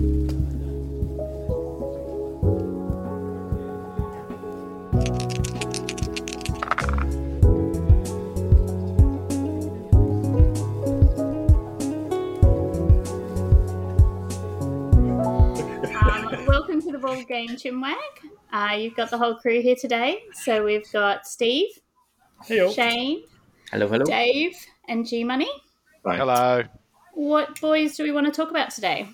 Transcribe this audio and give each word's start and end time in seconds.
welcome 16.48 16.82
to 16.82 16.92
the 16.92 16.98
Board 17.00 17.28
Game 17.28 17.50
Chinwag. 17.50 17.96
Uh, 18.52 18.74
you've 18.76 18.96
got 18.96 19.12
the 19.12 19.18
whole 19.18 19.36
crew 19.36 19.62
here 19.62 19.76
today. 19.76 20.24
So 20.34 20.64
we've 20.64 20.92
got 20.92 21.28
Steve, 21.28 21.68
Hey, 22.44 22.72
Shane, 22.74 23.24
Hello, 23.72 23.88
hello. 23.88 24.04
Dave, 24.06 24.56
and 24.88 25.06
G 25.06 25.24
Money. 25.24 25.50
Hello. 26.04 26.64
What 27.14 27.62
boys 27.62 27.96
do 27.98 28.04
we 28.04 28.12
want 28.12 28.26
to 28.26 28.32
talk 28.32 28.50
about 28.50 28.72
today? 28.72 29.10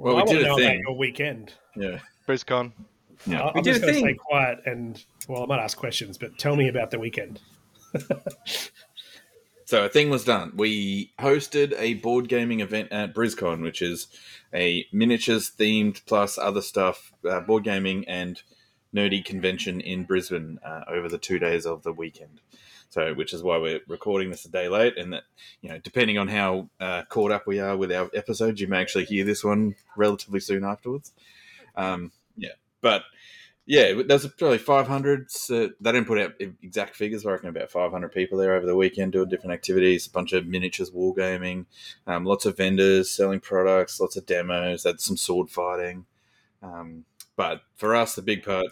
I 0.00 0.02
Well, 0.02 0.14
we 0.14 0.18
want 0.18 0.28
to 0.30 0.34
did 0.36 0.42
know 0.44 0.50
a 0.50 0.54
about 0.54 0.58
thing. 0.58 0.82
your 0.86 0.96
weekend. 0.96 1.52
Yeah. 1.76 1.98
BrisCon. 2.26 2.72
Yeah. 3.26 3.42
I- 3.42 3.44
We 3.46 3.50
I'm 3.58 3.62
did 3.62 3.74
just 3.74 3.76
a 3.78 3.80
going 3.82 3.94
to 3.94 4.00
thing. 4.00 4.08
stay 4.08 4.14
quiet 4.14 4.58
and, 4.66 5.04
well, 5.28 5.42
I 5.42 5.46
might 5.46 5.60
ask 5.62 5.76
questions, 5.76 6.16
but 6.18 6.38
tell 6.38 6.56
me 6.56 6.68
about 6.68 6.90
the 6.90 6.98
weekend. 6.98 7.40
So 9.66 9.84
a 9.84 9.88
thing 9.88 10.10
was 10.10 10.24
done. 10.24 10.54
We 10.56 11.12
hosted 11.20 11.74
a 11.78 11.94
board 11.94 12.28
gaming 12.28 12.58
event 12.58 12.90
at 12.90 13.14
BrisCon, 13.14 13.62
which 13.62 13.80
is 13.80 14.08
a 14.52 14.84
miniatures 14.92 15.48
themed 15.56 16.04
plus 16.06 16.38
other 16.38 16.60
stuff, 16.60 17.12
uh, 17.24 17.38
board 17.38 17.62
gaming 17.62 18.04
and 18.08 18.42
nerdy 18.92 19.24
convention 19.24 19.80
in 19.80 20.02
Brisbane 20.02 20.58
uh, 20.64 20.82
over 20.88 21.08
the 21.08 21.18
two 21.18 21.38
days 21.38 21.66
of 21.66 21.84
the 21.84 21.92
weekend. 21.92 22.40
So, 22.90 23.14
which 23.14 23.32
is 23.32 23.42
why 23.42 23.56
we're 23.56 23.80
recording 23.86 24.30
this 24.30 24.44
a 24.44 24.50
day 24.50 24.68
late, 24.68 24.98
and 24.98 25.12
that 25.12 25.22
you 25.62 25.68
know, 25.68 25.78
depending 25.78 26.18
on 26.18 26.28
how 26.28 26.68
uh, 26.80 27.04
caught 27.08 27.30
up 27.30 27.46
we 27.46 27.60
are 27.60 27.76
with 27.76 27.92
our 27.92 28.10
episodes, 28.14 28.60
you 28.60 28.66
may 28.66 28.80
actually 28.80 29.04
hear 29.04 29.24
this 29.24 29.44
one 29.44 29.76
relatively 29.96 30.40
soon 30.40 30.64
afterwards. 30.64 31.12
Um, 31.76 32.10
yeah, 32.36 32.54
but 32.80 33.02
yeah, 33.70 34.02
there's 34.04 34.26
probably 34.26 34.58
500. 34.58 35.30
So 35.30 35.70
they 35.80 35.92
didn't 35.92 36.08
put 36.08 36.18
out 36.18 36.34
exact 36.40 36.96
figures. 36.96 37.22
but 37.22 37.28
I 37.28 37.32
reckon 37.34 37.48
about 37.50 37.70
500 37.70 38.08
people 38.10 38.36
there 38.36 38.54
over 38.54 38.66
the 38.66 38.74
weekend 38.74 39.12
doing 39.12 39.28
different 39.28 39.52
activities. 39.52 40.08
A 40.08 40.10
bunch 40.10 40.32
of 40.32 40.48
miniatures 40.48 40.90
wargaming, 40.90 41.66
um, 42.08 42.24
lots 42.24 42.46
of 42.46 42.56
vendors 42.56 43.12
selling 43.12 43.38
products, 43.38 44.00
lots 44.00 44.16
of 44.16 44.26
demos. 44.26 44.82
Had 44.82 45.00
some 45.00 45.16
sword 45.16 45.50
fighting. 45.50 46.06
Um, 46.60 47.04
but 47.36 47.62
for 47.76 47.94
us, 47.94 48.16
the 48.16 48.22
big 48.22 48.42
part, 48.42 48.66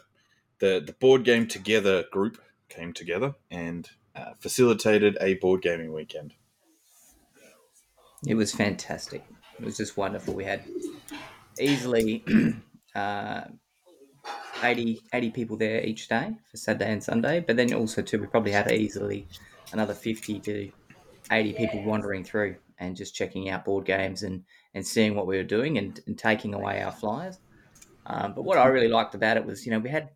the 0.59 0.83
the 0.85 0.95
board 0.95 1.23
game 1.23 1.47
together 1.47 2.05
group 2.11 2.43
came 2.69 2.93
together 2.93 3.35
and 3.53 3.89
uh, 4.19 4.33
facilitated 4.41 5.17
a 5.21 5.35
board 5.35 5.63
gaming 5.63 5.93
weekend. 5.93 6.35
It 8.27 8.35
was 8.35 8.53
fantastic. 8.53 9.25
It 9.59 9.65
was 9.65 9.77
just 9.77 9.97
wonderful. 9.97 10.35
We 10.35 10.45
had 10.45 10.65
easily 11.61 12.25
uh, 12.95 13.43
80, 14.63 15.01
80 15.13 15.31
people 15.31 15.57
there 15.57 15.83
each 15.85 16.09
day 16.09 16.33
for 16.51 16.57
Saturday 16.57 16.93
and 16.93 17.03
Sunday, 17.03 17.41
but 17.41 17.57
then 17.57 17.73
also 17.73 18.03
too 18.03 18.21
we 18.21 18.27
probably 18.27 18.53
had 18.53 18.71
easily 18.73 19.29
another 19.73 19.95
fifty 19.95 20.41
to 20.41 20.71
eighty 21.31 21.53
people 21.53 21.83
wandering 21.85 22.25
through 22.25 22.57
and 22.79 22.97
just 22.97 23.15
checking 23.15 23.51
out 23.51 23.65
board 23.65 23.85
games 23.85 24.23
and, 24.23 24.45
and 24.75 24.87
seeing 24.87 25.15
what 25.15 25.27
we 25.27 25.37
were 25.37 25.43
doing 25.43 25.79
and, 25.79 26.01
and 26.07 26.19
taking 26.19 26.55
away 26.55 26.81
our 26.83 26.93
flyers. 26.93 27.39
Um, 28.07 28.33
but 28.35 28.43
what 28.43 28.57
I 28.57 28.67
really 28.67 28.89
liked 28.89 29.15
about 29.15 29.37
it 29.37 29.45
was, 29.45 29.67
you 29.67 29.73
know, 29.73 29.79
we 29.79 29.91
had 29.91 30.11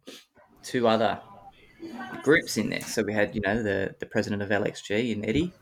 two 0.63 0.89
other 0.89 1.21
groups 2.23 2.57
in 2.57 2.71
there. 2.71 2.81
So 2.83 3.03
we 3.03 3.13
had, 3.13 3.35
you 3.35 3.41
know, 3.41 3.63
the, 3.63 3.95
the 3.99 4.07
president 4.07 4.43
of 4.43 4.49
LXG 4.49 5.13
and 5.13 5.27
Eddie 5.27 5.53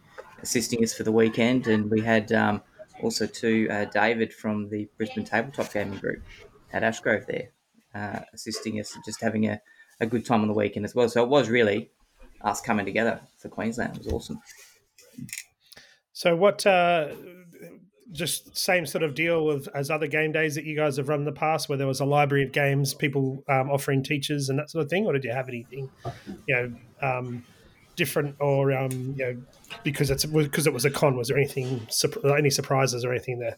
assisting 0.43 0.83
us 0.83 0.95
for 0.95 1.03
the 1.03 1.13
weekend, 1.13 1.67
and 1.67 1.91
we 1.91 2.01
had 2.01 2.33
um, 2.33 2.63
also 3.03 3.27
two 3.27 3.69
uh, 3.71 3.85
David 3.87 4.33
from 4.33 4.69
the 4.71 4.89
Brisbane 4.97 5.25
Tabletop 5.25 5.73
Gaming 5.73 5.99
Group 5.99 6.23
at 6.73 6.83
Ashgrove 6.83 7.27
there 7.27 7.51
uh, 7.95 8.21
assisting 8.33 8.81
us, 8.81 8.97
just 9.05 9.21
having 9.21 9.47
a, 9.47 9.61
a 10.01 10.07
good 10.07 10.25
time 10.25 10.43
on 10.43 10.49
the 10.49 10.55
weekend 10.55 10.85
as 10.85 10.95
well. 10.95 11.09
So 11.09 11.23
it 11.23 11.29
was 11.29 11.49
really 11.49 11.91
us 12.43 12.61
coming 12.61 12.87
together 12.87 13.21
for 13.39 13.49
Queensland. 13.49 13.97
It 13.97 14.05
was 14.05 14.13
awesome. 14.13 14.41
So, 16.13 16.37
what, 16.37 16.67
uh, 16.67 17.09
just 18.13 18.57
same 18.57 18.87
sort 18.87 19.05
of 19.05 19.15
deal 19.15 19.45
with 19.45 19.69
as 19.75 19.91
other 19.91 20.07
game 20.07 20.33
days 20.33 20.55
that 20.55 20.65
you 20.65 20.77
guys 20.77 20.97
have 20.97 21.09
run 21.09 21.21
in 21.21 21.25
the 21.25 21.33
past, 21.33 21.69
where 21.69 21.79
there 21.79 21.87
was 21.87 22.01
a 22.01 22.05
library 22.05 22.45
of 22.45 22.53
games, 22.53 22.95
people 22.95 23.43
um, 23.49 23.71
offering 23.71 24.03
teachers 24.03 24.49
and 24.49 24.59
that 24.59 24.71
sort 24.71 24.85
of 24.85 24.91
thing, 24.91 25.07
or 25.07 25.13
did 25.13 25.25
you 25.25 25.33
have 25.33 25.49
anything, 25.49 25.91
you 26.47 26.55
know, 26.55 26.73
um, 27.03 27.45
different 27.97 28.35
or 28.41 28.73
um, 28.73 29.15
you 29.17 29.25
know, 29.25 29.37
because 29.85 30.11
it's 30.11 30.25
because 30.25 30.67
it 30.67 30.73
was 30.73 30.85
a 30.85 30.91
con? 30.91 31.17
Was 31.17 31.29
there 31.29 31.39
anything, 31.39 31.87
any 32.25 32.51
surprises 32.51 33.05
or 33.05 33.13
anything 33.13 33.39
there? 33.39 33.57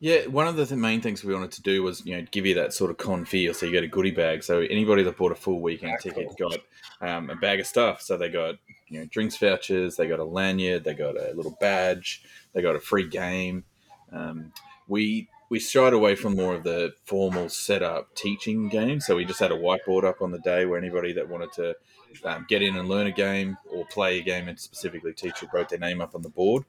Yeah, 0.00 0.26
one 0.26 0.46
of 0.46 0.56
the 0.56 0.66
th- 0.66 0.78
main 0.78 1.00
things 1.00 1.24
we 1.24 1.32
wanted 1.32 1.52
to 1.52 1.62
do 1.62 1.82
was, 1.82 2.04
you 2.04 2.16
know, 2.16 2.26
give 2.30 2.44
you 2.44 2.54
that 2.56 2.74
sort 2.74 2.90
of 2.90 2.98
con 2.98 3.24
feel. 3.24 3.54
So 3.54 3.64
you 3.64 3.72
get 3.72 3.84
a 3.84 3.88
goodie 3.88 4.10
bag. 4.10 4.42
So 4.42 4.60
anybody 4.60 5.02
that 5.02 5.16
bought 5.16 5.32
a 5.32 5.36
full 5.36 5.60
weekend 5.60 5.98
ticket 6.00 6.28
got 6.36 6.58
um, 7.00 7.30
a 7.30 7.36
bag 7.36 7.60
of 7.60 7.66
stuff. 7.66 8.02
So 8.02 8.16
they 8.16 8.28
got, 8.28 8.56
you 8.88 9.00
know, 9.00 9.06
drinks 9.06 9.36
vouchers. 9.38 9.96
They 9.96 10.06
got 10.06 10.18
a 10.18 10.24
lanyard. 10.24 10.84
They 10.84 10.94
got 10.94 11.16
a 11.16 11.32
little 11.34 11.56
badge. 11.58 12.22
They 12.54 12.62
got 12.62 12.76
a 12.76 12.80
free 12.80 13.08
game. 13.08 13.64
Um, 14.12 14.52
we 14.88 15.28
we 15.50 15.58
shied 15.60 15.92
away 15.92 16.14
from 16.14 16.36
more 16.36 16.54
of 16.54 16.64
the 16.64 16.94
formal 17.04 17.48
setup 17.48 18.14
teaching 18.14 18.68
game. 18.68 19.00
So 19.00 19.16
we 19.16 19.24
just 19.24 19.40
had 19.40 19.52
a 19.52 19.56
whiteboard 19.56 20.04
up 20.04 20.22
on 20.22 20.30
the 20.30 20.38
day 20.38 20.64
where 20.64 20.78
anybody 20.78 21.12
that 21.12 21.28
wanted 21.28 21.52
to 21.52 21.76
um, 22.24 22.46
get 22.48 22.62
in 22.62 22.76
and 22.76 22.88
learn 22.88 23.06
a 23.06 23.12
game 23.12 23.56
or 23.70 23.84
play 23.86 24.18
a 24.18 24.22
game 24.22 24.48
and 24.48 24.58
specifically 24.58 25.12
teach 25.12 25.42
it 25.42 25.50
wrote 25.52 25.68
their 25.68 25.78
name 25.78 26.00
up 26.00 26.14
on 26.14 26.22
the 26.22 26.30
board. 26.30 26.64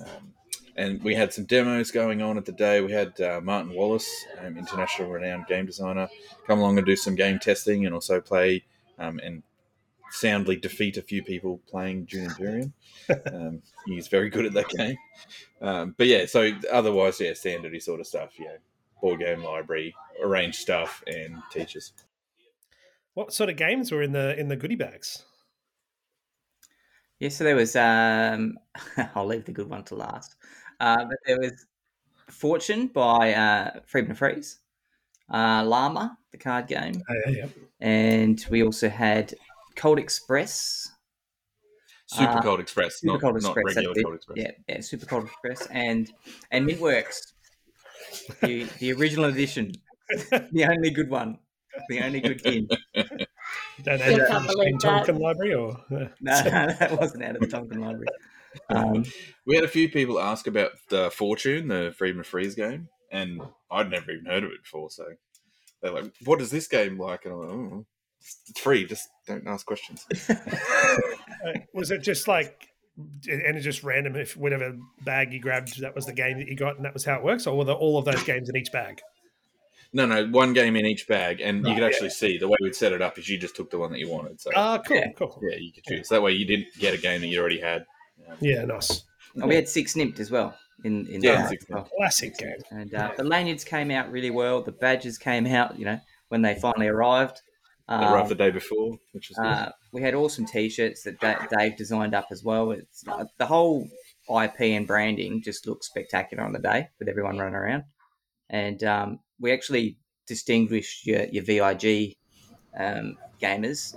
Um, 0.00 0.32
and 0.76 1.02
we 1.02 1.14
had 1.14 1.32
some 1.32 1.44
demos 1.44 1.90
going 1.90 2.22
on 2.22 2.38
at 2.38 2.44
the 2.44 2.52
day. 2.52 2.80
We 2.80 2.92
had 2.92 3.20
uh, 3.20 3.40
Martin 3.42 3.74
Wallace, 3.74 4.08
um, 4.40 4.56
international 4.56 5.10
renowned 5.10 5.46
game 5.48 5.66
designer, 5.66 6.08
come 6.46 6.60
along 6.60 6.78
and 6.78 6.86
do 6.86 6.96
some 6.96 7.16
game 7.16 7.38
testing 7.38 7.84
and 7.84 7.94
also 7.94 8.20
play 8.20 8.64
um, 8.98 9.20
and 9.22 9.42
soundly 10.10 10.56
defeat 10.56 10.96
a 10.96 11.02
few 11.02 11.22
people 11.22 11.60
playing 11.68 12.04
Dune 12.06 12.24
Imperium. 12.26 12.72
Um, 13.32 13.62
he's 13.86 14.06
very 14.08 14.28
good 14.28 14.44
at 14.44 14.52
that 14.52 14.68
game. 14.68 14.96
Um, 15.62 15.94
but 15.96 16.06
yeah, 16.08 16.26
so 16.26 16.50
otherwise, 16.70 17.18
yeah, 17.18 17.30
standardy 17.30 17.80
sort 17.80 18.00
of 18.00 18.06
stuff. 18.06 18.32
Yeah, 18.38 18.56
board 19.00 19.20
game 19.20 19.42
library, 19.42 19.94
arrange 20.22 20.56
stuff, 20.56 21.02
and 21.06 21.38
teachers. 21.50 21.94
What 23.14 23.32
sort 23.32 23.48
of 23.48 23.56
games 23.56 23.90
were 23.90 24.02
in 24.02 24.12
the 24.12 24.38
in 24.38 24.48
the 24.48 24.56
goodie 24.56 24.74
bags? 24.76 25.24
Yeah, 27.18 27.30
so 27.30 27.44
there 27.44 27.56
was. 27.56 27.74
Um, 27.76 28.58
I'll 29.14 29.26
leave 29.26 29.44
the 29.44 29.52
good 29.52 29.68
one 29.70 29.84
to 29.84 29.94
last. 29.94 30.36
Uh, 30.80 31.04
but 31.04 31.16
there 31.26 31.38
was 31.38 31.66
Fortune 32.30 32.88
by 32.88 33.32
uh, 33.32 33.80
Friedemann 33.90 34.16
Friese, 34.16 34.58
uh, 35.32 35.64
Llama, 35.64 36.16
the 36.30 36.38
card 36.38 36.66
game, 36.68 37.02
Oh, 37.08 37.14
yeah, 37.30 37.36
yeah. 37.36 37.46
and 37.80 38.44
we 38.50 38.62
also 38.62 38.88
had 38.88 39.34
Colt 39.78 39.98
Express. 39.98 40.90
Super 42.06 42.38
Uh, 42.38 42.42
Colt 42.42 42.60
Express, 42.60 43.00
Super 43.00 43.12
not, 43.14 43.20
Colt 43.20 43.42
not 43.42 43.56
Express. 43.56 43.76
regular. 43.76 44.02
Colt 44.02 44.14
Express. 44.14 44.38
Yeah, 44.38 44.50
yeah, 44.68 44.80
Super 44.80 45.06
Colt 45.06 45.24
Express 45.26 45.66
and 45.70 46.10
and 46.50 46.66
Mintworks, 46.68 47.18
the 48.42 48.64
the 48.78 48.92
original 48.94 49.26
edition, 49.26 49.72
the 50.30 50.66
only 50.70 50.90
good 50.90 51.10
one, 51.10 51.38
the 51.90 52.00
only 52.00 52.20
good 52.20 52.42
tin. 52.42 52.66
Don't 53.82 54.00
I 54.02 54.10
that 54.16 54.42
the 54.46 54.46
believe 54.46 54.72
that. 54.80 55.04
Tonkin 55.06 55.18
library 55.18 55.54
or 55.54 55.76
No, 55.90 56.08
no, 56.20 56.42
that 56.42 56.96
wasn't 56.98 57.24
out 57.24 57.36
of 57.36 57.40
the 57.42 57.46
Tonkin 57.48 57.80
library. 57.80 58.06
Um, 58.70 59.04
We 59.46 59.54
had 59.54 59.64
a 59.64 59.68
few 59.68 59.88
people 59.90 60.18
ask 60.18 60.46
about 60.46 60.72
the 60.88 61.10
Fortune, 61.10 61.68
the 61.68 61.94
Friedemann 61.98 62.24
Friese 62.26 62.54
game, 62.54 62.88
and 63.12 63.40
I'd 63.70 63.90
never 63.90 64.10
even 64.10 64.24
heard 64.26 64.44
of 64.44 64.50
it 64.50 64.62
before. 64.64 64.90
So 64.90 65.04
they're 65.82 65.92
like, 65.92 66.12
"What 66.24 66.40
is 66.40 66.50
this 66.50 66.66
game 66.68 66.98
like?" 66.98 67.24
And 67.26 67.34
I'm 67.34 67.40
like, 67.40 67.50
oh, 67.50 67.86
"It's 68.20 68.60
free. 68.60 68.84
Just 68.84 69.08
don't 69.26 69.46
ask 69.46 69.64
questions." 69.66 70.06
Uh, 71.46 71.52
was 71.72 71.92
it 71.92 71.98
just 72.02 72.26
like 72.26 72.66
and 72.96 73.56
it's 73.56 73.62
just 73.64 73.84
random 73.84 74.16
if 74.16 74.36
whatever 74.36 74.76
bag 75.04 75.32
you 75.32 75.38
grabbed 75.38 75.80
that 75.80 75.94
was 75.94 76.04
the 76.04 76.12
game 76.12 76.36
that 76.36 76.48
you 76.48 76.56
got 76.56 76.74
and 76.74 76.84
that 76.84 76.92
was 76.92 77.04
how 77.04 77.14
it 77.14 77.22
works 77.22 77.46
or 77.46 77.56
were 77.56 77.64
there 77.64 77.76
all 77.76 77.96
of 77.96 78.04
those 78.04 78.24
games 78.24 78.48
in 78.48 78.56
each 78.56 78.72
bag 78.72 79.00
no, 79.92 80.04
no, 80.04 80.26
one 80.26 80.52
game 80.52 80.74
in 80.76 80.84
each 80.84 81.06
bag, 81.08 81.40
and 81.40 81.58
you 81.58 81.64
Right, 81.64 81.74
could 81.76 81.80
yeah. 81.82 81.86
actually 81.86 82.10
see 82.10 82.36
the 82.38 82.48
way 82.48 82.56
we'd 82.60 82.74
set 82.74 82.92
it 82.92 83.00
up 83.00 83.18
is 83.18 83.28
you 83.28 83.38
just 83.38 83.54
took 83.56 83.70
the 83.70 83.78
one 83.78 83.90
that 83.92 84.00
you 84.00 84.10
wanted. 84.10 84.40
So 84.40 84.50
ah 84.56 84.78
cool 84.84 84.96
Yeah. 84.96 85.12
cool 85.16 85.40
yeah, 85.48 85.56
you 85.58 85.72
could 85.72 85.84
choose. 85.84 86.08
That 86.08 86.22
way, 86.22 86.32
you 86.32 86.44
didn't 86.44 86.66
get 86.78 86.92
a 86.92 86.98
game 86.98 87.20
that 87.20 87.28
you 87.28 87.38
already 87.40 87.60
had. 87.60 87.86
yeah 88.40 88.64
nice 88.64 89.04
and 89.36 89.44
we 89.48 89.54
had 89.54 89.68
six 89.68 89.94
nimmt 89.94 90.18
as 90.18 90.30
well 90.32 90.54
in 90.84 91.06
in 91.06 91.22
Yeah, 91.22 91.46
six 91.46 91.64
as 91.64 91.70
well. 91.70 91.88
classic 91.96 92.36
game 92.36 92.58
And 92.72 92.92
uh, 92.92 93.12
the 93.16 93.22
lanyards 93.24 93.62
came 93.64 93.90
out 93.92 94.10
really 94.10 94.30
well. 94.30 94.60
The 94.60 94.72
badges 94.72 95.16
came 95.18 95.46
out, 95.46 95.78
you 95.78 95.84
know, 95.84 96.00
when 96.28 96.42
they 96.42 96.56
finally 96.56 96.88
arrived. 96.88 97.40
They 97.88 97.94
Um, 97.94 98.12
arrived 98.12 98.28
the 98.28 98.34
day 98.34 98.50
before, 98.50 98.98
which 99.12 99.30
was 99.30 99.38
good. 99.38 99.46
Uh, 99.46 99.72
we 99.92 100.02
had 100.02 100.14
awesome 100.14 100.44
T-shirts 100.44 101.04
that 101.04 101.18
Da- 101.20 101.46
Dave 101.46 101.76
designed 101.76 102.14
up 102.14 102.26
as 102.30 102.44
well. 102.44 102.72
It's 102.72 103.02
uh, 103.08 103.24
the 103.38 103.46
whole 103.46 103.88
IP 104.28 104.60
and 104.60 104.86
branding 104.86 105.40
just 105.42 105.66
looks 105.66 105.86
spectacular 105.86 106.44
on 106.44 106.52
the 106.52 106.58
day 106.58 106.88
with 106.98 107.08
everyone 107.08 107.38
running 107.38 107.54
around, 107.54 107.84
and 108.50 108.84
um, 108.84 109.20
we 109.40 109.52
actually 109.52 109.96
distinguished 110.26 111.06
your, 111.06 111.24
your 111.32 111.42
VIG 111.44 112.16
um, 112.78 113.16
gamers 113.40 113.96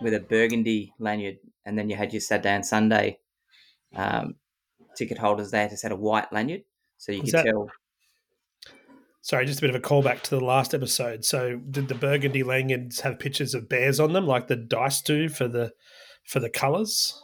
with 0.00 0.14
a 0.14 0.20
burgundy 0.20 0.94
lanyard, 0.98 1.36
and 1.66 1.78
then 1.78 1.90
you 1.90 1.96
had 1.96 2.14
your 2.14 2.20
Saturday 2.22 2.54
and 2.54 2.64
Sunday 2.64 3.18
um, 3.94 4.36
ticket 4.96 5.18
holders. 5.18 5.50
there 5.50 5.68
just 5.68 5.82
had 5.82 5.92
a 5.92 5.96
white 5.96 6.32
lanyard, 6.32 6.62
so 6.96 7.12
you 7.12 7.20
Was 7.20 7.32
could 7.32 7.38
that- 7.40 7.44
tell. 7.50 7.70
Sorry, 9.22 9.44
just 9.44 9.58
a 9.58 9.62
bit 9.62 9.70
of 9.70 9.76
a 9.76 9.80
callback 9.80 10.22
to 10.22 10.30
the 10.30 10.44
last 10.44 10.72
episode. 10.74 11.24
So, 11.24 11.56
did 11.70 11.88
the 11.88 11.94
burgundy 11.94 12.42
lanyards 12.42 13.00
have 13.00 13.18
pictures 13.18 13.54
of 13.54 13.68
bears 13.68 14.00
on 14.00 14.12
them, 14.14 14.26
like 14.26 14.46
the 14.48 14.56
dice 14.56 15.02
do 15.02 15.28
for 15.28 15.46
the 15.46 15.72
for 16.24 16.40
the 16.40 16.48
colours? 16.50 17.22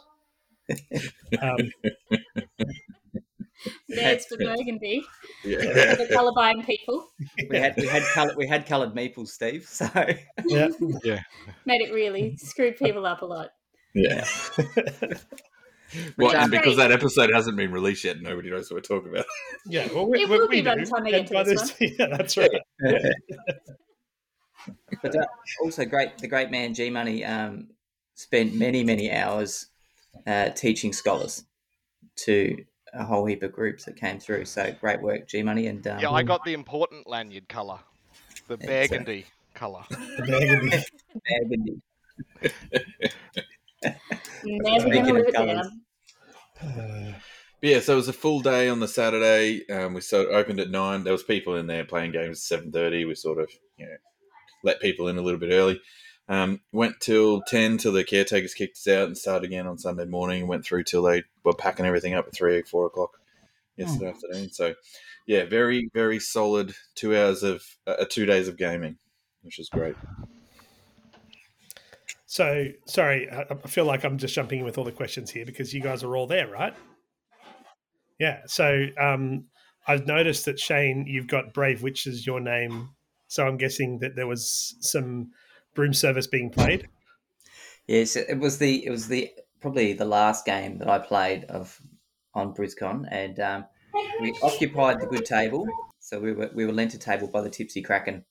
um, 1.41 1.57
There's 3.89 4.25
for 4.27 4.37
Burgundy, 4.37 5.03
Yeah. 5.43 5.57
the 5.95 6.07
colour 6.13 6.31
buying 6.35 6.61
people. 6.63 7.07
We 7.49 7.57
had 7.57 7.75
we 7.77 7.87
had 7.87 8.03
color, 8.13 8.33
we 8.37 8.47
had 8.47 8.65
coloured 8.67 8.93
meeples, 8.93 9.29
Steve. 9.29 9.65
So 9.65 9.89
yeah, 10.45 10.67
yeah, 11.03 11.21
Made 11.65 11.81
it 11.81 11.91
really 11.93 12.37
screwed 12.37 12.77
people 12.77 13.05
up 13.05 13.21
a 13.23 13.25
lot. 13.25 13.49
yeah. 13.95 14.27
Well, 16.17 16.35
and 16.35 16.51
because 16.51 16.75
that 16.77 16.91
episode 16.91 17.31
hasn't 17.33 17.55
been 17.57 17.71
released 17.71 18.03
yet, 18.03 18.21
nobody 18.21 18.49
knows 18.49 18.69
what 18.69 18.77
we're 18.77 18.81
talking 18.97 19.11
about. 19.11 19.25
yeah. 19.65 19.87
Well, 19.93 20.07
we, 20.07 20.23
It 20.23 20.29
we, 20.29 20.37
will 20.37 20.47
we 20.47 20.57
be 20.57 20.61
by 20.61 20.75
the 20.75 20.85
time 20.85 21.03
they 21.03 21.11
get 21.11 21.27
to 21.27 21.33
by 21.33 21.43
this 21.43 21.73
Yeah, 21.79 22.07
that's 22.07 22.37
right. 22.37 22.51
But 25.01 25.15
uh, 25.15 25.25
also 25.61 25.85
great, 25.85 26.17
the 26.17 26.27
great 26.27 26.51
man 26.51 26.73
G 26.73 26.89
Money 26.89 27.23
um, 27.23 27.67
spent 28.15 28.53
many, 28.53 28.83
many 28.83 29.11
hours 29.11 29.67
uh, 30.25 30.49
teaching 30.49 30.91
scholars 30.91 31.45
to 32.17 32.65
a 32.93 33.05
whole 33.05 33.25
heap 33.25 33.43
of 33.43 33.53
groups 33.53 33.85
that 33.85 33.95
came 33.95 34.19
through. 34.19 34.43
So 34.45 34.75
great 34.81 35.01
work, 35.01 35.27
G 35.27 35.41
Money, 35.43 35.67
and 35.67 35.85
um, 35.87 35.99
Yeah, 35.99 36.11
I 36.11 36.23
got 36.23 36.43
the 36.43 36.53
important 36.53 37.07
lanyard 37.07 37.47
colour, 37.47 37.79
the 38.47 38.57
Yeah, 38.59 38.83
so- 38.83 38.89
burgundy 38.89 39.25
colour. 39.53 39.83
The 39.89 40.23
burgundy. 40.27 41.81
Burgundy. 42.43 43.51
Never 44.43 44.89
going 44.89 45.05
to 45.05 45.09
of 45.11 45.15
live 45.17 45.27
it 45.27 45.33
down. 45.33 45.81
Uh, 46.61 47.13
But 47.59 47.69
yeah, 47.71 47.79
so 47.79 47.93
it 47.93 47.97
was 47.97 48.07
a 48.07 48.13
full 48.13 48.41
day 48.41 48.69
on 48.69 48.79
the 48.79 48.87
Saturday. 48.87 49.67
Um, 49.67 49.95
we 49.95 50.01
sort 50.01 50.27
of 50.27 50.35
opened 50.35 50.59
at 50.59 50.69
nine. 50.69 51.03
There 51.03 51.13
was 51.13 51.23
people 51.23 51.55
in 51.55 51.65
there 51.65 51.85
playing 51.85 52.11
games 52.11 52.37
at 52.37 52.43
seven 52.43 52.71
thirty. 52.71 53.03
We 53.03 53.15
sort 53.15 53.39
of 53.39 53.49
you 53.77 53.87
know 53.87 53.95
let 54.63 54.79
people 54.79 55.07
in 55.07 55.17
a 55.17 55.21
little 55.21 55.39
bit 55.39 55.51
early. 55.51 55.81
Um, 56.29 56.61
went 56.71 56.99
till 56.99 57.41
ten 57.47 57.77
till 57.77 57.93
the 57.93 58.03
caretakers 58.03 58.53
kicked 58.53 58.77
us 58.77 58.87
out 58.87 59.07
and 59.07 59.17
started 59.17 59.45
again 59.45 59.65
on 59.65 59.79
Sunday 59.79 60.05
morning. 60.05 60.47
Went 60.47 60.65
through 60.65 60.83
till 60.83 61.01
they 61.01 61.23
were 61.43 61.53
packing 61.53 61.85
everything 61.85 62.13
up 62.13 62.27
at 62.27 62.35
three 62.35 62.61
four 62.61 62.85
o'clock 62.85 63.19
yesterday 63.75 64.09
afternoon. 64.09 64.51
So 64.51 64.75
yeah, 65.25 65.45
very 65.45 65.89
very 65.95 66.19
solid 66.19 66.75
two 66.93 67.17
hours 67.17 67.41
of 67.41 67.63
uh, 67.87 68.05
two 68.07 68.27
days 68.27 68.47
of 68.47 68.57
gaming, 68.57 68.97
which 69.41 69.57
is 69.57 69.69
great. 69.69 69.95
So, 72.27 72.65
sorry, 72.85 73.29
I, 73.31 73.55
feel 73.67 73.85
like 73.85 74.03
I'm 74.03 74.17
just 74.17 74.35
jumping 74.35 74.59
in 74.59 74.65
with 74.65 74.77
all 74.77 74.83
the 74.83 74.91
questions 74.91 75.31
here 75.31 75.45
because 75.45 75.73
you 75.73 75.81
guys 75.81 76.03
are 76.03 76.15
all 76.15 76.27
there, 76.27 76.47
right? 76.47 76.73
Yeah. 78.19 78.41
So, 78.47 78.87
um, 78.99 79.45
I've 79.87 80.05
noticed 80.05 80.45
that 80.45 80.59
Shane, 80.59 81.05
you've 81.07 81.27
got 81.27 81.53
Brave 81.53 81.81
Witch 81.81 82.05
as 82.05 82.27
your 82.27 82.41
name. 82.41 82.89
So 83.29 83.47
I'm 83.47 83.57
guessing 83.57 83.99
that 83.99 84.15
there 84.15 84.27
was 84.27 84.75
some 84.81 85.31
broom 85.73 85.93
service 85.93 86.27
being 86.27 86.49
played. 86.49 86.89
Yes, 87.87 88.17
it 88.17 88.39
was 88.39 88.57
the 88.57 88.85
it 88.85 88.89
was 88.89 89.07
the 89.07 89.31
probably 89.61 89.93
the 89.93 90.05
last 90.05 90.45
game 90.45 90.77
that 90.79 90.89
I 90.89 90.99
played 90.99 91.45
of 91.45 91.79
on 92.33 92.53
BrisCon, 92.53 93.05
and 93.09 93.39
um, 93.39 93.65
we 94.21 94.37
occupied 94.43 94.99
the 94.99 95.07
good 95.07 95.25
table. 95.25 95.65
So 95.99 96.19
we 96.19 96.33
were 96.33 96.51
we 96.53 96.65
were 96.65 96.73
lent 96.73 96.93
a 96.93 96.99
table 96.99 97.27
by 97.27 97.41
the 97.41 97.49
Tipsy 97.49 97.81
Kraken. 97.81 98.25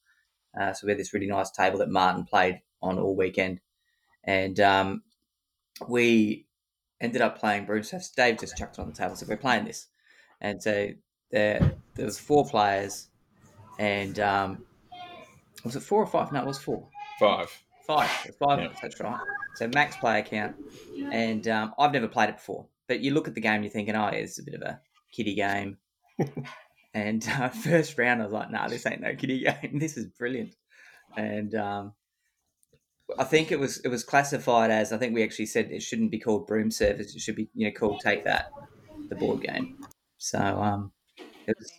Uh, 0.58 0.74
so 0.74 0.86
we 0.86 0.90
had 0.90 0.98
this 0.98 1.14
really 1.14 1.26
nice 1.26 1.50
table 1.50 1.78
that 1.78 1.88
Martin 1.88 2.24
played 2.24 2.60
on 2.82 2.98
all 2.98 3.16
weekend, 3.16 3.60
and 4.26 4.58
um, 4.60 5.02
we 5.88 6.46
ended 7.00 7.22
up 7.22 7.38
playing 7.38 7.66
broom 7.66 7.82
service. 7.82 8.10
Dave 8.10 8.38
just 8.38 8.56
chucked 8.56 8.78
it 8.78 8.82
on 8.82 8.88
the 8.88 8.94
table, 8.94 9.16
so 9.16 9.26
we're 9.28 9.36
playing 9.36 9.64
this, 9.64 9.88
and 10.40 10.62
so 10.62 10.88
there 11.30 11.74
there 11.94 12.06
was 12.06 12.18
four 12.18 12.46
players, 12.46 13.08
and 13.78 14.18
um, 14.20 14.64
was 15.64 15.76
it 15.76 15.80
four 15.80 16.02
or 16.02 16.06
five? 16.06 16.32
No, 16.32 16.40
it 16.40 16.46
was 16.46 16.58
four. 16.58 16.88
Five. 17.18 17.50
Five. 17.86 18.10
Five. 18.38 18.60
Yeah. 18.60 18.68
That's 18.82 19.00
right. 19.00 19.20
So 19.54 19.68
max 19.68 19.96
player 19.96 20.22
count, 20.22 20.56
and 21.12 21.46
um, 21.48 21.74
I've 21.78 21.92
never 21.92 22.08
played 22.08 22.30
it 22.30 22.36
before. 22.36 22.66
But 22.88 23.00
you 23.00 23.12
look 23.14 23.28
at 23.28 23.34
the 23.34 23.40
game, 23.40 23.62
you're 23.62 23.70
thinking, 23.70 23.96
oh, 23.96 24.10
yeah, 24.12 24.18
it's 24.18 24.38
a 24.38 24.42
bit 24.42 24.54
of 24.54 24.62
a 24.62 24.80
kiddie 25.12 25.34
game. 25.34 25.78
and 26.94 27.26
uh, 27.28 27.48
first 27.48 27.98
round, 27.98 28.20
I 28.20 28.24
was 28.24 28.32
like, 28.32 28.50
nah, 28.50 28.68
this 28.68 28.86
ain't 28.86 29.00
no 29.00 29.14
kiddie 29.14 29.40
game. 29.62 29.78
This 29.78 29.96
is 29.96 30.06
brilliant. 30.06 30.54
And 31.16 31.54
um, 31.54 31.94
I 33.18 33.24
think 33.24 33.52
it 33.52 33.60
was 33.60 33.78
it 33.80 33.88
was 33.88 34.02
classified 34.04 34.70
as 34.70 34.92
I 34.92 34.98
think 34.98 35.14
we 35.14 35.22
actually 35.22 35.46
said 35.46 35.70
it 35.70 35.82
shouldn't 35.82 36.10
be 36.10 36.18
called 36.18 36.46
broom 36.46 36.70
service. 36.70 37.14
It 37.14 37.20
should 37.20 37.36
be 37.36 37.48
you 37.54 37.66
know 37.68 37.72
called 37.72 38.00
take 38.00 38.24
that, 38.24 38.50
the 39.08 39.14
board 39.14 39.42
game. 39.42 39.78
So 40.18 40.38
um, 40.38 40.92
it 41.46 41.56
was 41.58 41.72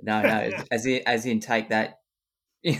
no 0.00 0.22
no 0.22 0.50
as 0.70 0.86
in, 0.92 1.00
as 1.06 1.26
in 1.26 1.40
take 1.40 1.70
that. 1.70 2.00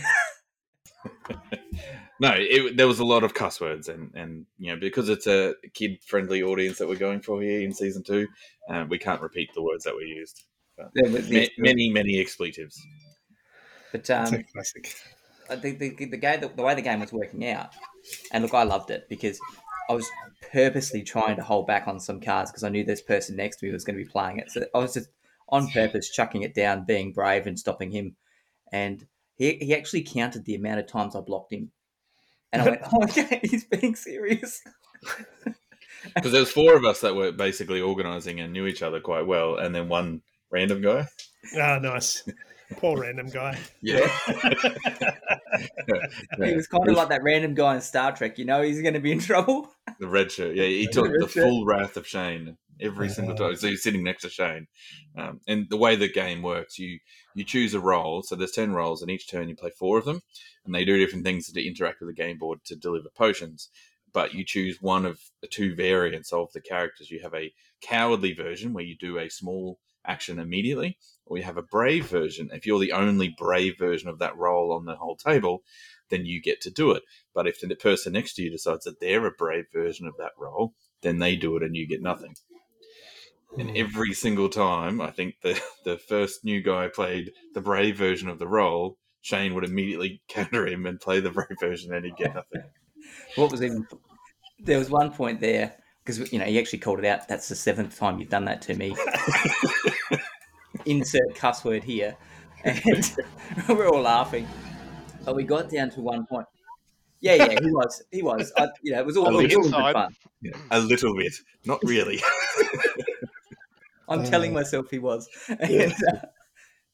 No, 2.21 2.31
it, 2.37 2.77
there 2.77 2.87
was 2.87 3.01
a 3.01 3.05
lot 3.05 3.25
of 3.25 3.35
cuss 3.35 3.61
words, 3.61 3.89
and, 3.89 4.13
and 4.15 4.47
you 4.57 4.73
know 4.73 4.79
because 4.79 5.09
it's 5.09 5.27
a 5.27 5.55
kid 5.75 5.99
friendly 6.07 6.41
audience 6.41 6.79
that 6.79 6.87
we're 6.87 6.95
going 6.95 7.21
for 7.21 7.43
here 7.43 7.63
in 7.63 7.73
season 7.73 8.05
two, 8.05 8.29
um, 8.71 8.89
we 8.89 8.97
can't 8.97 9.21
repeat 9.21 9.51
the 9.57 9.63
words 9.63 9.83
that 9.83 9.97
we 9.97 10.05
used. 10.05 10.45
There 10.95 11.11
was- 11.11 11.29
Ma- 11.29 11.47
many 11.59 11.91
many 11.91 12.21
expletives. 12.21 12.81
But 13.91 14.09
um, 14.11 14.23
It's 14.23 14.33
a 14.35 14.43
classic. 14.45 14.95
I 15.51 15.57
think 15.57 15.79
the, 15.79 15.91
the, 15.91 16.17
game, 16.17 16.41
the, 16.41 16.49
the 16.49 16.63
way 16.63 16.75
the 16.75 16.83
game 16.83 17.01
was 17.01 17.13
working 17.13 17.49
out, 17.49 17.71
and 18.33 18.43
look, 18.43 18.55
I 18.55 18.63
loved 18.63 18.91
it 18.91 19.09
because 19.09 19.41
I 19.89 19.95
was 19.95 20.09
purposely 20.53 21.03
trying 21.03 21.37
to 21.37 21.43
hold 21.43 21.67
back 21.67 21.87
on 21.87 22.01
some 22.01 22.21
cards 22.21 22.51
because 22.51 22.65
I 22.65 22.69
knew 22.69 22.85
this 22.85 23.03
person 23.03 23.37
next 23.37 23.59
to 23.59 23.67
me 23.67 23.73
was 23.73 23.85
going 23.85 23.99
to 23.99 24.05
be 24.05 24.11
playing 24.11 24.39
it. 24.39 24.51
So 24.51 24.65
I 24.75 24.79
was 24.79 24.95
just 24.95 25.09
on 25.49 25.69
purpose 25.69 26.11
chucking 26.11 26.43
it 26.43 26.55
down, 26.55 26.85
being 26.85 27.13
brave 27.13 27.47
and 27.47 27.59
stopping 27.59 27.91
him. 27.91 28.17
And 28.73 29.07
he, 29.37 29.55
he 29.61 29.75
actually 29.75 30.03
counted 30.03 30.45
the 30.45 30.55
amount 30.55 30.81
of 30.81 30.87
times 30.87 31.15
I 31.15 31.21
blocked 31.21 31.53
him. 31.53 31.71
And 32.53 32.63
I 32.63 32.65
went, 32.71 32.81
oh, 32.93 33.05
okay, 33.05 33.41
he's 33.43 33.65
being 33.65 33.95
serious. 33.95 34.63
Because 36.17 36.33
there 36.33 36.41
was 36.41 36.51
four 36.51 36.75
of 36.75 36.85
us 36.85 37.01
that 37.03 37.15
were 37.15 37.31
basically 37.31 37.81
organising 37.81 38.41
and 38.41 38.53
knew 38.53 38.67
each 38.67 38.83
other 38.83 38.99
quite 38.99 39.25
well, 39.25 39.57
and 39.57 39.73
then 39.73 39.89
one 39.89 40.23
random 40.51 40.83
guy. 40.83 41.07
Ah, 41.57 41.79
nice. 41.79 42.29
Poor 42.75 43.01
random 43.01 43.29
guy. 43.29 43.59
Yeah, 43.81 44.07
He 46.37 46.55
was 46.55 46.67
kind 46.67 46.89
of 46.89 46.97
like 46.97 47.09
that 47.09 47.23
random 47.23 47.55
guy 47.55 47.75
in 47.75 47.81
Star 47.81 48.13
Trek. 48.15 48.39
You 48.39 48.45
know, 48.45 48.63
he's 48.63 48.81
going 48.83 48.95
to 48.95 49.01
be 49.01 49.13
in 49.13 49.21
trouble. 49.21 49.73
the 50.01 50.09
red 50.09 50.31
shirt. 50.31 50.57
Yeah, 50.57 50.65
he 50.65 50.87
took 50.87 51.11
red 51.11 51.23
the 51.23 51.29
full 51.29 51.65
wrath 51.65 51.97
of 51.97 52.07
Shane 52.07 52.57
every 52.81 53.09
single 53.09 53.35
time. 53.35 53.57
So 53.57 53.69
he's 53.69 53.83
sitting 53.83 54.03
next 54.03 54.23
to 54.23 54.31
Shane, 54.31 54.67
um, 55.17 55.41
and 55.47 55.69
the 55.69 55.77
way 55.77 55.97
the 55.97 56.11
game 56.11 56.43
works, 56.43 56.79
you 56.79 56.99
you 57.35 57.45
choose 57.45 57.75
a 57.75 57.81
role. 57.81 58.23
So 58.23 58.35
there's 58.35 58.53
ten 58.53 58.73
roles, 58.73 59.03
and 59.03 59.11
each 59.11 59.29
turn 59.29 59.49
you 59.49 59.57
play 59.57 59.71
four 59.71 59.99
of 59.99 60.05
them, 60.05 60.21
and 60.65 60.75
they 60.75 60.85
do 60.85 60.99
different 60.99 61.25
things 61.25 61.51
to 61.51 61.67
interact 61.67 62.01
with 62.01 62.09
the 62.09 62.23
game 62.23 62.39
board 62.39 62.61
to 62.67 62.77
deliver 62.77 63.09
potions. 63.15 63.69
But 64.13 64.35
you 64.35 64.45
choose 64.45 64.83
one 64.83 65.07
of 65.07 65.21
the 65.41 65.49
two 65.49 65.75
variants 65.75 66.33
of 66.33 66.53
the 66.53 66.61
characters. 66.61 67.11
You 67.11 67.21
have 67.23 67.35
a 67.35 67.53
cowardly 67.81 68.35
version 68.35 68.73
where 68.73 68.85
you 68.85 68.95
do 68.95 69.19
a 69.19 69.31
small 69.31 69.79
action 70.07 70.39
immediately, 70.39 70.99
or 71.27 71.39
you 71.39 71.45
have 71.45 71.57
a 71.57 71.63
brave 71.63 72.07
version. 72.07 72.51
If 72.53 72.67
you're 72.67 72.81
the 72.81 72.93
only 72.93 73.35
brave 73.37 73.79
version 73.79 74.09
of 74.09 74.19
that 74.19 74.37
role 74.37 74.73
on 74.73 74.85
the 74.85 74.97
whole 74.97 75.17
table, 75.17 75.63
then 76.11 76.27
you 76.27 76.41
get 76.41 76.61
to 76.63 76.71
do 76.71 76.93
it. 76.93 77.03
But 77.35 77.47
if 77.47 77.61
the 77.61 77.75
person 77.75 78.13
next 78.13 78.35
to 78.35 78.43
you 78.43 78.51
decides 78.51 78.85
that 78.85 79.01
they're 79.01 79.27
a 79.27 79.31
brave 79.31 79.67
version 79.73 80.07
of 80.07 80.15
that 80.19 80.33
role, 80.39 80.75
then 81.01 81.19
they 81.19 81.37
do 81.37 81.57
it 81.57 81.63
and 81.63 81.77
you 81.77 81.87
get 81.87 82.03
nothing. 82.03 82.35
And 83.59 83.71
hmm. 83.71 83.77
every 83.77 84.15
single 84.15 84.49
time, 84.49 85.01
I 85.01 85.11
think 85.11 85.37
the, 85.43 85.61
the 85.85 85.99
first 85.99 86.45
new 86.45 86.63
guy 86.63 86.89
played 86.89 87.33
the 87.55 87.61
brave 87.61 87.97
version 87.97 88.29
of 88.29 88.39
the 88.39 88.49
role, 88.49 88.99
Shane 89.21 89.55
would 89.55 89.65
immediately 89.65 90.23
counter 90.29 90.67
him 90.67 90.87
and 90.87 91.01
play 91.01 91.21
the 91.21 91.31
brave 91.31 91.59
version 91.61 91.95
and 91.95 92.05
he'd 92.05 92.17
get 92.17 92.35
nothing. 92.35 92.63
What 93.35 93.51
was 93.51 93.61
even? 93.63 93.85
There 94.61 94.79
was 94.79 94.89
one 94.89 95.13
point 95.13 95.41
there 95.41 95.75
because 96.05 96.33
you 96.33 96.39
know 96.39 96.45
he 96.45 96.57
actually 96.61 96.79
called 96.79 97.01
it 97.01 97.05
out. 97.05 97.27
That's 97.27 97.49
the 97.49 97.57
seventh 97.57 97.99
time 97.99 98.21
you've 98.21 98.29
done 98.29 98.45
that 98.45 98.63
to 98.63 98.75
me. 98.75 98.95
Insert 100.87 101.35
cuss 101.35 101.65
word 101.65 101.85
here, 101.85 102.17
and 102.65 103.15
we're 103.69 103.89
all 103.89 104.01
laughing. 104.03 104.47
But 105.25 105.37
we 105.37 105.45
got 105.45 105.71
down 105.71 105.91
to 105.91 106.01
one 106.01 106.27
point. 106.27 106.47
Yeah, 107.21 107.35
yeah, 107.35 107.61
he 107.61 107.71
was, 107.71 108.03
he 108.11 108.23
was. 108.23 108.53
I, 108.59 108.69
you 108.83 108.93
know, 108.93 108.99
it 108.99 109.07
was 109.07 109.17
all, 109.17 109.27
A 109.29 109.39
it 109.45 109.45
was 109.45 109.55
all 109.55 109.63
good 109.63 109.67
inside. 109.67 109.93
fun. 109.93 110.15
A 110.73 110.81
little 110.81 111.17
bit. 111.17 111.33
Not 111.65 111.79
really. 111.85 112.21
I'm 114.09 114.25
telling 114.25 114.53
myself 114.53 114.91
he 114.91 114.99
was. 114.99 115.29
And, 115.49 115.93
uh, 115.93 116.27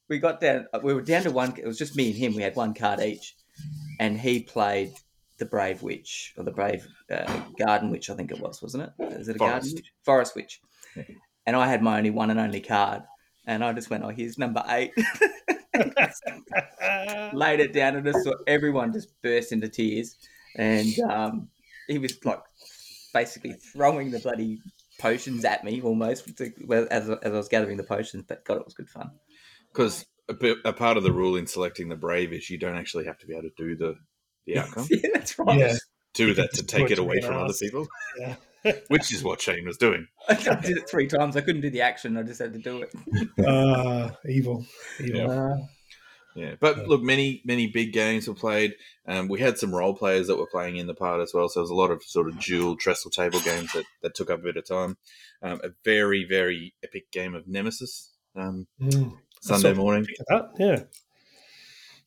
we 0.08 0.18
got 0.18 0.40
down. 0.40 0.66
uh, 0.72 0.80
We 0.82 0.94
were 0.94 1.02
down 1.02 1.22
to 1.24 1.30
one. 1.30 1.54
It 1.56 1.66
was 1.66 1.78
just 1.78 1.96
me 1.96 2.08
and 2.08 2.16
him. 2.16 2.34
We 2.34 2.42
had 2.42 2.56
one 2.56 2.74
card 2.74 3.00
each, 3.00 3.34
and 3.98 4.18
he 4.18 4.40
played 4.42 4.92
the 5.38 5.46
Brave 5.46 5.82
Witch 5.82 6.34
or 6.36 6.44
the 6.44 6.50
Brave 6.50 6.86
uh, 7.10 7.42
Garden 7.58 7.90
Witch. 7.90 8.10
I 8.10 8.14
think 8.14 8.30
it 8.30 8.40
was, 8.40 8.60
wasn't 8.62 8.84
it? 8.98 9.12
Is 9.14 9.28
it 9.28 9.36
a 9.36 9.38
Garden 9.38 9.70
Witch? 9.74 9.92
Forest 10.04 10.34
Witch. 10.36 10.60
And 11.46 11.56
I 11.56 11.66
had 11.68 11.82
my 11.82 11.96
only 11.98 12.10
one 12.10 12.30
and 12.30 12.38
only 12.40 12.60
card, 12.60 13.02
and 13.48 13.64
I 13.64 13.72
just 13.72 13.90
went, 13.90 14.04
"Oh, 14.04 14.10
here's 14.10 14.38
number 14.38 14.62
eight. 14.68 14.92
Laid 17.32 17.60
it 17.60 17.72
down, 17.72 17.96
and 17.96 18.06
just 18.06 18.22
saw 18.24 18.34
everyone 18.46 18.92
just 18.92 19.08
burst 19.22 19.52
into 19.52 19.68
tears. 19.68 20.16
And 20.56 20.98
um, 21.00 21.48
he 21.88 21.98
was 21.98 22.22
like 22.24 22.40
basically 23.12 23.54
throwing 23.54 24.10
the 24.10 24.18
bloody 24.20 24.60
potions 25.00 25.44
at 25.44 25.64
me 25.64 25.80
almost 25.80 26.36
to, 26.36 26.52
well, 26.66 26.86
as, 26.90 27.08
as 27.08 27.32
I 27.32 27.36
was 27.36 27.48
gathering 27.48 27.78
the 27.78 27.84
potions. 27.84 28.24
But 28.28 28.44
God, 28.44 28.58
it 28.58 28.64
was 28.64 28.74
good 28.74 28.88
fun. 28.90 29.10
Because 29.72 30.04
a, 30.28 30.34
bit, 30.34 30.58
a 30.64 30.72
part 30.72 30.96
of 30.96 31.02
the 31.02 31.12
rule 31.12 31.36
in 31.36 31.46
selecting 31.46 31.88
the 31.88 31.96
brave 31.96 32.32
is 32.32 32.50
you 32.50 32.58
don't 32.58 32.76
actually 32.76 33.06
have 33.06 33.18
to 33.18 33.26
be 33.26 33.32
able 33.32 33.48
to 33.48 33.52
do 33.56 33.76
the 33.76 33.96
the 34.46 34.58
outcome. 34.60 34.86
yeah, 34.90 35.08
that's 35.14 35.38
right. 35.38 35.58
Yeah. 35.58 35.76
do 36.14 36.34
that 36.34 36.52
to 36.54 36.62
take 36.64 36.86
it 36.86 36.92
it 36.92 36.98
away 36.98 37.16
be 37.16 37.26
an 37.26 37.32
from 37.32 37.42
other 37.44 37.54
people, 37.58 37.86
Yeah. 38.18 38.36
which 38.88 39.12
is 39.12 39.22
what 39.22 39.40
Shane 39.40 39.66
was 39.66 39.76
doing. 39.76 40.06
I 40.28 40.34
did 40.34 40.76
it 40.78 40.88
three 40.88 41.06
times. 41.06 41.36
I 41.36 41.40
couldn't 41.40 41.62
do 41.62 41.70
the 41.70 41.82
action. 41.82 42.16
I 42.16 42.22
just 42.22 42.40
had 42.40 42.52
to 42.52 42.58
do 42.58 42.82
it. 42.82 43.46
Uh, 43.46 44.10
evil. 44.28 44.64
Evil. 45.00 45.30
Uh, 45.30 45.56
Yeah, 46.34 46.54
but 46.60 46.86
look, 46.86 47.02
many 47.02 47.42
many 47.44 47.66
big 47.66 47.92
games 47.92 48.28
were 48.28 48.34
played. 48.34 48.74
Um, 49.06 49.26
we 49.28 49.40
had 49.40 49.58
some 49.58 49.74
role 49.74 49.94
players 49.94 50.28
that 50.28 50.36
were 50.36 50.46
playing 50.46 50.76
in 50.76 50.86
the 50.86 50.94
part 50.94 51.20
as 51.20 51.32
well, 51.34 51.48
so 51.48 51.58
there 51.58 51.62
was 51.64 51.70
a 51.70 51.74
lot 51.74 51.90
of 51.90 52.02
sort 52.04 52.28
of 52.28 52.38
dual 52.38 52.76
trestle 52.76 53.10
table 53.10 53.40
games 53.40 53.72
that, 53.72 53.84
that 54.02 54.14
took 54.14 54.30
up 54.30 54.38
a 54.40 54.42
bit 54.42 54.56
of 54.56 54.66
time. 54.66 54.98
Um, 55.42 55.60
a 55.64 55.70
very 55.84 56.24
very 56.28 56.74
epic 56.84 57.10
game 57.10 57.34
of 57.34 57.48
Nemesis 57.48 58.12
um, 58.36 58.66
Mm. 58.80 59.16
Sunday 59.40 59.72
morning. 59.74 60.04
Pick. 60.04 60.16
Yeah. 60.58 60.82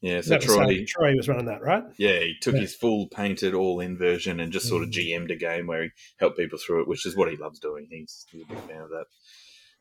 Yeah, 0.01 0.21
so 0.21 0.31
That 0.31 0.45
was, 0.45 0.55
Troy, 0.55 0.85
Troy 0.87 1.15
was 1.15 1.29
running 1.29 1.45
that, 1.45 1.61
right? 1.61 1.83
yeah, 1.97 2.19
he 2.19 2.35
took 2.41 2.55
Yeah. 2.55 2.61
his 2.61 2.75
full 2.75 3.07
painted 3.07 3.53
all 3.53 3.79
in 3.79 3.97
version 3.97 4.39
and 4.39 4.51
just 4.51 4.67
sort 4.67 4.81
of 4.83 4.89
Mm. 4.89 4.93
GM'd 4.93 5.31
a 5.31 5.35
game 5.35 5.67
where 5.67 5.83
he 5.83 5.89
helped 6.17 6.37
people 6.37 6.57
through 6.57 6.81
it, 6.81 6.87
which 6.87 7.05
is 7.05 7.15
what 7.15 7.29
he 7.29 7.37
loves 7.37 7.59
doing. 7.59 7.87
He's, 7.89 8.25
he's 8.31 8.41
a 8.41 8.45
big 8.47 8.57
fan 8.61 8.81
of 8.81 8.89
that. 8.89 9.05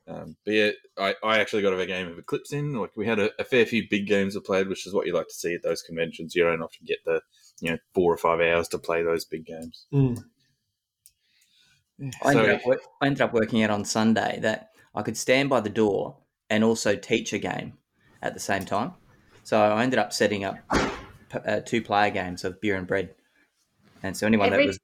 Um, 0.07 0.37
but 0.45 0.53
yeah, 0.55 0.71
I, 0.99 1.15
I 1.23 1.39
actually 1.39 1.63
got 1.63 1.79
a 1.79 1.87
game 1.87 2.09
of 2.09 2.19
Eclipse 2.19 2.53
in. 2.53 2.75
Like 2.75 2.97
we 2.97 3.07
had 3.07 3.19
a, 3.19 3.31
a 3.41 3.45
fair 3.45 3.65
few 3.65 3.85
big 3.89 4.07
games 4.07 4.35
we 4.35 4.41
played, 4.43 4.69
which 4.69 4.87
is 4.87 4.93
what 4.93 5.07
you 5.07 5.15
like 5.15 5.29
to 5.29 5.35
see 5.35 5.55
at 5.55 5.63
those 5.63 5.83
conventions. 5.83 6.35
You 6.35 6.45
don't 6.45 6.63
often 6.63 6.85
get 6.87 6.99
the 7.05 7.21
you 7.61 7.71
know 7.71 7.79
four 7.95 8.13
or 8.13 8.17
five 8.17 8.41
hours 8.41 8.67
to 8.69 8.79
play 8.79 9.03
those 9.03 9.25
big 9.25 9.47
games. 9.47 9.87
Mm. 9.93 10.19
I, 12.25 12.31
ended 12.33 12.51
up, 12.57 12.67
wor- 12.67 12.81
I 13.01 13.07
ended 13.07 13.21
up 13.21 13.33
working 13.35 13.63
out 13.63 13.71
on 13.71 13.85
Sunday 13.85 14.39
that 14.43 14.71
I 14.95 15.03
could 15.03 15.17
stand 15.17 15.49
by 15.51 15.61
the 15.61 15.71
door 15.71 16.17
and 16.49 16.65
also 16.65 16.97
teach 16.97 17.33
a 17.33 17.39
game 17.39 17.75
at 18.23 18.35
the 18.35 18.41
same 18.41 18.65
time. 18.65 18.93
So 19.51 19.61
I 19.61 19.83
ended 19.83 19.99
up 19.99 20.13
setting 20.13 20.45
up 20.45 20.59
uh, 21.45 21.59
two 21.67 21.83
player 21.83 22.11
games 22.11 22.45
of 22.45 22.61
beer 22.61 22.77
and 22.77 22.87
bread. 22.87 23.17
And 24.01 24.17
so 24.17 24.25
anyone 24.25 24.47
Every- 24.53 24.67
that 24.67 24.69
was 24.69 24.79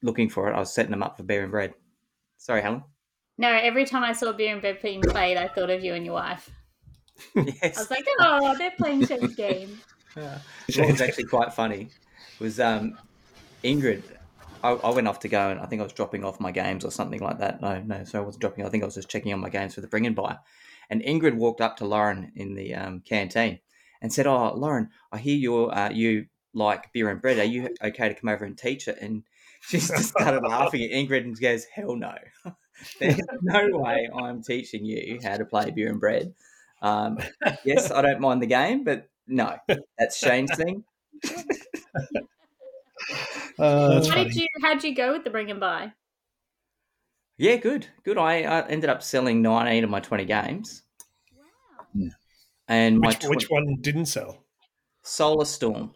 looking 0.00 0.30
for 0.30 0.48
it, 0.48 0.54
I 0.54 0.58
was 0.58 0.72
setting 0.72 0.90
them 0.90 1.02
up 1.02 1.18
for 1.18 1.22
beer 1.22 1.42
and 1.42 1.50
bread. 1.50 1.74
Sorry, 2.38 2.62
Helen. 2.62 2.82
No, 3.36 3.48
every 3.48 3.84
time 3.84 4.02
I 4.02 4.14
saw 4.14 4.32
Beer 4.32 4.52
and 4.52 4.62
Bread 4.62 4.80
being 4.80 5.02
played, 5.02 5.36
I 5.36 5.48
thought 5.48 5.68
of 5.68 5.84
you 5.84 5.92
and 5.92 6.02
your 6.02 6.14
wife. 6.14 6.48
Yes. 7.34 7.58
I 7.76 7.80
was 7.80 7.90
like, 7.90 8.06
oh, 8.20 8.56
they're 8.56 8.70
playing 8.70 9.06
Shane's 9.06 9.34
game. 9.34 9.78
Yeah. 10.16 10.38
What 10.76 10.90
was 10.92 11.02
actually 11.02 11.24
quite 11.24 11.52
funny 11.52 11.90
was 12.40 12.58
um, 12.60 12.96
Ingrid. 13.62 14.02
I, 14.62 14.70
I 14.70 14.90
went 14.92 15.08
off 15.08 15.18
to 15.20 15.28
go 15.28 15.50
and 15.50 15.60
I 15.60 15.66
think 15.66 15.80
I 15.80 15.82
was 15.82 15.92
dropping 15.92 16.24
off 16.24 16.40
my 16.40 16.52
games 16.52 16.86
or 16.86 16.90
something 16.90 17.20
like 17.20 17.38
that. 17.40 17.60
No, 17.60 17.82
no, 17.82 18.04
so 18.04 18.18
I 18.18 18.24
wasn't 18.24 18.40
dropping. 18.40 18.64
I 18.64 18.70
think 18.70 18.82
I 18.82 18.86
was 18.86 18.94
just 18.94 19.10
checking 19.10 19.34
on 19.34 19.40
my 19.40 19.50
games 19.50 19.74
for 19.74 19.82
the 19.82 19.88
bring 19.88 20.06
and 20.06 20.16
buy. 20.16 20.38
And 20.88 21.02
Ingrid 21.02 21.34
walked 21.34 21.60
up 21.60 21.76
to 21.78 21.84
Lauren 21.84 22.32
in 22.34 22.54
the 22.54 22.74
um, 22.74 23.00
canteen 23.00 23.58
and 24.04 24.12
said, 24.12 24.26
"Oh, 24.26 24.52
Lauren, 24.54 24.90
I 25.10 25.16
hear 25.18 25.34
you 25.34 25.64
uh, 25.70 25.88
you 25.90 26.26
like 26.52 26.92
beer 26.92 27.08
and 27.08 27.22
bread. 27.22 27.38
Are 27.38 27.44
you 27.44 27.70
okay 27.82 28.10
to 28.10 28.14
come 28.14 28.28
over 28.28 28.44
and 28.44 28.56
teach 28.56 28.86
it?" 28.86 28.98
And 29.00 29.22
she 29.62 29.78
just 29.78 30.10
started 30.10 30.46
laughing 30.46 30.82
at 30.84 30.90
Ingrid 30.90 31.22
and 31.22 31.40
goes, 31.40 31.64
"Hell 31.64 31.96
no! 31.96 32.14
There's 33.00 33.18
no 33.40 33.66
way 33.72 34.10
I'm 34.14 34.42
teaching 34.42 34.84
you 34.84 35.20
how 35.24 35.38
to 35.38 35.46
play 35.46 35.70
beer 35.70 35.88
and 35.90 35.98
bread." 36.00 36.34
Um, 36.82 37.18
yes, 37.64 37.90
I 37.90 38.02
don't 38.02 38.20
mind 38.20 38.42
the 38.42 38.46
game, 38.46 38.84
but 38.84 39.08
no, 39.26 39.56
that's 39.98 40.18
Shane's 40.18 40.54
thing. 40.54 40.84
Uh, 43.58 44.06
How 44.06 44.14
funny. 44.14 44.24
did 44.24 44.36
you? 44.36 44.48
How'd 44.60 44.84
you 44.84 44.94
go 44.94 45.12
with 45.12 45.24
the 45.24 45.30
bring 45.30 45.50
and 45.50 45.60
buy? 45.60 45.92
Yeah, 47.38 47.56
good, 47.56 47.86
good. 48.04 48.18
I, 48.18 48.42
I 48.42 48.68
ended 48.68 48.90
up 48.90 49.02
selling 49.02 49.40
19 49.40 49.82
of 49.82 49.88
my 49.88 50.00
20 50.00 50.26
games, 50.26 50.82
Wow. 51.32 52.10
And 52.68 52.98
my 52.98 53.08
Which, 53.08 53.18
tw- 53.20 53.28
which 53.28 53.50
one 53.50 53.76
didn't 53.80 54.06
sell? 54.06 54.44
Solar 55.02 55.44
Storm, 55.44 55.92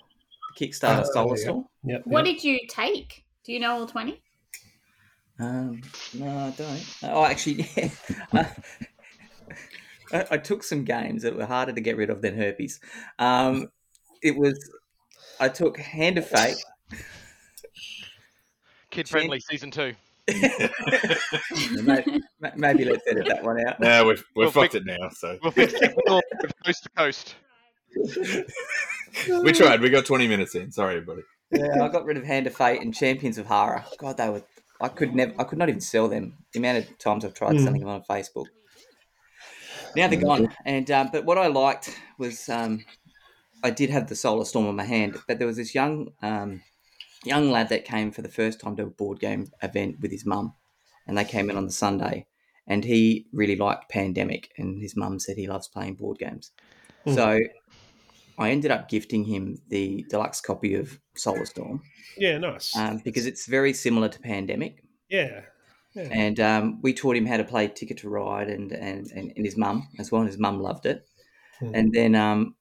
Kickstarter 0.59 1.05
Oh, 1.07 1.13
Solar 1.13 1.37
yeah. 1.37 1.43
Storm. 1.43 1.65
Yep. 1.85 2.03
What 2.05 2.27
yep. 2.27 2.37
did 2.37 2.45
you 2.45 2.59
take? 2.69 3.25
Do 3.45 3.53
you 3.53 3.61
know 3.61 3.73
all 3.81 3.87
twenty? 3.87 4.21
Um, 5.41 5.81
no, 6.15 6.27
I 6.27 6.51
don't. 6.51 6.97
Oh, 7.05 7.25
actually, 7.25 7.69
yeah. 7.77 7.91
I, 10.13 10.27
I 10.33 10.39
took 10.39 10.63
some 10.65 10.85
games 10.85 11.23
that 11.23 11.37
were 11.37 11.47
harder 11.47 11.73
to 11.73 11.81
get 11.81 11.97
rid 11.97 12.11
of 12.11 12.23
than 12.23 12.37
herpes. 12.37 12.81
Um, 13.19 13.69
it 14.23 14.37
was. 14.37 14.59
I 15.41 15.49
took 15.49 15.79
Hand 15.79 16.19
of 16.19 16.27
Fate. 16.27 16.57
Kid 18.91 19.09
friendly 19.09 19.39
season 19.41 19.71
two. 19.71 19.95
Maybe, 21.83 22.21
maybe 22.57 22.85
let's 22.85 23.07
edit 23.09 23.27
that 23.29 23.43
one 23.43 23.67
out. 23.67 23.81
now 23.81 24.07
we've 24.07 24.25
we've 24.37 24.45
Well, 24.47 24.51
fucked 24.65 24.75
it 24.75 24.85
now. 24.87 25.09
So 25.11 25.39
We'll 25.43 25.53
fix 25.53 25.73
it 25.75 25.95
all 26.09 26.23
coast 26.65 26.83
to 26.85 26.91
coast. 26.91 27.35
we 29.43 29.53
tried. 29.53 29.81
We 29.81 29.91
got 29.91 30.05
twenty 30.07 30.29
minutes 30.29 30.55
in. 30.55 30.71
Sorry, 30.73 30.97
everybody. 30.97 31.23
Yeah, 31.51 31.83
I 31.83 31.89
got 31.89 32.05
rid 32.05 32.17
of 32.17 32.25
Hand 32.25 32.47
of 32.47 32.55
Fate 32.55 32.83
and 32.83 32.95
Champions 32.95 33.39
of 33.39 33.47
Horror. 33.47 33.85
God, 33.99 34.17
they 34.17 34.29
were. 34.29 34.43
I 34.81 34.89
could 34.89 35.15
never. 35.15 35.33
I 35.39 35.45
could 35.45 35.59
not 35.59 35.69
even 35.69 35.81
sell 35.81 36.09
them. 36.09 36.35
The 36.53 36.59
amount 36.59 36.79
of 36.79 36.99
times 36.99 37.25
I've 37.25 37.35
tried 37.35 37.57
Hmm. 37.59 37.65
selling 37.65 37.81
them 37.81 37.89
on 37.89 38.03
Facebook. 38.03 38.47
Now 39.97 40.09
they're 40.09 40.21
gone. 40.21 40.49
And 40.65 40.91
um, 40.91 41.09
but 41.13 41.25
what 41.25 41.39
I 41.39 41.47
liked 41.49 41.99
was 42.19 42.49
um, 42.49 42.85
I 43.65 43.71
did 43.71 43.91
have 43.91 44.09
the 44.09 44.15
Solar 44.17 44.45
Storm 44.45 44.67
on 44.67 44.77
my 44.77 44.85
hand, 44.85 45.17
but 45.27 45.39
there 45.39 45.47
was 45.47 45.57
this 45.57 45.75
young 45.75 46.13
um, 46.23 46.63
young 47.25 47.51
lad 47.51 47.69
that 47.71 47.85
came 47.85 48.11
for 48.13 48.23
the 48.23 48.29
first 48.29 48.61
time 48.61 48.77
to 48.77 48.85
a 48.85 48.87
board 48.87 49.21
game 49.21 49.51
event 49.63 49.97
with 50.01 50.11
his 50.11 50.25
mum, 50.27 50.55
and 51.07 51.17
they 51.19 51.25
came 51.25 51.51
in 51.51 51.57
on 51.57 51.67
the 51.67 51.73
Sunday, 51.73 52.27
and 52.67 52.85
he 52.85 53.27
really 53.33 53.57
liked 53.57 53.89
Pandemic, 53.91 54.51
and 54.59 54.81
his 54.81 54.97
mum 54.97 55.19
said 55.19 55.37
he 55.37 55.47
loves 55.49 55.69
playing 55.69 55.95
board 55.95 56.19
games. 56.19 56.53
Hmm. 57.05 57.15
So 57.15 57.39
I 58.39 58.51
ended 58.51 58.71
up 58.71 58.89
gifting 58.89 59.25
him 59.25 59.59
the 59.69 60.05
deluxe 60.09 60.41
copy 60.41 60.75
of 60.75 61.01
Solar 61.17 61.45
Storm 61.47 61.83
Yeah, 62.17 62.39
nice. 62.39 62.77
um, 62.77 63.01
because 63.05 63.27
it's 63.27 63.47
very 63.47 63.73
similar 63.73 64.09
to 64.09 64.21
Pandemic. 64.21 64.83
yeah. 65.09 65.41
yeah. 65.95 66.09
And 66.13 66.39
um, 66.39 66.79
we 66.83 66.95
taught 66.95 67.17
him 67.17 67.27
how 67.27 67.39
to 67.39 67.45
play 67.45 67.67
Ticket 67.67 67.99
to 67.99 68.09
Ride 68.09 68.49
and, 68.49 68.71
and, 68.73 69.11
and, 69.11 69.33
and 69.35 69.45
his 69.45 69.57
mum 69.57 69.89
as 69.99 70.13
well. 70.13 70.21
And 70.21 70.31
his 70.31 70.39
mum 70.39 70.61
loved 70.63 70.87
it. 70.87 71.05
Hmm. 71.59 71.75
And 71.75 71.93
then 71.93 72.15
um, 72.15 72.55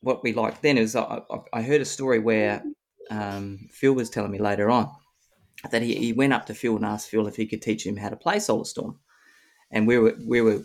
what 0.00 0.22
we 0.22 0.32
liked 0.32 0.62
then 0.62 0.78
is 0.78 0.96
I, 0.96 1.20
I- 1.30 1.58
I 1.58 1.62
heard 1.62 1.82
a 1.82 1.84
story 1.86 2.18
where 2.18 2.62
um, 3.10 3.68
Phil 3.70 3.92
was 3.94 4.10
telling 4.10 4.30
me 4.30 4.38
later 4.38 4.70
on 4.70 4.90
that 5.70 5.82
he, 5.82 5.94
he 5.94 6.12
went 6.12 6.32
up 6.32 6.46
to 6.46 6.54
Phil 6.54 6.76
and 6.76 6.84
asked 6.84 7.08
Phil 7.08 7.26
if 7.26 7.36
he 7.36 7.46
could 7.46 7.62
teach 7.62 7.86
him 7.86 7.96
how 7.96 8.08
to 8.08 8.16
play 8.16 8.38
Solar 8.38 8.64
Storm. 8.64 8.98
And 9.70 9.86
we 9.86 9.98
were, 9.98 10.14
we 10.24 10.40
were 10.40 10.60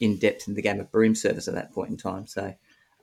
in 0.00 0.18
depth 0.18 0.48
in 0.48 0.54
the 0.54 0.62
game 0.62 0.80
of 0.80 0.90
Broom 0.90 1.14
Service 1.14 1.48
at 1.48 1.54
that 1.54 1.72
point 1.72 1.90
in 1.90 1.96
time. 1.96 2.26
So 2.26 2.54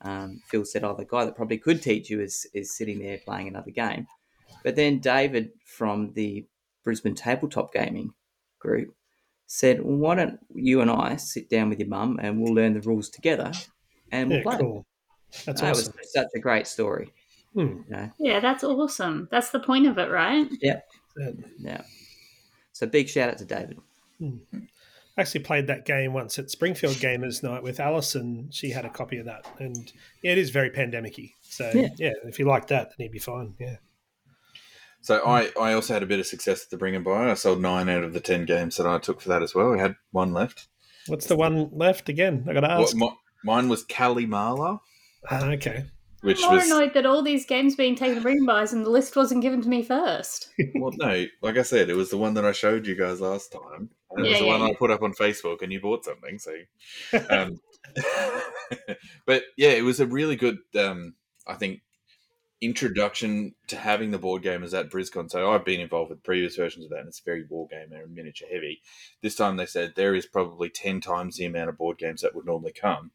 um, 0.01 0.41
Phil 0.45 0.65
said, 0.65 0.83
"Oh, 0.83 0.95
the 0.95 1.05
guy 1.05 1.25
that 1.25 1.35
probably 1.35 1.57
could 1.57 1.81
teach 1.81 2.09
you 2.09 2.21
is 2.21 2.47
is 2.53 2.75
sitting 2.75 2.99
there 2.99 3.19
playing 3.25 3.47
another 3.47 3.71
game." 3.71 4.07
But 4.63 4.75
then 4.75 4.99
David 4.99 5.51
from 5.65 6.13
the 6.13 6.45
Brisbane 6.83 7.15
Tabletop 7.15 7.73
Gaming 7.73 8.13
group 8.59 8.93
said, 9.47 9.81
well, 9.83 9.97
"Why 9.97 10.15
don't 10.15 10.39
you 10.53 10.81
and 10.81 10.91
I 10.91 11.15
sit 11.15 11.49
down 11.49 11.69
with 11.69 11.79
your 11.79 11.87
mum 11.87 12.19
and 12.21 12.41
we'll 12.41 12.53
learn 12.53 12.73
the 12.73 12.81
rules 12.81 13.09
together 13.09 13.51
and 14.11 14.29
we'll 14.29 14.39
Yeah, 14.39 14.43
play." 14.43 14.57
cool. 14.57 14.85
That's 15.45 15.61
that 15.61 15.71
awesome. 15.71 15.93
was 15.97 16.13
such 16.13 16.27
a 16.35 16.39
great 16.39 16.67
story. 16.67 17.13
Hmm. 17.53 17.59
You 17.59 17.85
know? 17.89 18.11
Yeah, 18.19 18.39
that's 18.39 18.63
awesome. 18.63 19.27
That's 19.31 19.49
the 19.49 19.59
point 19.59 19.87
of 19.87 19.97
it, 19.97 20.09
right? 20.11 20.47
Yeah. 20.61 20.79
Yeah. 21.59 21.81
So 22.73 22.87
big 22.87 23.09
shout 23.09 23.29
out 23.29 23.37
to 23.39 23.45
David. 23.45 23.79
I 24.21 25.21
actually 25.21 25.41
played 25.43 25.67
that 25.67 25.85
game 25.85 26.13
once 26.13 26.39
at 26.39 26.49
Springfield 26.49 26.95
Gamers 26.95 27.43
Night 27.43 27.61
with 27.63 27.79
Alison. 27.79 28.47
She 28.51 28.69
had 28.69 28.85
a 28.85 28.89
copy 28.89 29.17
of 29.17 29.25
that, 29.25 29.45
and 29.59 29.91
yeah, 30.23 30.31
it 30.33 30.37
is 30.37 30.49
very 30.49 30.69
pandemic-y. 30.69 31.33
So 31.41 31.69
Yeah. 31.73 31.87
yeah. 31.97 32.11
if 32.25 32.39
you 32.39 32.45
like 32.45 32.67
that, 32.67 32.89
then 32.97 33.05
he'd 33.05 33.11
be 33.11 33.19
fine. 33.19 33.55
Yeah, 33.59 33.77
So 35.01 35.25
I, 35.25 35.49
I 35.59 35.73
also 35.73 35.93
had 35.93 36.03
a 36.03 36.05
bit 36.05 36.19
of 36.19 36.25
success 36.27 36.63
at 36.63 36.69
the 36.69 36.77
bring 36.77 36.95
and 36.95 37.03
buy. 37.03 37.29
I 37.31 37.33
sold 37.33 37.61
nine 37.61 37.89
out 37.89 38.03
of 38.03 38.13
the 38.13 38.19
ten 38.21 38.45
games 38.45 38.77
that 38.77 38.87
I 38.87 38.97
took 38.99 39.19
for 39.21 39.29
that 39.29 39.41
as 39.43 39.53
well. 39.55 39.71
We 39.71 39.79
had 39.79 39.95
one 40.11 40.31
left. 40.33 40.67
what's 41.07 41.25
the 41.27 41.35
one 41.35 41.69
left 41.73 42.07
again? 42.07 42.45
I 42.47 42.53
got 42.53 42.61
to 42.61 42.67
Well, 42.67 42.81
ask. 42.83 42.95
mi- 42.95 43.17
mine 43.43 43.67
was 43.67 43.83
Calimala, 43.85 44.79
Ah, 45.29 45.49
okay, 45.51 45.85
which 46.21 46.43
I'm 46.43 46.49
more 46.49 46.55
was 46.55 46.65
annoyed 46.69 46.93
that 46.93 47.05
all 47.05 47.21
these 47.21 47.45
games 47.45 47.75
being 47.75 47.95
taken 47.95 48.21
bring 48.21 48.45
buys 48.45 48.73
and 48.73 48.85
the 48.85 48.89
list 48.89 49.15
wasn't 49.15 49.41
given 49.41 49.61
to 49.61 49.69
me 49.69 49.83
first. 49.83 50.49
well, 50.75 50.91
no, 50.97 51.25
like 51.41 51.57
I 51.57 51.61
said, 51.61 51.89
it 51.89 51.95
was 51.95 52.09
the 52.09 52.17
one 52.17 52.33
that 52.33 52.45
I 52.45 52.51
showed 52.51 52.85
you 52.85 52.95
guys 52.95 53.21
last 53.21 53.51
time. 53.51 53.89
And 54.11 54.25
it 54.25 54.29
was 54.29 54.31
Yeah, 54.31 54.39
the 54.39 54.45
yeah, 54.45 54.51
one 54.51 54.61
yeah. 54.61 54.67
I 54.67 54.73
put 54.77 54.91
up 54.91 55.03
on 55.03 55.13
Facebook, 55.13 55.61
and 55.61 55.71
you 55.71 55.79
bought 55.79 56.03
something. 56.03 56.39
So, 56.39 56.53
um, 57.29 57.59
but 59.25 59.43
yeah, 59.57 59.69
it 59.69 59.83
was 59.83 59.99
a 59.99 60.07
really 60.07 60.35
good, 60.35 60.57
um, 60.77 61.15
I 61.47 61.53
think, 61.53 61.81
introduction 62.61 63.55
to 63.67 63.77
having 63.77 64.11
the 64.11 64.17
board 64.17 64.43
gamers 64.43 64.77
at 64.77 64.89
BrisCon. 64.89 65.29
So 65.29 65.51
I've 65.51 65.63
been 65.63 65.79
involved 65.79 66.09
with 66.09 66.23
previous 66.23 66.55
versions 66.57 66.85
of 66.85 66.91
that, 66.91 66.99
and 66.99 67.07
it's 67.07 67.21
very 67.21 67.43
board 67.43 67.71
game 67.71 67.93
and 67.93 68.13
miniature 68.13 68.49
heavy. 68.51 68.81
This 69.21 69.35
time 69.35 69.55
they 69.55 69.65
said 69.65 69.93
there 69.95 70.15
is 70.15 70.25
probably 70.25 70.69
ten 70.69 70.99
times 70.99 71.37
the 71.37 71.45
amount 71.45 71.69
of 71.69 71.77
board 71.77 71.97
games 71.97 72.21
that 72.21 72.35
would 72.35 72.45
normally 72.45 72.73
come. 72.73 73.11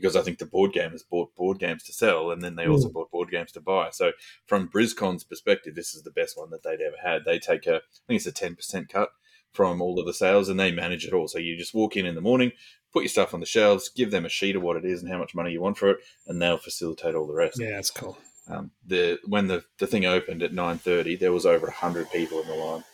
Because 0.00 0.16
I 0.16 0.22
think 0.22 0.38
the 0.38 0.46
board 0.46 0.72
gamers 0.72 1.02
bought 1.08 1.34
board 1.34 1.58
games 1.58 1.82
to 1.84 1.92
sell, 1.92 2.30
and 2.30 2.42
then 2.42 2.56
they 2.56 2.66
also 2.68 2.88
bought 2.88 3.10
board 3.10 3.30
games 3.30 3.52
to 3.52 3.60
buy. 3.60 3.90
So, 3.90 4.12
from 4.46 4.68
BrisCon's 4.68 5.24
perspective, 5.24 5.74
this 5.74 5.94
is 5.94 6.02
the 6.02 6.10
best 6.10 6.36
one 6.36 6.50
that 6.50 6.62
they'd 6.62 6.80
ever 6.80 6.96
had. 7.02 7.24
They 7.24 7.38
take 7.38 7.66
a, 7.66 7.76
I 7.76 7.80
think 8.06 8.18
it's 8.18 8.26
a 8.26 8.32
ten 8.32 8.54
percent 8.56 8.88
cut 8.88 9.10
from 9.52 9.80
all 9.80 9.98
of 9.98 10.06
the 10.06 10.14
sales, 10.14 10.48
and 10.48 10.60
they 10.60 10.70
manage 10.70 11.06
it 11.06 11.12
all. 11.12 11.28
So 11.28 11.38
you 11.38 11.56
just 11.56 11.74
walk 11.74 11.96
in 11.96 12.06
in 12.06 12.14
the 12.14 12.20
morning, 12.20 12.52
put 12.92 13.02
your 13.02 13.08
stuff 13.08 13.34
on 13.34 13.40
the 13.40 13.46
shelves, 13.46 13.88
give 13.88 14.10
them 14.10 14.24
a 14.24 14.28
sheet 14.28 14.56
of 14.56 14.62
what 14.62 14.76
it 14.76 14.84
is 14.84 15.02
and 15.02 15.10
how 15.10 15.18
much 15.18 15.34
money 15.34 15.52
you 15.52 15.60
want 15.60 15.78
for 15.78 15.90
it, 15.90 15.98
and 16.26 16.40
they'll 16.40 16.58
facilitate 16.58 17.14
all 17.14 17.26
the 17.26 17.34
rest. 17.34 17.58
Yeah, 17.60 17.70
that's 17.70 17.90
cool. 17.90 18.18
Um, 18.48 18.70
the 18.86 19.18
when 19.26 19.48
the, 19.48 19.64
the 19.78 19.86
thing 19.86 20.06
opened 20.06 20.42
at 20.42 20.54
nine 20.54 20.78
thirty, 20.78 21.16
there 21.16 21.32
was 21.32 21.44
over 21.46 21.70
hundred 21.70 22.10
people 22.10 22.40
in 22.40 22.48
the 22.48 22.54
line. 22.54 22.84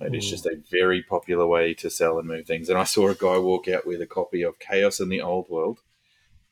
It 0.00 0.14
is 0.14 0.26
Mm. 0.26 0.30
just 0.30 0.46
a 0.46 0.60
very 0.72 1.02
popular 1.02 1.46
way 1.46 1.72
to 1.74 1.88
sell 1.88 2.18
and 2.18 2.26
move 2.26 2.46
things. 2.46 2.68
And 2.68 2.76
I 2.76 2.84
saw 2.84 3.08
a 3.08 3.14
guy 3.14 3.38
walk 3.38 3.68
out 3.68 3.86
with 3.86 4.02
a 4.02 4.06
copy 4.06 4.42
of 4.42 4.58
Chaos 4.58 4.98
in 4.98 5.08
the 5.08 5.20
Old 5.22 5.48
World 5.48 5.78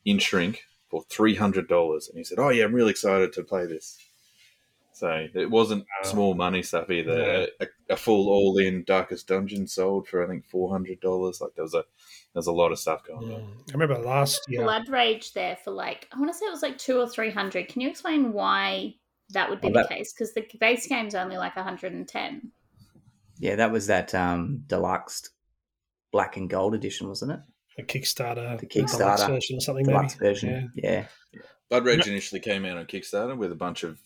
in 0.04 0.18
shrink 0.18 0.62
for 0.90 1.02
three 1.08 1.34
hundred 1.34 1.68
dollars, 1.68 2.08
and 2.08 2.18
he 2.18 2.24
said, 2.24 2.38
"Oh 2.38 2.48
yeah, 2.50 2.64
I'm 2.64 2.74
really 2.74 2.90
excited 2.90 3.32
to 3.34 3.42
play 3.44 3.66
this." 3.66 3.98
So 4.94 5.26
it 5.34 5.50
wasn't 5.50 5.82
Wow. 6.04 6.10
small 6.10 6.34
money 6.34 6.62
stuff 6.62 6.90
either. 6.90 7.46
Yeah. 7.60 7.66
A, 7.88 7.94
a 7.94 7.96
full 7.96 8.28
all-in 8.28 8.84
Darkest 8.84 9.26
Dungeon 9.26 9.66
sold 9.66 10.06
for 10.06 10.22
I 10.22 10.28
think 10.28 10.44
four 10.46 10.70
hundred 10.70 11.00
dollars. 11.00 11.40
Like 11.40 11.54
there 11.54 11.64
was 11.64 11.74
a 11.74 11.84
there's 12.34 12.46
a 12.46 12.52
lot 12.52 12.72
of 12.72 12.78
stuff 12.78 13.02
going 13.06 13.32
on. 13.32 13.40
Mm. 13.40 13.70
I 13.70 13.72
remember 13.72 13.98
last 13.98 14.42
year. 14.48 14.62
Blood 14.62 14.88
Rage 14.88 15.32
there 15.32 15.56
for 15.56 15.70
like 15.70 16.08
I 16.12 16.18
want 16.18 16.30
to 16.30 16.38
say 16.38 16.46
it 16.46 16.50
was 16.50 16.62
like 16.62 16.78
two 16.78 16.98
or 17.00 17.08
three 17.08 17.30
hundred. 17.30 17.68
Can 17.68 17.80
you 17.80 17.88
explain 17.88 18.32
why 18.32 18.94
that 19.30 19.48
would 19.48 19.60
be 19.62 19.68
Oh, 19.68 19.72
the 19.72 19.88
case? 19.88 20.12
Because 20.12 20.34
the 20.34 20.46
base 20.60 20.86
game's 20.86 21.14
only 21.14 21.36
like 21.38 21.54
hundred 21.54 21.94
and 21.94 22.06
ten. 22.06 22.52
Yeah, 23.38 23.56
that 23.56 23.72
was 23.72 23.86
that 23.88 24.14
um, 24.14 24.62
deluxe 24.66 25.30
black 26.12 26.36
and 26.36 26.48
gold 26.50 26.74
edition, 26.74 27.08
wasn't 27.08 27.32
it? 27.32 27.40
A 27.78 27.82
Kickstarter, 27.82 28.58
The 28.60 28.66
deluxe 28.66 28.94
Kickstarter 28.94 29.28
version 29.28 29.56
or 29.56 29.60
something. 29.60 29.86
Deluxe 29.86 30.20
maybe. 30.20 30.30
version. 30.30 30.72
Yeah. 30.74 31.06
Blood 31.70 31.86
Rage 31.86 32.06
initially 32.06 32.40
came 32.40 32.66
out 32.66 32.76
on 32.76 32.84
Kickstarter 32.84 33.36
with 33.36 33.50
a 33.50 33.56
bunch 33.56 33.82
of 33.82 33.98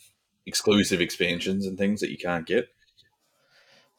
exclusive 0.47 1.01
expansions 1.01 1.67
and 1.67 1.77
things 1.77 2.01
that 2.01 2.11
you 2.11 2.19
can't 2.19 2.47
get. 2.47 2.69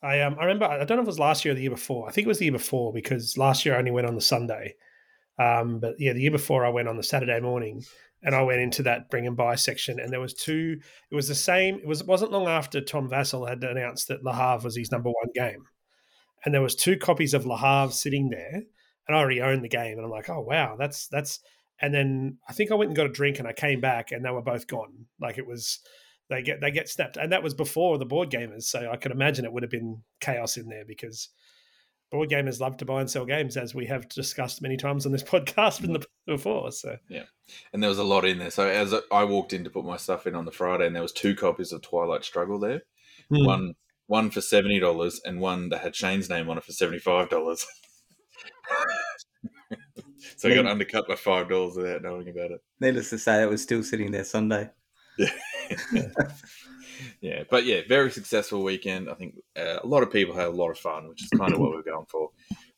I 0.01 0.21
um 0.21 0.37
I 0.39 0.43
remember 0.43 0.65
I 0.65 0.85
don't 0.85 0.97
know 0.97 1.01
if 1.01 1.07
it 1.07 1.07
was 1.07 1.19
last 1.19 1.43
year 1.43 1.51
or 1.51 1.55
the 1.55 1.61
year 1.61 1.71
before. 1.71 2.07
I 2.07 2.11
think 2.11 2.25
it 2.25 2.29
was 2.29 2.39
the 2.39 2.45
year 2.45 2.51
before 2.51 2.93
because 2.93 3.37
last 3.37 3.65
year 3.65 3.75
I 3.75 3.79
only 3.79 3.91
went 3.91 4.07
on 4.07 4.15
the 4.15 4.21
Sunday. 4.21 4.75
Um, 5.39 5.79
but 5.79 5.95
yeah, 5.99 6.13
the 6.13 6.21
year 6.21 6.31
before 6.31 6.65
I 6.65 6.69
went 6.69 6.87
on 6.87 6.97
the 6.97 7.03
Saturday 7.03 7.39
morning, 7.39 7.83
and 8.23 8.33
I 8.33 8.41
went 8.43 8.61
into 8.61 8.83
that 8.83 9.09
bring 9.09 9.27
and 9.27 9.37
buy 9.37 9.55
section, 9.55 9.99
and 9.99 10.11
there 10.11 10.19
was 10.19 10.33
two. 10.33 10.79
It 11.11 11.15
was 11.15 11.27
the 11.27 11.35
same. 11.35 11.75
It 11.75 11.87
was 11.87 12.01
it 12.01 12.07
wasn't 12.07 12.31
long 12.31 12.47
after 12.47 12.81
Tom 12.81 13.09
Vasel 13.09 13.47
had 13.47 13.63
announced 13.63 14.07
that 14.07 14.23
Le 14.23 14.33
Havre 14.33 14.63
was 14.63 14.75
his 14.75 14.91
number 14.91 15.09
one 15.09 15.29
game, 15.35 15.65
and 16.43 16.53
there 16.53 16.61
was 16.61 16.75
two 16.75 16.97
copies 16.97 17.33
of 17.33 17.45
Le 17.45 17.57
Havre 17.57 17.91
sitting 17.91 18.29
there, 18.29 18.63
and 19.07 19.15
I 19.15 19.19
already 19.19 19.41
owned 19.41 19.63
the 19.63 19.69
game, 19.69 19.97
and 19.97 20.05
I'm 20.05 20.11
like, 20.11 20.29
oh 20.29 20.41
wow, 20.41 20.75
that's 20.77 21.07
that's. 21.07 21.39
And 21.79 21.93
then 21.93 22.39
I 22.49 22.53
think 22.53 22.71
I 22.71 22.75
went 22.75 22.89
and 22.89 22.97
got 22.97 23.05
a 23.05 23.11
drink, 23.11 23.39
and 23.39 23.47
I 23.47 23.53
came 23.53 23.79
back, 23.79 24.11
and 24.11 24.25
they 24.25 24.31
were 24.31 24.41
both 24.41 24.67
gone. 24.67 25.05
Like 25.19 25.37
it 25.37 25.45
was 25.45 25.79
they 26.29 26.41
get 26.41 26.59
they 26.61 26.71
get 26.71 26.89
snapped, 26.89 27.17
and 27.17 27.31
that 27.31 27.43
was 27.43 27.53
before 27.53 27.97
the 27.97 28.05
board 28.05 28.29
gamers. 28.29 28.63
So 28.63 28.89
I 28.91 28.97
could 28.97 29.11
imagine 29.11 29.45
it 29.45 29.53
would 29.53 29.63
have 29.63 29.71
been 29.71 30.01
chaos 30.19 30.57
in 30.57 30.67
there 30.67 30.85
because 30.85 31.29
board 32.11 32.29
gamers 32.29 32.59
love 32.59 32.77
to 32.77 32.85
buy 32.85 33.01
and 33.01 33.09
sell 33.09 33.25
games, 33.25 33.57
as 33.57 33.73
we 33.73 33.85
have 33.85 34.09
discussed 34.09 34.61
many 34.61 34.77
times 34.77 35.05
on 35.05 35.11
this 35.11 35.23
podcast 35.23 35.83
in 35.83 35.93
the, 35.93 36.05
before. 36.25 36.71
So 36.71 36.97
yeah, 37.09 37.23
and 37.73 37.81
there 37.81 37.89
was 37.89 37.99
a 37.99 38.03
lot 38.03 38.25
in 38.25 38.39
there. 38.39 38.51
So 38.51 38.67
as 38.67 38.93
I 39.11 39.23
walked 39.23 39.53
in 39.53 39.63
to 39.63 39.69
put 39.69 39.85
my 39.85 39.97
stuff 39.97 40.27
in 40.27 40.35
on 40.35 40.45
the 40.45 40.51
Friday, 40.51 40.87
and 40.87 40.95
there 40.95 41.03
was 41.03 41.13
two 41.13 41.35
copies 41.35 41.71
of 41.71 41.81
Twilight 41.81 42.25
Struggle 42.25 42.59
there. 42.59 42.81
Hmm. 43.29 43.45
One 43.45 43.73
one 44.07 44.31
for 44.31 44.41
seventy 44.41 44.79
dollars, 44.79 45.21
and 45.23 45.39
one 45.39 45.69
that 45.69 45.81
had 45.81 45.95
Shane's 45.95 46.29
name 46.29 46.49
on 46.49 46.57
it 46.57 46.63
for 46.63 46.73
seventy 46.73 46.99
five 46.99 47.29
dollars. 47.29 47.65
so 50.37 50.49
I 50.49 50.55
got 50.55 50.65
undercut 50.65 51.07
by 51.07 51.15
five 51.15 51.49
dollars 51.49 51.75
without 51.75 52.01
knowing 52.01 52.29
about 52.29 52.51
it. 52.51 52.61
Needless 52.79 53.09
to 53.09 53.17
say, 53.19 53.43
it 53.43 53.49
was 53.49 53.61
still 53.61 53.83
sitting 53.83 54.11
there 54.11 54.23
Sunday. 54.23 54.69
Yeah, 57.21 57.43
but 57.49 57.65
yeah, 57.65 57.81
very 57.87 58.09
successful 58.11 58.63
weekend. 58.63 59.09
I 59.09 59.13
think 59.13 59.35
uh, 59.55 59.77
a 59.83 59.85
lot 59.85 60.01
of 60.01 60.11
people 60.11 60.33
had 60.35 60.47
a 60.47 60.51
lot 60.51 60.71
of 60.71 60.79
fun, 60.79 61.07
which 61.07 61.23
is 61.23 61.29
kind 61.29 61.53
of 61.53 61.59
what 61.59 61.71
we're 61.71 61.83
going 61.83 62.07
for. 62.09 62.29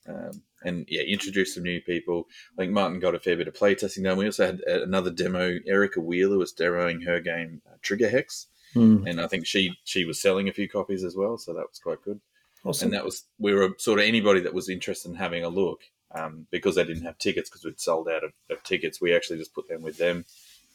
Um, 0.10 0.42
and 0.66 0.86
yeah, 0.90 1.04
introduce 1.04 1.54
some 1.56 1.64
new 1.64 1.80
people. 1.82 2.28
I 2.58 2.64
think 2.64 2.74
Martin 2.74 3.00
got 3.00 3.16
a 3.16 3.20
fair 3.20 3.38
bit 3.38 3.48
of 3.48 3.54
playtesting 3.54 4.04
done. 4.04 4.18
We 4.18 4.26
also 4.26 4.46
had 4.48 4.62
uh, 4.70 4.82
another 4.84 5.10
demo. 5.10 5.58
Erica 5.68 6.02
Wheeler 6.02 6.38
was 6.38 6.54
demoing 6.54 7.06
her 7.06 7.22
game 7.22 7.62
uh, 7.66 7.76
Trigger 7.82 8.10
Hex, 8.10 8.48
Hmm. 8.74 9.08
and 9.08 9.22
I 9.22 9.28
think 9.28 9.46
she 9.48 9.72
she 9.86 10.04
was 10.06 10.22
selling 10.22 10.50
a 10.50 10.54
few 10.54 10.68
copies 10.68 11.04
as 11.06 11.16
well, 11.16 11.38
so 11.38 11.54
that 11.54 11.68
was 11.70 11.80
quite 11.80 12.02
good. 12.04 12.20
awesome. 12.66 12.88
And 12.88 12.94
that 12.96 13.06
was 13.06 13.24
we 13.40 13.54
were 13.54 13.74
sort 13.78 14.00
of 14.00 14.06
anybody 14.06 14.42
that 14.42 14.54
was 14.54 14.70
interested 14.70 15.10
in 15.10 15.16
having 15.16 15.44
a 15.46 15.50
look 15.50 15.82
um, 16.14 16.48
because 16.52 16.76
they 16.76 16.84
didn't 16.84 17.04
have 17.04 17.18
tickets 17.18 17.50
because 17.50 17.66
we'd 17.66 17.80
sold 17.80 18.08
out 18.08 18.24
of, 18.24 18.34
of 18.50 18.64
tickets. 18.64 19.02
We 19.02 19.16
actually 19.16 19.40
just 19.40 19.54
put 19.54 19.68
them 19.68 19.82
with 19.82 19.98
them 19.98 20.26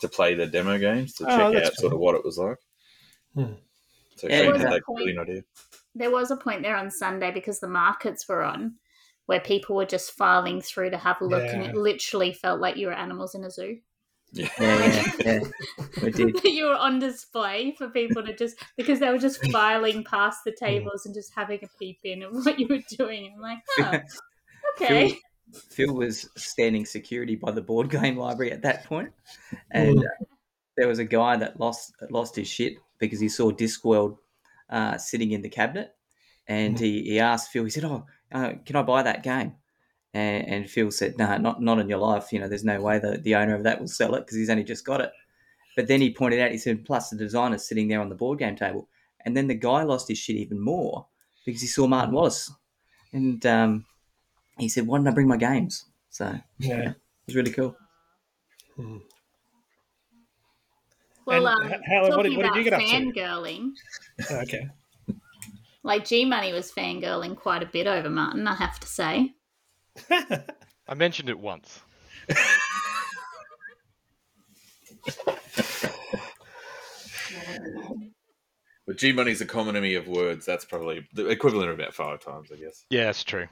to 0.01 0.09
play 0.09 0.35
the 0.35 0.47
demo 0.47 0.79
games 0.79 1.14
to 1.14 1.25
Oh, 1.25 1.53
check 1.53 1.62
that's 1.62 1.68
out 1.70 1.77
sort 1.77 1.92
of 1.92 1.99
what 1.99 2.14
it 2.14 2.25
was 2.25 2.38
like. 2.38 2.59
Hmm. 3.35 3.55
So 4.16 4.29
Yeah, 4.29 4.38
Shane 4.38 4.53
was 4.53 4.62
had 4.62 4.73
that 4.73 4.83
that 4.87 4.94
brilliant 4.94 5.18
idea. 5.20 5.42
There 5.94 6.11
was 6.11 6.31
a 6.31 6.37
point 6.37 6.62
there 6.62 6.77
on 6.77 6.90
Sunday 6.90 7.31
because 7.31 7.61
the 7.61 7.68
markets 7.68 8.29
were 8.29 8.42
on 8.42 8.75
where 9.27 9.40
people 9.40 9.77
were 9.77 9.87
just 9.87 10.12
filing 10.12 10.61
through 10.61 10.90
to 10.90 10.99
have 10.99 11.20
a 11.20 11.25
look, 11.25 11.42
and 11.42 11.62
it 11.62 11.75
literally 11.75 12.33
felt 12.33 12.61
like 12.61 12.77
you 12.77 12.88
were 12.88 12.92
animals 12.92 13.35
in 13.35 13.44
a 13.44 13.51
zoo. 13.51 13.79
Yeah. 14.33 14.49
Yeah, 14.59 14.85
yeah, 14.85 15.12
yeah. 15.25 15.40
We 16.03 16.11
did. 16.11 16.44
you 16.44 16.66
were 16.66 16.77
on 16.77 16.99
display 16.99 17.75
for 17.79 17.88
people 17.88 18.23
to 18.25 18.35
just 18.35 18.57
because 18.77 18.99
they 18.99 19.11
were 19.11 19.18
just 19.18 19.47
filing 19.53 20.03
past 20.05 20.40
the 20.44 20.53
tables 20.53 21.07
and 21.07 21.14
just 21.14 21.33
having 21.35 21.61
a 21.62 21.68
peep 21.79 22.01
in 22.03 22.23
of 22.25 22.33
what 22.44 22.59
you 22.59 22.66
were 22.66 22.83
doing. 22.99 23.33
I'm 23.35 23.40
like, 23.40 23.59
oh, 23.79 23.99
okay. 24.80 25.08
Phil, 25.08 25.18
Phil 25.70 25.94
was 25.94 26.28
standing 26.37 26.84
security 26.84 27.37
by 27.37 27.50
the 27.50 27.62
board 27.62 27.90
game 27.90 28.16
library 28.16 28.52
at 28.52 28.62
that 28.62 28.84
point, 28.84 29.12
and 29.70 29.98
uh, 29.98 30.24
there 30.76 30.88
was 30.88 30.98
a 30.98 31.04
guy 31.04 31.37
that 31.37 31.60
lost 31.60 31.94
lost 32.10 32.37
his 32.37 32.48
shit 32.48 32.74
because 32.98 33.20
he 33.20 33.28
saw 33.28 33.50
Discworld 33.50 34.18
uh, 34.70 34.98
sitting 34.98 35.32
in 35.32 35.42
the 35.42 35.48
cabinet, 35.48 35.94
and 36.46 36.78
he, 36.78 37.02
he 37.02 37.20
asked 37.20 37.50
Phil. 37.50 37.64
He 37.64 37.70
said, 37.70 37.84
"Oh, 37.84 38.06
uh, 38.32 38.52
can 38.64 38.76
I 38.76 38.82
buy 38.82 39.02
that 39.02 39.22
game?" 39.22 39.54
And, 40.12 40.46
and 40.48 40.70
Phil 40.70 40.90
said, 40.90 41.18
"No, 41.18 41.37
not 41.38 41.62
not 41.62 41.78
in 41.78 41.88
your 41.88 41.98
life. 41.98 42.32
You 42.32 42.40
know, 42.40 42.48
there's 42.48 42.64
no 42.64 42.80
way 42.80 42.98
that 42.98 43.22
the 43.22 43.34
owner 43.37 43.54
of 43.54 43.64
that 43.64 43.80
will 43.80 43.88
sell 43.88 44.14
it 44.14 44.20
because 44.20 44.37
he's 44.37 44.50
only 44.50 44.64
just 44.64 44.84
got 44.84 45.00
it." 45.00 45.12
But 45.76 45.88
then 45.88 46.00
he 46.00 46.12
pointed 46.12 46.40
out, 46.40 46.52
he 46.52 46.58
said, 46.58 46.84
"Plus 46.84 47.10
the 47.10 47.16
designer's 47.16 47.66
sitting 47.66 47.88
there 47.88 48.00
on 48.00 48.08
the 48.08 48.14
board 48.14 48.38
game 48.38 48.56
table," 48.56 48.88
and 49.24 49.37
then 49.37 49.48
the 49.48 49.54
guy 49.54 49.82
lost 49.82 50.08
his 50.08 50.18
shit 50.18 50.37
even 50.37 50.60
more 50.60 51.06
because 51.44 51.60
he 51.60 51.66
saw 51.66 51.87
Martin 51.87 52.14
Wallace, 52.14 52.50
and 53.12 53.44
um, 53.46 53.84
he 54.58 54.68
said, 54.68 54.86
"Why 54.86 54.98
didn't 54.98 55.08
I 55.08 55.12
bring 55.14 55.28
my 55.28 55.36
games?" 55.36 55.84
So 56.10 56.26
it 56.26 56.40
yeah. 56.58 56.90
It 56.90 56.96
was 57.26 57.36
really 57.36 57.52
cool. 57.52 57.76
Hmm. 58.76 58.98
Well, 61.26 61.46
And 61.46 61.64
um, 61.64 61.72
h- 61.72 61.80
Helen, 61.86 62.10
what 62.10 62.16
talking 62.16 62.30
did- 62.32 62.36
what 62.36 62.54
did 62.54 62.64
you 62.64 62.68
about 62.68 62.80
get 62.80 62.94
up 62.96 63.02
fangirling, 63.14 63.70
Oh, 64.30 64.40
okay. 64.42 64.68
like 65.82 66.04
G 66.04 66.24
Money 66.24 66.52
was 66.52 66.70
fangirling 66.70 67.34
quite 67.36 67.62
a 67.62 67.66
bit 67.66 67.86
over 67.86 68.10
Martin, 68.10 68.46
I 68.46 68.54
have 68.54 68.78
to 68.80 68.86
say. 68.86 69.32
I 70.10 70.94
mentioned 70.94 71.30
it 71.30 71.38
once. 71.38 71.80
But 78.86 78.98
G 78.98 79.12
Money's 79.12 79.40
economy 79.40 79.94
of 79.94 80.08
words, 80.08 80.44
that's 80.44 80.64
probably 80.64 81.06
the 81.14 81.26
equivalent 81.28 81.70
of 81.70 81.78
about 81.78 81.94
five 81.94 82.20
times, 82.20 82.50
I 82.52 82.56
guess. 82.56 82.84
Yeah, 82.90 83.08
it's 83.08 83.24
true. 83.24 83.46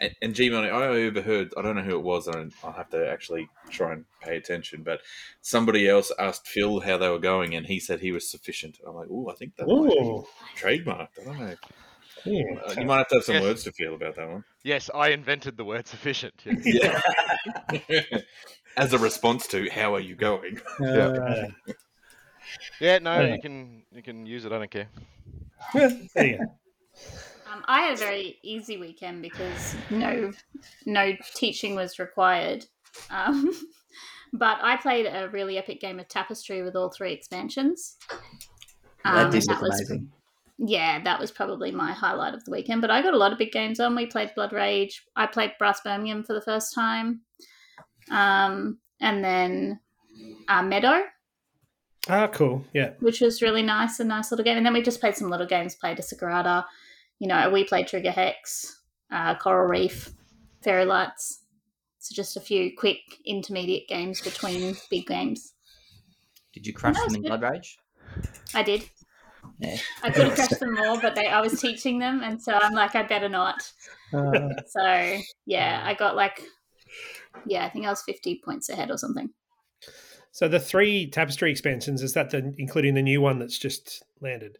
And, 0.00 0.14
and 0.22 0.34
G 0.34 0.50
Money, 0.50 0.68
I 0.68 0.86
overheard, 0.86 1.52
I 1.56 1.62
don't 1.62 1.76
know 1.76 1.82
who 1.82 1.96
it 1.98 2.02
was, 2.02 2.26
and 2.28 2.52
I'll 2.62 2.72
have 2.72 2.90
to 2.90 3.08
actually 3.10 3.48
try 3.70 3.92
and 3.92 4.04
pay 4.20 4.36
attention, 4.36 4.82
but 4.82 5.00
somebody 5.42 5.88
else 5.88 6.12
asked 6.18 6.46
Phil 6.48 6.80
how 6.80 6.98
they 6.98 7.08
were 7.08 7.18
going, 7.18 7.54
and 7.54 7.66
he 7.66 7.80
said 7.80 8.00
he 8.00 8.12
was 8.12 8.28
sufficient. 8.30 8.78
I'm 8.86 8.94
like, 8.94 9.08
oh, 9.10 9.28
I 9.30 9.34
think 9.34 9.56
that 9.56 9.66
might 9.66 9.90
be 9.90 10.22
trademarked. 10.56 11.18
I 11.20 11.24
don't 11.24 11.38
know. 11.38 11.54
Yeah. 12.24 12.42
Uh, 12.66 12.74
you 12.78 12.86
might 12.86 12.98
have 12.98 13.08
to 13.08 13.14
have 13.16 13.24
some 13.24 13.34
Yes. 13.36 13.42
words 13.44 13.64
to 13.64 13.72
feel 13.72 13.94
about 13.94 14.16
that 14.16 14.28
one. 14.28 14.44
Yes, 14.64 14.90
I 14.94 15.10
invented 15.10 15.56
the 15.56 15.64
word 15.64 15.86
sufficient. 15.86 16.34
yes. 16.44 17.02
Yeah. 17.88 18.00
As 18.76 18.92
a 18.92 18.98
response 18.98 19.46
to, 19.48 19.70
how 19.70 19.94
are 19.94 20.00
you 20.00 20.14
going? 20.14 20.60
Uh, 20.80 21.46
Yeah, 22.80 22.98
no, 22.98 23.20
Yeah. 23.20 23.34
you 23.34 23.40
can 23.40 23.82
you 23.92 24.02
can 24.02 24.26
use 24.26 24.44
it. 24.44 24.52
I 24.52 24.58
don't 24.58 24.70
care. 24.70 24.88
there 25.74 26.26
you 26.26 26.38
go. 26.38 26.44
Um, 27.52 27.64
I 27.68 27.82
had 27.82 27.94
a 27.94 27.96
very 27.96 28.38
easy 28.42 28.76
weekend 28.76 29.22
because 29.22 29.74
no, 29.90 30.32
no 30.84 31.12
teaching 31.34 31.74
was 31.76 31.98
required. 31.98 32.64
Um, 33.10 33.52
but 34.32 34.58
I 34.62 34.76
played 34.76 35.06
a 35.06 35.28
really 35.28 35.56
epic 35.58 35.80
game 35.80 36.00
of 36.00 36.08
Tapestry 36.08 36.62
with 36.62 36.74
all 36.76 36.90
three 36.90 37.12
expansions. 37.12 37.96
that 39.04 39.26
Um, 39.26 39.30
did 39.30 39.42
and 39.42 39.48
look 39.48 39.60
was 39.62 39.80
amazing. 39.80 40.10
yeah, 40.58 41.02
that 41.04 41.20
was 41.20 41.30
probably 41.30 41.70
my 41.70 41.92
highlight 41.92 42.34
of 42.34 42.44
the 42.44 42.50
weekend. 42.50 42.80
But 42.80 42.90
I 42.90 43.00
got 43.02 43.14
a 43.14 43.18
lot 43.18 43.32
of 43.32 43.38
big 43.38 43.52
games 43.52 43.78
on. 43.78 43.94
We 43.94 44.06
played 44.06 44.34
Blood 44.34 44.52
Rage. 44.52 45.04
I 45.14 45.26
played 45.26 45.52
Brass 45.58 45.80
Birmingham 45.82 46.24
for 46.24 46.32
the 46.32 46.42
first 46.42 46.74
time. 46.74 47.20
Um, 48.10 48.78
and 49.00 49.22
then 49.22 49.80
uh, 50.48 50.62
Meadow, 50.62 51.02
Ah, 52.08 52.28
cool. 52.28 52.64
Yeah. 52.72 52.90
which 53.00 53.20
was 53.20 53.42
really 53.42 53.62
nice, 53.62 53.98
a 54.00 54.04
nice 54.04 54.30
little 54.30 54.44
game. 54.44 54.56
And 54.56 54.64
then 54.64 54.72
we 54.72 54.80
just 54.82 55.00
played 55.00 55.16
some 55.16 55.28
little 55.28 55.46
games, 55.46 55.74
played 55.74 55.98
a 55.98 56.02
Sagrada. 56.02 56.64
You 57.18 57.28
know, 57.28 57.50
we 57.50 57.64
played 57.64 57.88
Trigger 57.88 58.10
Hex, 58.10 58.80
uh, 59.10 59.34
Coral 59.36 59.68
Reef, 59.68 60.12
Fairy 60.62 60.84
Lights. 60.84 61.42
So 61.98 62.14
just 62.14 62.36
a 62.36 62.40
few 62.40 62.72
quick 62.76 62.98
intermediate 63.24 63.88
games 63.88 64.20
between 64.20 64.76
big 64.90 65.06
games. 65.06 65.54
Did 66.52 66.66
you 66.66 66.72
crush 66.72 66.96
them 66.96 67.16
in 67.16 67.22
good. 67.22 67.28
Blood 67.28 67.42
Rage? 67.42 67.78
I 68.54 68.62
did. 68.62 68.88
Yeah. 69.58 69.76
I 70.02 70.10
could 70.10 70.26
have 70.26 70.34
crushed 70.36 70.60
them 70.60 70.74
more, 70.74 71.00
but 71.00 71.14
they 71.14 71.26
I 71.26 71.40
was 71.40 71.60
teaching 71.60 71.98
them, 71.98 72.22
and 72.22 72.40
so 72.40 72.52
I'm 72.52 72.74
like, 72.74 72.94
I 72.94 73.02
better 73.02 73.28
not. 73.28 73.70
Uh, 74.12 74.48
So 74.66 75.18
yeah, 75.46 75.82
I 75.84 75.94
got 75.94 76.16
like, 76.16 76.42
yeah, 77.46 77.64
I 77.64 77.70
think 77.70 77.86
I 77.86 77.90
was 77.90 78.02
50 78.02 78.40
points 78.44 78.68
ahead 78.68 78.90
or 78.90 78.98
something. 78.98 79.30
So 80.32 80.48
the 80.48 80.60
three 80.60 81.08
tapestry 81.08 81.50
expansions 81.50 82.02
is 82.02 82.12
that 82.12 82.30
the 82.30 82.54
including 82.58 82.94
the 82.94 83.02
new 83.02 83.20
one 83.20 83.38
that's 83.38 83.58
just 83.58 84.02
landed? 84.20 84.58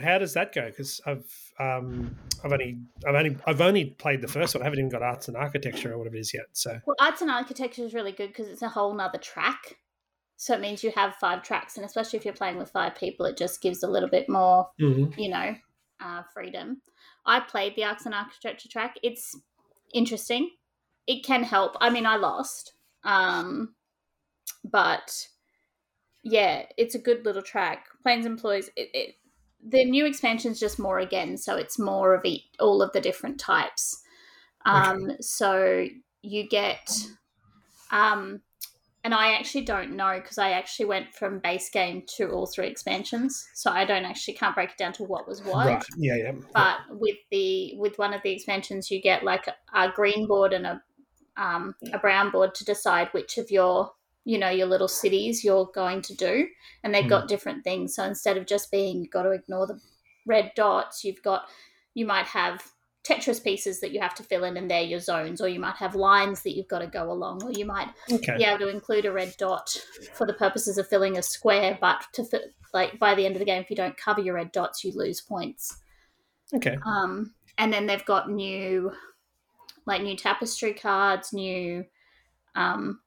How 0.00 0.18
does 0.18 0.34
that 0.34 0.54
go? 0.54 0.66
Because 0.66 1.00
I've 1.06 1.52
um, 1.58 2.14
I've 2.44 2.52
only 2.52 2.78
I've 3.06 3.14
only 3.14 3.36
I've 3.46 3.60
only 3.60 3.86
played 3.86 4.20
the 4.20 4.28
first 4.28 4.54
one. 4.54 4.62
I 4.62 4.64
haven't 4.64 4.78
even 4.78 4.90
got 4.90 5.02
arts 5.02 5.28
and 5.28 5.36
architecture 5.36 5.92
or 5.92 5.98
whatever 5.98 6.16
it 6.16 6.20
is 6.20 6.34
yet. 6.34 6.46
So 6.52 6.78
Well, 6.86 6.96
arts 7.00 7.20
and 7.20 7.30
architecture 7.30 7.82
is 7.82 7.94
really 7.94 8.12
good 8.12 8.28
because 8.28 8.48
it's 8.48 8.62
a 8.62 8.68
whole 8.68 8.94
nother 8.94 9.18
track. 9.18 9.76
So 10.36 10.54
it 10.54 10.60
means 10.60 10.82
you 10.82 10.92
have 10.96 11.14
five 11.16 11.42
tracks, 11.42 11.76
and 11.76 11.86
especially 11.86 12.18
if 12.18 12.24
you're 12.24 12.34
playing 12.34 12.58
with 12.58 12.70
five 12.70 12.96
people, 12.96 13.26
it 13.26 13.36
just 13.36 13.60
gives 13.60 13.82
a 13.82 13.88
little 13.88 14.08
bit 14.08 14.28
more, 14.28 14.68
you 15.16 15.28
know, 15.28 15.54
uh, 16.00 16.22
freedom. 16.34 16.80
I 17.24 17.40
played 17.40 17.76
the 17.76 17.84
arts 17.84 18.06
and 18.06 18.14
architecture 18.14 18.68
track. 18.68 18.96
It's 19.04 19.36
interesting. 19.94 20.50
It 21.06 21.24
can 21.24 21.44
help. 21.44 21.76
I 21.80 21.90
mean, 21.90 22.06
I 22.06 22.16
lost, 22.16 22.72
um, 23.04 23.74
but 24.64 25.28
yeah, 26.24 26.64
it's 26.76 26.94
a 26.94 27.00
good 27.00 27.24
little 27.24 27.42
track. 27.42 27.86
Plans 28.02 28.26
and 28.26 28.38
Ploys. 28.38 28.68
It, 28.76 28.90
it 28.94 29.14
the 29.62 29.84
new 29.84 30.06
expansion 30.06 30.52
is 30.52 30.60
just 30.60 30.78
more 30.78 30.98
again, 30.98 31.36
so 31.36 31.56
it's 31.56 31.78
more 31.78 32.14
of 32.14 32.24
each, 32.24 32.44
all 32.58 32.82
of 32.82 32.92
the 32.92 33.00
different 33.00 33.38
types. 33.38 34.02
Um, 34.64 35.12
So 35.20 35.86
you 36.22 36.48
get, 36.48 36.90
um, 37.90 38.40
and 39.04 39.14
I 39.14 39.32
actually 39.32 39.64
don't 39.64 39.96
know 39.96 40.18
because 40.20 40.38
I 40.38 40.50
actually 40.52 40.86
went 40.86 41.14
from 41.14 41.40
base 41.40 41.68
game 41.70 42.04
to 42.16 42.30
all 42.30 42.46
three 42.46 42.68
expansions, 42.68 43.48
so 43.54 43.70
I 43.70 43.84
don't 43.84 44.04
actually 44.04 44.34
can't 44.34 44.54
break 44.54 44.70
it 44.70 44.78
down 44.78 44.92
to 44.94 45.04
what 45.04 45.26
was 45.26 45.42
what. 45.42 45.66
right, 45.66 45.84
yeah, 45.96 46.16
yeah, 46.16 46.32
But 46.54 46.78
with 46.90 47.16
the 47.30 47.74
with 47.76 47.98
one 47.98 48.14
of 48.14 48.22
the 48.22 48.30
expansions, 48.30 48.90
you 48.90 49.00
get 49.00 49.24
like 49.24 49.46
a, 49.48 49.54
a 49.74 49.92
green 49.92 50.26
board 50.26 50.52
and 50.52 50.66
a 50.66 50.82
um, 51.36 51.74
a 51.92 51.98
brown 51.98 52.30
board 52.30 52.54
to 52.56 52.64
decide 52.64 53.08
which 53.12 53.38
of 53.38 53.50
your 53.50 53.90
you 54.24 54.38
know 54.38 54.50
your 54.50 54.66
little 54.66 54.88
cities 54.88 55.44
you're 55.44 55.70
going 55.74 56.02
to 56.02 56.14
do, 56.14 56.46
and 56.82 56.94
they've 56.94 57.08
got 57.08 57.28
different 57.28 57.64
things. 57.64 57.94
So 57.94 58.04
instead 58.04 58.36
of 58.36 58.46
just 58.46 58.70
being 58.70 59.00
you've 59.00 59.10
got 59.10 59.24
to 59.24 59.30
ignore 59.30 59.66
the 59.66 59.80
red 60.26 60.52
dots, 60.54 61.04
you've 61.04 61.22
got 61.22 61.48
you 61.94 62.06
might 62.06 62.26
have 62.26 62.62
Tetris 63.04 63.42
pieces 63.42 63.80
that 63.80 63.90
you 63.90 64.00
have 64.00 64.14
to 64.14 64.22
fill 64.22 64.44
in, 64.44 64.56
and 64.56 64.70
they're 64.70 64.82
your 64.82 65.00
zones, 65.00 65.40
or 65.40 65.48
you 65.48 65.58
might 65.58 65.74
have 65.76 65.96
lines 65.96 66.42
that 66.42 66.56
you've 66.56 66.68
got 66.68 66.78
to 66.78 66.86
go 66.86 67.10
along, 67.10 67.42
or 67.42 67.50
you 67.50 67.64
might 67.64 67.88
okay, 68.12 68.36
be 68.36 68.44
able 68.44 68.60
to 68.60 68.68
include 68.68 69.06
a 69.06 69.12
red 69.12 69.34
dot 69.38 69.76
for 70.14 70.26
the 70.26 70.34
purposes 70.34 70.78
of 70.78 70.88
filling 70.88 71.18
a 71.18 71.22
square. 71.22 71.76
But 71.80 72.04
to 72.12 72.24
fi- 72.24 72.38
like 72.72 72.98
by 73.00 73.14
the 73.16 73.26
end 73.26 73.34
of 73.34 73.40
the 73.40 73.44
game, 73.44 73.60
if 73.60 73.70
you 73.70 73.76
don't 73.76 73.96
cover 73.96 74.20
your 74.20 74.34
red 74.34 74.52
dots, 74.52 74.84
you 74.84 74.92
lose 74.94 75.20
points. 75.20 75.78
okay, 76.54 76.76
Um, 76.86 77.34
and 77.58 77.72
then 77.72 77.86
they've 77.86 78.04
got 78.04 78.30
new, 78.30 78.92
like 79.84 80.02
new 80.02 80.16
tapestry 80.16 80.72
cards, 80.72 81.32
new 81.32 81.84
um, 82.54 83.00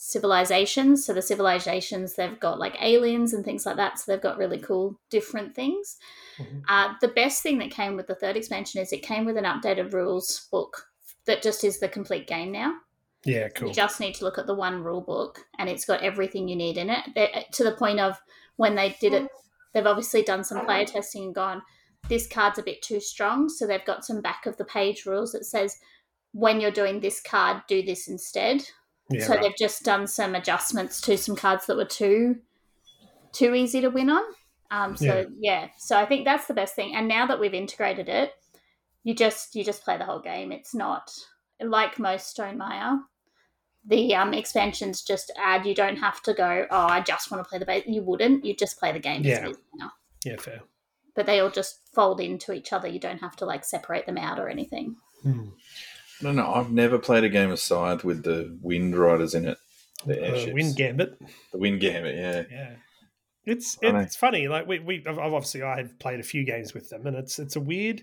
civilizations. 0.00 1.04
So 1.04 1.12
the 1.12 1.20
civilizations 1.22 2.14
they've 2.14 2.38
got 2.38 2.58
like 2.60 2.76
aliens 2.80 3.34
and 3.34 3.44
things 3.44 3.66
like 3.66 3.76
that. 3.76 3.98
So 3.98 4.10
they've 4.12 4.22
got 4.22 4.38
really 4.38 4.58
cool 4.58 4.98
different 5.10 5.54
things. 5.56 5.98
Mhm. 6.38 6.62
Uh, 6.68 6.94
the 7.00 7.08
best 7.08 7.42
thing 7.42 7.58
that 7.58 7.72
came 7.72 7.96
with 7.96 8.06
the 8.06 8.14
third 8.14 8.36
expansion 8.36 8.80
is 8.80 8.92
it 8.92 9.02
came 9.02 9.24
with 9.24 9.36
an 9.36 9.44
updated 9.44 9.92
rules 9.92 10.46
book 10.52 10.86
that 11.26 11.42
just 11.42 11.64
is 11.64 11.80
the 11.80 11.88
complete 11.88 12.26
game 12.26 12.52
now. 12.52 12.74
yeah, 13.24 13.48
cool. 13.48 13.68
You 13.68 13.74
just 13.74 13.98
need 13.98 14.14
to 14.14 14.24
look 14.24 14.38
at 14.38 14.46
the 14.46 14.54
one 14.54 14.84
rule 14.84 15.00
book, 15.00 15.44
and 15.58 15.68
it's 15.68 15.84
got 15.84 16.02
everything 16.02 16.46
you 16.46 16.54
need 16.54 16.78
in 16.78 16.88
it. 16.88 17.04
They- 17.16 17.46
To 17.54 17.64
the 17.64 17.72
point 17.72 17.98
of 17.98 18.16
when 18.56 18.76
they 18.76 18.96
did 19.00 19.12
it, 19.12 19.28
they've 19.74 19.84
obviously 19.84 20.22
done 20.22 20.44
some 20.44 20.64
player 20.64 20.84
testing 20.86 21.24
and 21.24 21.34
gone, 21.34 21.62
this 22.08 22.28
card's 22.28 22.60
a 22.60 22.62
bit 22.62 22.80
too 22.80 23.00
strong. 23.00 23.48
So 23.48 23.66
they've 23.66 23.84
got 23.84 24.04
some 24.04 24.20
back 24.22 24.46
of 24.46 24.56
the 24.56 24.64
page 24.64 25.04
rules 25.04 25.32
that 25.32 25.44
says, 25.44 25.76
when 26.32 26.60
you're 26.60 26.70
doing 26.70 27.00
this 27.00 27.20
card, 27.20 27.62
do 27.66 27.82
this 27.82 28.06
instead. 28.06 28.64
Yeah, 29.10 29.24
so 29.24 29.34
right. 29.34 29.42
they've 29.42 29.56
just 29.56 29.84
done 29.84 30.06
some 30.06 30.34
adjustments 30.34 31.00
to 31.02 31.16
some 31.16 31.36
cards 31.36 31.66
that 31.66 31.76
were 31.76 31.84
too 31.84 32.36
too 33.32 33.54
easy 33.54 33.80
to 33.80 33.88
win 33.88 34.10
on. 34.10 34.22
Um, 34.70 34.96
so 34.96 35.26
yeah. 35.38 35.68
so 35.78 35.96
I 35.96 36.04
think 36.04 36.24
that's 36.24 36.46
the 36.46 36.54
best 36.54 36.74
thing. 36.74 36.94
And 36.94 37.08
now 37.08 37.26
that 37.26 37.40
we've 37.40 37.54
integrated 37.54 38.08
it, 38.08 38.32
you 39.04 39.14
just 39.14 39.54
you 39.54 39.64
just 39.64 39.82
play 39.82 39.96
the 39.96 40.04
whole 40.04 40.20
game. 40.20 40.52
It's 40.52 40.74
not 40.74 41.10
like 41.60 41.98
most 41.98 42.28
Stone 42.28 42.58
Stonemaier. 42.58 43.00
The 43.86 44.14
um, 44.14 44.34
expansions 44.34 45.02
just 45.02 45.32
add. 45.38 45.64
You 45.64 45.74
don't 45.74 45.96
have 45.96 46.20
to 46.24 46.34
go. 46.34 46.66
Oh, 46.70 46.86
I 46.86 47.00
just 47.00 47.30
want 47.30 47.42
to 47.42 47.48
play 47.48 47.58
the 47.58 47.64
base. 47.64 47.84
You 47.86 48.02
wouldn't. 48.02 48.44
You 48.44 48.54
just 48.54 48.78
play 48.78 48.92
the 48.92 48.98
game. 48.98 49.24
as 49.24 49.26
Yeah. 49.26 49.88
yeah, 50.26 50.36
fair. 50.36 50.60
But 51.14 51.24
they 51.24 51.40
all 51.40 51.50
just 51.50 51.80
fold 51.94 52.20
into 52.20 52.52
each 52.52 52.72
other. 52.72 52.86
You 52.86 53.00
don't 53.00 53.20
have 53.20 53.36
to 53.36 53.46
like 53.46 53.64
separate 53.64 54.04
them 54.04 54.18
out 54.18 54.38
or 54.38 54.48
anything. 54.48 54.96
Hmm. 55.22 55.48
No, 56.22 56.32
no, 56.32 56.52
I've 56.52 56.70
never 56.72 56.98
played 56.98 57.24
a 57.24 57.28
game 57.28 57.50
of 57.50 57.60
Scythe 57.60 58.04
with 58.04 58.24
the 58.24 58.58
Wind 58.62 58.96
Riders 58.96 59.34
in 59.34 59.46
it. 59.46 59.58
The 60.06 60.50
Uh. 60.50 60.54
Wind 60.54 60.76
Gambit. 60.76 61.18
The 61.52 61.58
Wind 61.58 61.80
Gambit, 61.80 62.16
yeah. 62.16 62.42
Yeah. 62.50 62.74
It's 63.44 63.78
I 63.82 63.90
know. 63.92 63.98
it's 64.00 64.16
funny. 64.16 64.46
Like 64.46 64.66
we 64.66 64.78
we 64.78 65.04
obviously 65.06 65.62
I 65.62 65.78
have 65.78 65.98
played 65.98 66.20
a 66.20 66.24
few 66.24 66.44
games 66.44 66.74
with 66.74 66.90
them, 66.90 67.06
and 67.06 67.16
it's 67.16 67.38
it's 67.38 67.56
a 67.56 67.60
weird 67.60 68.02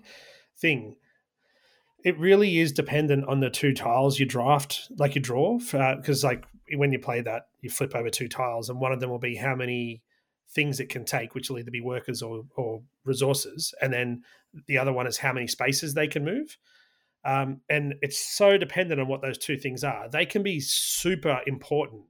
thing. 0.57 0.95
It 2.03 2.17
really 2.17 2.59
is 2.59 2.71
dependent 2.71 3.25
on 3.27 3.39
the 3.39 3.49
two 3.49 3.73
tiles 3.73 4.19
you 4.19 4.25
draft, 4.25 4.89
like 4.97 5.13
you 5.15 5.21
draw, 5.21 5.57
because 5.59 6.23
like 6.23 6.45
when 6.75 6.91
you 6.91 6.99
play 6.99 7.21
that, 7.21 7.43
you 7.61 7.69
flip 7.69 7.95
over 7.95 8.09
two 8.09 8.27
tiles, 8.27 8.69
and 8.69 8.79
one 8.79 8.91
of 8.91 8.99
them 8.99 9.09
will 9.11 9.19
be 9.19 9.35
how 9.35 9.55
many 9.55 10.01
things 10.49 10.79
it 10.79 10.89
can 10.89 11.05
take, 11.05 11.35
which 11.35 11.49
will 11.49 11.59
either 11.59 11.71
be 11.71 11.81
workers 11.81 12.23
or 12.23 12.45
or 12.55 12.81
resources, 13.03 13.73
and 13.81 13.93
then 13.93 14.23
the 14.67 14.79
other 14.79 14.93
one 14.93 15.05
is 15.05 15.17
how 15.17 15.33
many 15.33 15.45
spaces 15.47 15.93
they 15.93 16.07
can 16.07 16.25
move. 16.25 16.57
Um, 17.25 17.61
and 17.69 17.95
it's 18.01 18.19
so 18.19 18.57
dependent 18.57 19.01
on 19.01 19.07
what 19.07 19.21
those 19.21 19.37
two 19.37 19.57
things 19.57 19.83
are. 19.83 20.07
They 20.09 20.25
can 20.25 20.43
be 20.43 20.59
super 20.59 21.41
important 21.47 22.03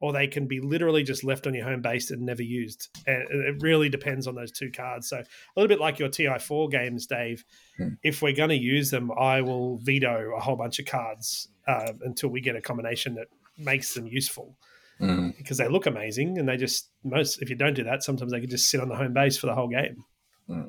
or 0.00 0.12
they 0.12 0.26
can 0.26 0.46
be 0.46 0.60
literally 0.60 1.02
just 1.02 1.24
left 1.24 1.46
on 1.46 1.52
your 1.54 1.64
home 1.64 1.82
base 1.82 2.10
and 2.10 2.22
never 2.22 2.42
used. 2.42 2.88
And 3.06 3.24
it 3.30 3.56
really 3.60 3.88
depends 3.90 4.26
on 4.26 4.34
those 4.34 4.50
two 4.52 4.70
cards. 4.70 5.08
So 5.08 5.18
a 5.18 5.24
little 5.56 5.68
bit 5.68 5.80
like 5.80 5.98
your 5.98 6.08
TI4 6.08 6.70
games, 6.70 7.06
Dave. 7.06 7.44
Hmm. 7.76 7.88
If 8.02 8.22
we're 8.22 8.32
going 8.34 8.48
to 8.50 8.56
use 8.56 8.90
them, 8.90 9.10
I 9.18 9.42
will 9.42 9.78
veto 9.78 10.32
a 10.36 10.40
whole 10.40 10.56
bunch 10.56 10.78
of 10.78 10.86
cards 10.86 11.48
uh, 11.68 11.92
until 12.02 12.30
we 12.30 12.40
get 12.40 12.56
a 12.56 12.62
combination 12.62 13.16
that 13.16 13.26
makes 13.58 13.92
them 13.94 14.06
useful 14.06 14.56
Mm. 15.00 15.34
because 15.38 15.56
they 15.56 15.66
look 15.66 15.86
amazing 15.86 16.36
and 16.36 16.46
they 16.46 16.58
just 16.58 16.90
most. 17.04 17.40
If 17.40 17.48
you 17.48 17.56
don't 17.56 17.72
do 17.72 17.84
that, 17.84 18.02
sometimes 18.02 18.32
they 18.32 18.40
can 18.40 18.50
just 18.50 18.68
sit 18.68 18.82
on 18.82 18.90
the 18.90 18.96
home 18.96 19.14
base 19.14 19.38
for 19.38 19.46
the 19.46 19.54
whole 19.54 19.68
game. 19.68 20.04
A- 20.50 20.66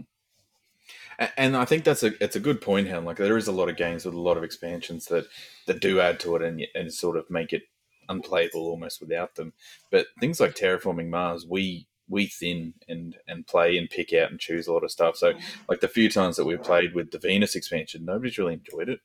And 1.38 1.56
I 1.56 1.66
think 1.66 1.84
that's 1.84 2.04
a 2.04 2.12
it's 2.24 2.36
a 2.36 2.40
good 2.40 2.62
point, 2.62 2.88
Helen. 2.88 3.06
Like 3.06 3.18
there 3.18 3.38
is 3.38 3.48
a 3.48 3.52
lot 3.52 3.70
of 3.70 3.78
games 3.78 4.06
with 4.06 4.16
a 4.16 4.20
lot 4.20 4.38
of 4.38 4.44
expansions 4.44 5.06
that 5.06 5.28
that 5.68 5.80
do 5.80 6.00
add 6.00 6.20
to 6.22 6.36
it 6.36 6.42
and 6.42 6.66
and 6.74 6.92
sort 6.94 7.18
of 7.18 7.30
make 7.30 7.54
it 7.54 7.64
unplayable 8.10 8.62
almost 8.62 9.00
without 9.00 9.36
them. 9.36 9.54
But 9.92 10.08
things 10.20 10.40
like 10.40 10.56
Terraforming 10.56 11.10
Mars, 11.10 11.46
we 11.48 11.88
we 12.10 12.26
thin 12.26 12.74
and 12.88 13.16
and 13.28 13.46
play 13.46 13.78
and 13.78 13.90
pick 13.90 14.14
out 14.14 14.32
and 14.32 14.40
choose 14.40 14.68
a 14.68 14.74
lot 14.74 14.84
of 14.84 14.92
stuff. 14.92 15.16
So 15.16 15.34
like 15.70 15.80
the 15.82 15.88
few 15.88 16.10
times 16.10 16.38
that 16.38 16.46
we 16.46 16.58
played 16.58 16.96
with 16.96 17.12
the 17.12 17.20
Venus 17.20 17.56
expansion, 17.56 18.04
nobody's 18.04 18.38
really 18.38 18.54
enjoyed 18.54 18.90
it. 18.90 19.00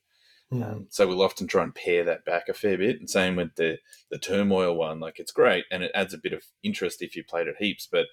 Um, 0.63 0.87
so 0.89 1.07
we'll 1.07 1.21
often 1.21 1.45
try 1.45 1.63
and 1.63 1.75
pare 1.75 2.03
that 2.05 2.25
back 2.25 2.47
a 2.47 2.53
fair 2.53 2.77
bit. 2.77 2.99
And 2.99 3.09
same 3.09 3.35
with 3.35 3.55
the 3.55 3.77
the 4.09 4.17
turmoil 4.17 4.75
one. 4.75 4.99
Like 4.99 5.19
it's 5.19 5.31
great 5.31 5.65
and 5.71 5.83
it 5.83 5.91
adds 5.93 6.15
a 6.15 6.19
bit 6.19 6.33
of 6.33 6.43
interest 6.63 7.01
if 7.01 7.15
you 7.15 7.23
played 7.23 7.47
it 7.47 7.57
heaps, 7.59 7.87
but 7.91 8.07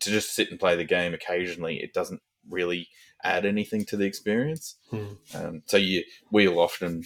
to 0.00 0.10
just 0.10 0.34
sit 0.34 0.50
and 0.50 0.58
play 0.58 0.76
the 0.76 0.84
game 0.84 1.14
occasionally, 1.14 1.76
it 1.82 1.92
doesn't 1.92 2.22
really 2.48 2.88
add 3.22 3.44
anything 3.44 3.84
to 3.86 3.96
the 3.96 4.04
experience. 4.04 4.76
Hmm. 4.90 5.06
Um, 5.34 5.62
so 5.66 5.76
you 5.76 6.04
we'll 6.30 6.58
often 6.58 7.04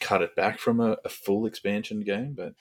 cut 0.00 0.22
it 0.22 0.34
back 0.36 0.58
from 0.58 0.80
a, 0.80 0.96
a 1.04 1.08
full 1.08 1.46
expansion 1.46 2.00
game, 2.00 2.34
but 2.34 2.54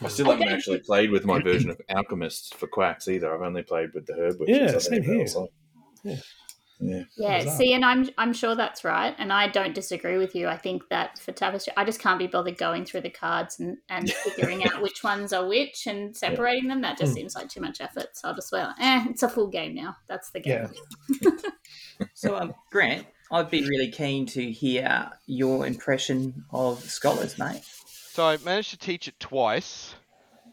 I 0.00 0.08
still 0.08 0.26
haven't 0.26 0.46
don't 0.46 0.54
actually 0.54 0.80
played 0.80 1.10
with 1.10 1.24
my 1.24 1.40
version 1.42 1.70
of 1.70 1.80
Alchemists 1.88 2.52
for 2.52 2.66
Quacks 2.66 3.08
either. 3.08 3.34
I've 3.34 3.42
only 3.42 3.62
played 3.62 3.94
with 3.94 4.06
the 4.06 4.14
Herb 4.14 4.40
Witches. 4.40 4.58
Yeah, 4.58 4.74
I 4.74 4.78
same 4.78 5.02
here. 5.02 5.26
Yeah. 6.02 6.16
Yeah. 6.80 7.04
Yeah, 7.16 7.38
see, 7.56 7.72
and 7.72 7.84
I'm 7.84 8.10
I'm 8.18 8.32
sure 8.32 8.54
that's 8.54 8.84
right, 8.84 9.14
and 9.18 9.32
I 9.32 9.48
don't 9.48 9.74
disagree 9.74 10.18
with 10.18 10.34
you. 10.34 10.48
I 10.48 10.56
think 10.56 10.88
that 10.90 11.18
for 11.18 11.32
tapestry, 11.32 11.72
I 11.76 11.84
just 11.84 12.00
can't 12.00 12.18
be 12.18 12.26
bothered 12.26 12.58
going 12.58 12.84
through 12.84 13.02
the 13.02 13.10
cards 13.10 13.60
and, 13.60 13.78
and 13.88 14.10
figuring 14.24 14.64
out 14.66 14.82
which 14.82 15.02
ones 15.04 15.32
are 15.32 15.46
which 15.46 15.86
and 15.86 16.16
separating 16.16 16.68
them. 16.68 16.82
That 16.82 16.98
just 16.98 17.12
Mm. 17.12 17.16
seems 17.16 17.34
like 17.36 17.48
too 17.48 17.60
much 17.60 17.80
effort. 17.80 18.08
So 18.16 18.28
I'll 18.28 18.34
just 18.34 18.50
well, 18.52 18.74
eh, 18.80 19.06
it's 19.08 19.22
a 19.22 19.28
full 19.28 19.48
game 19.48 19.74
now. 19.74 19.96
That's 20.08 20.30
the 20.30 20.40
game. 20.40 20.68
Yeah. 21.20 21.30
So, 22.14 22.36
um, 22.36 22.52
Grant, 22.72 23.06
I'd 23.30 23.50
be 23.50 23.62
really 23.68 23.90
keen 23.90 24.26
to 24.26 24.50
hear 24.50 25.10
your 25.26 25.64
impression 25.66 26.44
of 26.52 26.82
Scholars, 26.82 27.38
mate. 27.38 27.62
So 27.86 28.24
I 28.26 28.36
managed 28.38 28.70
to 28.70 28.78
teach 28.78 29.06
it 29.06 29.18
twice. 29.20 29.94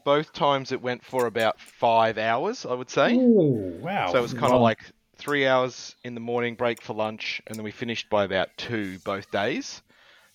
Both 0.04 0.32
times 0.32 0.72
it 0.72 0.80
went 0.80 1.04
for 1.04 1.26
about 1.26 1.60
five 1.60 2.16
hours, 2.16 2.64
I 2.64 2.74
would 2.74 2.90
say. 2.90 3.14
Ooh, 3.14 3.78
wow. 3.82 4.12
So 4.12 4.18
it 4.18 4.22
was 4.22 4.34
kind 4.34 4.52
of 4.52 4.60
like 4.60 4.80
three 5.22 5.46
hours 5.46 5.94
in 6.02 6.14
the 6.14 6.20
morning, 6.20 6.56
break 6.56 6.82
for 6.82 6.94
lunch, 6.94 7.40
and 7.46 7.54
then 7.54 7.62
we 7.62 7.70
finished 7.70 8.10
by 8.10 8.24
about 8.24 8.48
two 8.56 8.98
both 9.04 9.30
days. 9.30 9.80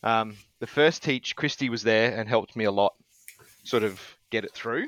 Um, 0.01 0.37
the 0.61 0.67
first 0.67 1.03
teach, 1.03 1.35
Christy 1.35 1.69
was 1.69 1.83
there 1.83 2.17
and 2.17 2.29
helped 2.29 2.55
me 2.55 2.63
a 2.63 2.71
lot, 2.71 2.93
sort 3.65 3.83
of 3.83 3.99
get 4.29 4.45
it 4.45 4.53
through. 4.53 4.87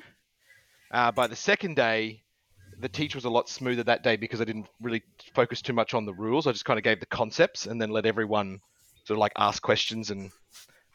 Uh, 0.89 1.11
by 1.11 1.27
the 1.27 1.35
second 1.35 1.75
day, 1.75 2.23
the 2.79 2.87
teach 2.87 3.13
was 3.13 3.25
a 3.25 3.29
lot 3.29 3.49
smoother 3.49 3.83
that 3.83 4.01
day 4.01 4.15
because 4.15 4.39
I 4.39 4.45
didn't 4.45 4.67
really 4.81 5.03
focus 5.33 5.61
too 5.61 5.73
much 5.73 5.93
on 5.93 6.05
the 6.05 6.13
rules. 6.13 6.47
I 6.47 6.53
just 6.53 6.63
kind 6.63 6.79
of 6.79 6.83
gave 6.83 7.01
the 7.01 7.05
concepts 7.05 7.65
and 7.65 7.81
then 7.81 7.89
let 7.89 8.05
everyone 8.05 8.61
sort 9.03 9.17
of 9.17 9.19
like 9.19 9.33
ask 9.37 9.61
questions 9.61 10.11
and 10.11 10.31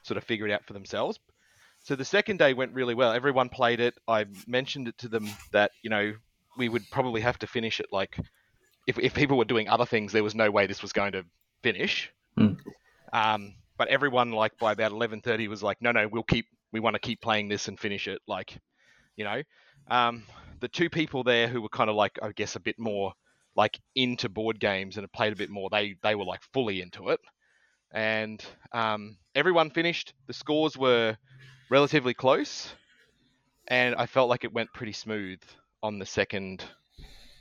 sort 0.03 0.17
of 0.17 0.25
figure 0.25 0.49
it 0.49 0.53
out 0.53 0.65
for 0.65 0.73
themselves. 0.73 1.19
So 1.83 1.95
the 1.95 2.07
second 2.07 2.39
day 2.39 2.55
went 2.55 2.73
really 2.73 2.95
well. 2.95 3.13
Everyone 3.13 3.51
played 3.51 3.81
it. 3.81 3.97
I 4.09 4.25
mentioned 4.47 4.89
it 4.89 4.97
to 4.99 5.09
them 5.09 5.29
that 5.53 5.73
you 5.83 5.91
know 5.91 6.15
we 6.57 6.71
would 6.71 6.91
probably 6.91 7.21
have 7.21 7.39
to 7.41 7.47
finish 7.47 7.81
it 7.81 7.89
like 7.93 8.17
if 8.87 8.99
if 8.99 9.15
people 9.15 9.39
were 9.39 9.45
doing 9.45 9.69
other 9.69 9.87
things, 9.87 10.13
there 10.13 10.25
was 10.25 10.35
no 10.35 10.51
way 10.51 10.67
this 10.67 10.83
was 10.83 10.93
going 10.93 11.13
to 11.13 11.25
finish. 11.63 12.11
Hmm. 12.37 12.55
Um, 13.13 13.55
but 13.79 13.89
everyone 13.89 14.33
like 14.33 14.59
by 14.59 14.73
about 14.73 14.93
eleven 14.93 15.21
thirty 15.21 15.49
was 15.49 15.63
like, 15.63 15.81
no, 15.81 15.93
no, 15.93 16.09
we'll 16.09 16.23
keep. 16.23 16.47
We 16.73 16.81
want 16.81 16.95
to 16.95 17.01
keep 17.01 17.21
playing 17.21 17.49
this 17.49 17.69
and 17.69 17.79
finish 17.79 18.09
it. 18.09 18.21
Like, 18.27 18.59
you 19.17 19.25
know, 19.25 19.43
um, 19.89 20.25
the 20.61 20.69
two 20.69 20.91
people 20.91 21.23
there 21.23 21.47
who 21.47 21.63
were 21.63 21.69
kind 21.69 21.89
of 21.89 21.97
like, 21.97 22.19
I 22.23 22.33
guess, 22.33 22.57
a 22.57 22.61
bit 22.61 22.79
more 22.79 23.13
like 23.57 23.79
into 23.95 24.29
board 24.29 24.59
games 24.59 24.97
and 24.97 25.05
had 25.05 25.13
played 25.13 25.33
a 25.33 25.37
bit 25.37 25.51
more. 25.51 25.69
They 25.71 25.95
they 26.03 26.15
were 26.15 26.25
like 26.25 26.43
fully 26.53 26.83
into 26.83 27.11
it, 27.11 27.21
and 27.93 28.45
um, 28.73 29.17
everyone 29.35 29.71
finished. 29.71 30.15
The 30.27 30.33
scores 30.33 30.77
were 30.77 31.17
relatively 31.71 32.15
close, 32.15 32.75
and 33.69 33.95
I 33.95 34.07
felt 34.07 34.29
like 34.29 34.45
it 34.45 34.53
went 34.53 34.73
pretty 34.75 34.93
smooth 34.93 35.41
on 35.83 35.99
the 35.99 36.07
second 36.07 36.65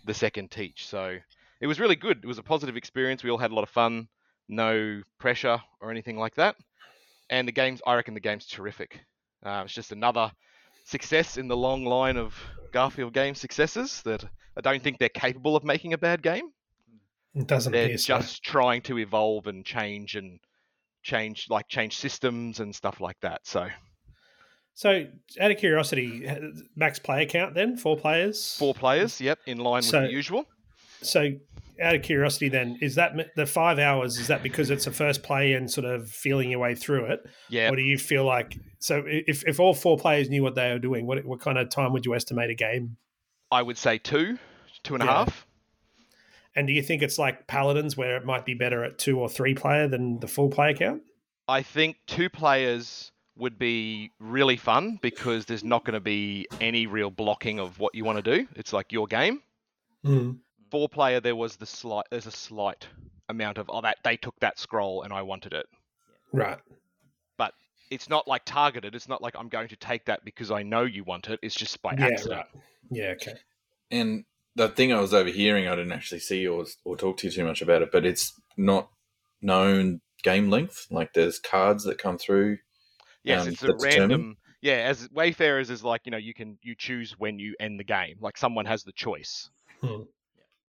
the 0.06 0.14
second 0.14 0.52
teach. 0.52 0.88
So 0.88 1.18
it 1.62 1.68
was 1.68 1.80
really 1.80 1.96
good. 1.96 2.20
It 2.24 2.28
was 2.28 2.38
a 2.38 2.44
positive 2.44 2.78
experience. 2.78 3.24
We 3.24 3.30
all 3.30 3.38
had 3.38 3.52
a 3.52 3.56
lot 3.56 3.64
of 3.64 3.70
fun. 3.70 4.08
No 4.50 5.02
pressure 5.20 5.62
or 5.82 5.92
anything 5.92 6.18
like 6.18 6.36
that. 6.36 6.56
And 7.30 7.48
the 7.48 7.52
games, 7.52 7.82
I 7.88 7.96
reckon 7.96 8.14
the 8.14 8.20
game's 8.20 8.46
terrific. 8.46 9.00
Uh, 9.46 9.64
it's 9.66 9.74
just 9.74 9.92
another 9.92 10.32
success 10.86 11.38
in 11.38 11.48
the 11.48 11.58
long 11.58 11.86
line 11.86 12.18
of 12.18 12.36
Garphill 12.74 13.14
game 13.14 13.36
successes 13.36 14.02
that 14.04 14.24
I 14.58 14.62
don't 14.62 14.84
think 14.84 15.00
they're 15.00 15.10
capable 15.10 15.56
of 15.56 15.64
making 15.64 15.94
a 15.94 15.98
bad 15.98 16.22
game. 16.22 16.50
It 17.34 17.48
doesn't 17.48 17.72
They're 17.72 17.98
so. 17.98 18.20
just 18.20 18.44
trying 18.44 18.82
to 18.84 19.00
evolve 19.00 19.48
and 19.48 19.66
change 19.66 20.16
and 20.16 20.40
change 21.02 21.48
like 21.50 21.68
change 21.68 21.98
systems 21.98 22.60
and 22.60 22.76
stuff 22.76 23.02
like 23.02 23.20
that. 23.22 23.42
So 23.44 23.68
So, 24.76 25.06
out 25.40 25.52
of 25.52 25.58
curiosity, 25.58 26.28
max 26.76 26.98
player 27.00 27.26
count 27.26 27.54
then 27.54 27.78
four 27.78 27.96
players. 27.96 28.56
four 28.58 28.74
players, 28.74 29.22
yep, 29.22 29.40
in 29.46 29.60
line 29.60 29.82
So- 29.84 30.02
with 30.02 30.10
the 30.10 30.14
usual. 30.16 30.46
So, 31.02 31.32
out 31.82 31.96
of 31.96 32.02
curiosity, 32.02 32.50
then 32.50 32.78
is 32.82 32.96
that 32.96 33.14
the 33.36 33.46
five 33.46 33.78
hours? 33.78 34.18
Is 34.18 34.28
that 34.28 34.42
because 34.42 34.70
it's 34.70 34.88
a 34.88 34.92
first 34.92 35.22
play 35.24 35.54
and 35.54 35.70
sort 35.70 35.86
of 35.86 36.10
feeling 36.10 36.50
your 36.50 36.60
way 36.60 36.76
through 36.76 37.06
it, 37.06 37.20
Yeah, 37.50 37.70
or 37.70 37.76
do 37.76 37.82
you 37.84 37.98
feel 37.98 38.26
like 38.26 38.58
so? 38.80 39.04
If 39.06 39.48
if 39.48 39.60
all 39.60 39.74
four 39.74 39.98
players 39.98 40.30
knew 40.30 40.44
what 40.44 40.56
they 40.56 40.72
were 40.72 40.80
doing, 40.80 41.06
what 41.06 41.24
what 41.26 41.40
kind 41.40 41.58
of 41.58 41.70
time 41.70 41.92
would 41.94 42.06
you 42.06 42.16
estimate 42.16 42.50
a 42.50 42.56
game? 42.56 42.98
I 43.52 43.62
would 43.62 43.78
say 43.78 43.98
two, 44.00 44.38
two 44.84 44.96
and 44.96 45.04
a 45.04 45.06
Yeah. 45.06 45.12
half. 45.26 45.46
And 46.56 46.68
do 46.68 46.74
you 46.74 46.84
think 46.84 47.02
it's 47.02 47.18
like 47.18 47.48
Paladins, 47.48 47.98
where 47.98 48.16
it 48.18 48.26
might 48.26 48.46
be 48.46 48.54
better 48.54 48.84
at 48.84 48.98
two 49.00 49.20
or 49.20 49.28
three 49.30 49.54
player 49.56 49.88
than 49.88 50.20
the 50.20 50.28
full 50.28 50.50
player 50.50 50.74
count? 50.76 51.02
I 51.48 51.62
think 51.64 51.98
two 52.08 52.30
players 52.30 53.12
would 53.36 53.58
be 53.58 54.12
really 54.20 54.58
fun 54.58 55.00
because 55.02 55.46
there's 55.46 55.64
not 55.64 55.84
going 55.84 55.94
to 55.96 56.00
be 56.00 56.48
any 56.62 56.86
real 56.86 57.10
blocking 57.10 57.60
of 57.60 57.80
what 57.80 57.96
you 57.96 58.06
want 58.06 58.24
to 58.24 58.38
do. 58.38 58.48
It's 58.56 58.74
like 58.74 58.92
your 58.92 59.08
game. 59.08 59.42
Mm. 60.06 60.40
Four 60.70 60.90
player, 60.90 61.20
there 61.20 61.36
was 61.36 61.56
the 61.56 61.66
slight. 61.66 62.06
There's 62.12 62.28
a 62.28 62.32
slight 62.32 62.88
amount 63.30 63.58
of 63.58 63.70
oh 63.70 63.82
that 63.82 63.98
they 64.04 64.18
took 64.18 64.40
that 64.42 64.60
scroll 64.60 65.04
and 65.04 65.14
I 65.14 65.22
wanted 65.22 65.54
it. 65.54 65.66
Right. 66.32 66.58
But 67.38 67.54
it's 67.90 68.10
not 68.10 68.28
like 68.28 68.44
targeted. 68.46 68.96
It's 68.96 69.08
not 69.08 69.22
like 69.22 69.36
I'm 69.38 69.50
going 69.50 69.70
to 69.70 69.76
take 69.76 70.06
that 70.06 70.26
because 70.26 70.52
I 70.52 70.64
know 70.64 70.84
you 70.84 71.04
want 71.04 71.30
it. 71.30 71.40
It's 71.42 71.56
just 71.56 71.82
by 71.82 71.96
Yeah. 71.98 72.06
accident. 72.08 72.42
Right. 72.54 72.64
Yeah. 72.92 73.10
Okay. 73.12 73.34
And 73.92 74.26
the 74.56 74.70
thing 74.70 74.94
I 74.94 75.00
was 75.00 75.14
overhearing, 75.14 75.68
I 75.68 75.76
didn't 75.76 75.92
actually 75.92 76.20
see 76.20 76.48
or, 76.48 76.66
or 76.86 76.98
talk 76.98 77.18
to 77.18 77.28
you 77.28 77.34
too 77.34 77.46
much 77.46 77.62
about 77.62 77.82
it, 77.82 77.92
but 77.92 78.06
it's 78.06 78.34
not 78.58 78.90
known 79.42 80.02
game 80.24 80.50
length. 80.50 80.88
Like 80.92 81.14
there's 81.14 81.40
cards 81.40 81.84
that 81.86 81.98
come 81.98 82.18
through. 82.18 82.58
Yes, 83.24 83.44
um, 83.44 83.48
it's 83.50 83.64
a 83.64 83.68
that 83.68 83.80
determine- 83.80 84.00
random. 84.10 84.38
Yeah, 84.62 84.76
as 84.76 85.10
Wayfarers 85.12 85.70
is 85.70 85.84
like 85.84 86.02
you 86.06 86.12
know 86.12 86.18
you 86.18 86.34
can 86.34 86.58
you 86.62 86.74
choose 86.78 87.20
when 87.20 87.38
you 87.38 87.54
end 87.60 87.78
the 87.80 87.84
game. 87.84 88.16
Like 88.22 88.38
someone 88.38 88.66
has 88.66 88.84
the 88.84 88.94
choice. 88.94 89.50
Hmm. 89.82 90.04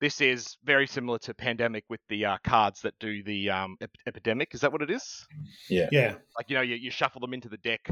This 0.00 0.20
is 0.20 0.56
very 0.64 0.88
similar 0.88 1.18
to 1.20 1.32
Pandemic 1.32 1.84
with 1.88 2.00
the 2.08 2.24
uh, 2.26 2.38
cards 2.44 2.80
that 2.82 2.98
do 2.98 3.22
the 3.22 3.50
um, 3.50 3.76
ep- 3.80 3.90
epidemic. 4.06 4.52
Is 4.52 4.60
that 4.62 4.72
what 4.72 4.82
it 4.82 4.90
is? 4.90 5.24
Yeah. 5.68 5.88
Yeah. 5.92 6.14
Like 6.36 6.50
you 6.50 6.56
know 6.56 6.62
you, 6.62 6.74
you 6.74 6.90
shuffle 6.90 7.20
them 7.20 7.32
into 7.32 7.48
the 7.48 7.56
deck, 7.58 7.88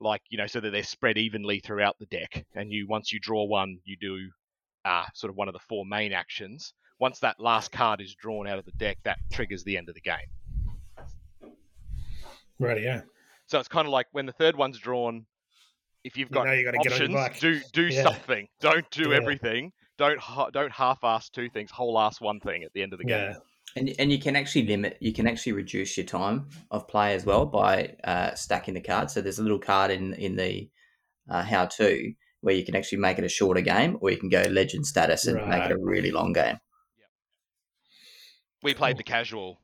like 0.00 0.22
you 0.30 0.38
know 0.38 0.46
so 0.46 0.60
that 0.60 0.70
they're 0.70 0.84
spread 0.84 1.18
evenly 1.18 1.58
throughout 1.58 1.96
the 1.98 2.06
deck. 2.06 2.46
And 2.54 2.70
you 2.72 2.86
once 2.86 3.12
you 3.12 3.18
draw 3.18 3.42
one, 3.44 3.78
you 3.84 3.96
do 4.00 4.28
uh, 4.84 5.06
sort 5.14 5.30
of 5.30 5.36
one 5.36 5.48
of 5.48 5.52
the 5.54 5.60
four 5.68 5.84
main 5.84 6.12
actions. 6.12 6.72
Once 7.00 7.18
that 7.18 7.40
last 7.40 7.72
card 7.72 8.00
is 8.00 8.14
drawn 8.14 8.46
out 8.46 8.58
of 8.60 8.64
the 8.66 8.72
deck, 8.72 8.98
that 9.02 9.18
triggers 9.32 9.64
the 9.64 9.76
end 9.76 9.88
of 9.88 9.96
the 9.96 10.00
game. 10.00 11.50
Right. 12.60 12.80
Yeah. 12.82 13.00
So 13.50 13.58
it's 13.58 13.68
kind 13.68 13.84
of 13.84 13.90
like 13.90 14.06
when 14.12 14.26
the 14.26 14.32
third 14.32 14.54
one's 14.54 14.78
drawn, 14.78 15.26
if 16.04 16.16
you've 16.16 16.30
You 16.30 16.36
got 16.36 16.46
know 16.46 16.52
you 16.52 16.64
gotta 16.64 16.78
get 16.78 16.92
on 16.92 17.16
options, 17.16 17.40
do 17.40 17.60
do 17.72 17.88
Yeah. 17.88 18.02
something. 18.04 18.46
Don't 18.60 18.88
do 18.92 19.10
Yeah. 19.10 19.16
everything. 19.16 19.72
Don't 19.98 20.20
don't 20.52 20.70
half-ass 20.70 21.30
two 21.30 21.50
things. 21.50 21.72
Whole-ass 21.72 22.20
one 22.20 22.38
thing 22.38 22.62
at 22.62 22.72
the 22.74 22.82
end 22.82 22.92
of 22.92 23.00
the 23.00 23.04
game. 23.04 23.30
Yeah. 23.30 23.34
And, 23.76 23.94
and 23.98 24.12
you 24.12 24.18
can 24.18 24.34
actually 24.36 24.66
limit, 24.66 24.98
you 25.00 25.12
can 25.12 25.28
actually 25.28 25.52
reduce 25.52 25.96
your 25.96 26.06
time 26.06 26.48
of 26.70 26.88
play 26.88 27.14
as 27.14 27.24
well 27.24 27.44
by 27.46 27.96
uh, 28.04 28.34
stacking 28.34 28.74
the 28.74 28.80
cards. 28.80 29.14
So 29.14 29.20
there's 29.20 29.38
a 29.38 29.42
little 29.42 29.60
card 29.60 29.90
in 29.90 30.14
in 30.14 30.36
the 30.36 30.68
uh, 31.28 31.42
how 31.42 31.66
to 31.66 32.12
where 32.42 32.54
you 32.54 32.64
can 32.64 32.76
actually 32.76 32.98
make 32.98 33.18
it 33.18 33.24
a 33.24 33.28
shorter 33.28 33.60
game, 33.62 33.98
or 34.00 34.12
you 34.12 34.16
can 34.16 34.28
go 34.28 34.42
legend 34.42 34.86
status 34.86 35.26
and 35.26 35.44
make 35.48 35.64
it 35.64 35.72
a 35.72 35.78
really 35.78 36.12
long 36.12 36.32
game. 36.32 36.58
We 38.62 38.74
played 38.74 38.96
the 38.96 39.02
casual 39.02 39.60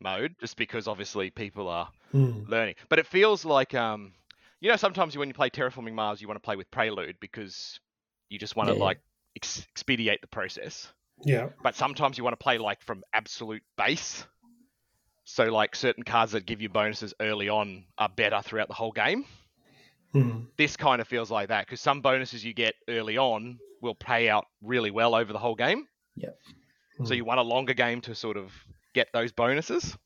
mode 0.00 0.34
just 0.40 0.56
because 0.56 0.88
obviously 0.88 1.30
people 1.30 1.68
are 1.68 1.88
Hmm. 2.12 2.44
learning. 2.48 2.74
But 2.88 2.98
it 2.98 3.06
feels 3.06 3.44
like 3.44 3.74
um, 3.74 4.12
you 4.60 4.70
know, 4.70 4.76
sometimes 4.76 5.16
when 5.16 5.28
you 5.28 5.34
play 5.34 5.50
Terraforming 5.50 5.92
Mars, 5.92 6.20
you 6.20 6.26
want 6.28 6.36
to 6.40 6.44
play 6.44 6.56
with 6.56 6.70
Prelude 6.70 7.16
because 7.20 7.78
you 8.30 8.38
just 8.38 8.56
want 8.56 8.68
to 8.70 8.74
Yeah. 8.76 8.82
like 8.84 9.00
ex- 9.36 9.66
expedite 9.72 10.20
the 10.20 10.26
process. 10.28 10.92
Yeah. 11.24 11.48
but 11.64 11.74
sometimes 11.74 12.16
you 12.16 12.22
want 12.22 12.38
to 12.38 12.42
play 12.42 12.58
like 12.58 12.80
from 12.80 13.02
absolute 13.12 13.62
base. 13.76 14.24
So 15.24 15.44
like 15.46 15.74
certain 15.76 16.04
cards 16.04 16.30
that 16.32 16.46
give 16.46 16.62
you 16.62 16.68
bonuses 16.68 17.12
early 17.20 17.48
on 17.48 17.84
are 17.98 18.08
better 18.08 18.40
throughout 18.40 18.68
the 18.68 18.74
whole 18.74 18.92
game. 18.92 19.24
Hmm. 20.12 20.44
This 20.56 20.76
kind 20.76 21.00
of 21.02 21.08
feels 21.08 21.30
like 21.30 21.48
that 21.48 21.66
because 21.66 21.80
some 21.80 22.00
bonuses 22.02 22.44
you 22.44 22.54
get 22.54 22.74
early 22.88 23.18
on 23.18 23.58
will 23.82 23.94
pay 23.96 24.28
out 24.30 24.46
really 24.62 24.90
well 24.90 25.14
over 25.14 25.32
the 25.32 25.38
whole 25.40 25.56
game. 25.56 25.86
Yeah. 26.14 26.30
So 26.98 27.08
Hmm. 27.08 27.12
you 27.14 27.24
want 27.24 27.40
a 27.40 27.42
longer 27.42 27.74
game 27.74 28.00
to 28.02 28.14
sort 28.14 28.36
of 28.36 28.52
get 28.98 29.12
those 29.12 29.30
bonuses. 29.30 29.96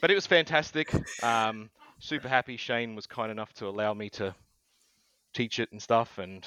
But 0.00 0.10
it 0.10 0.14
was 0.14 0.26
fantastic. 0.26 0.90
Um, 1.22 1.68
super 1.98 2.28
happy 2.28 2.56
Shane 2.56 2.94
was 2.94 3.06
kind 3.06 3.30
enough 3.30 3.52
to 3.54 3.66
allow 3.66 3.92
me 3.92 4.08
to 4.10 4.34
teach 5.34 5.58
it 5.58 5.70
and 5.70 5.82
stuff. 5.82 6.18
And 6.18 6.46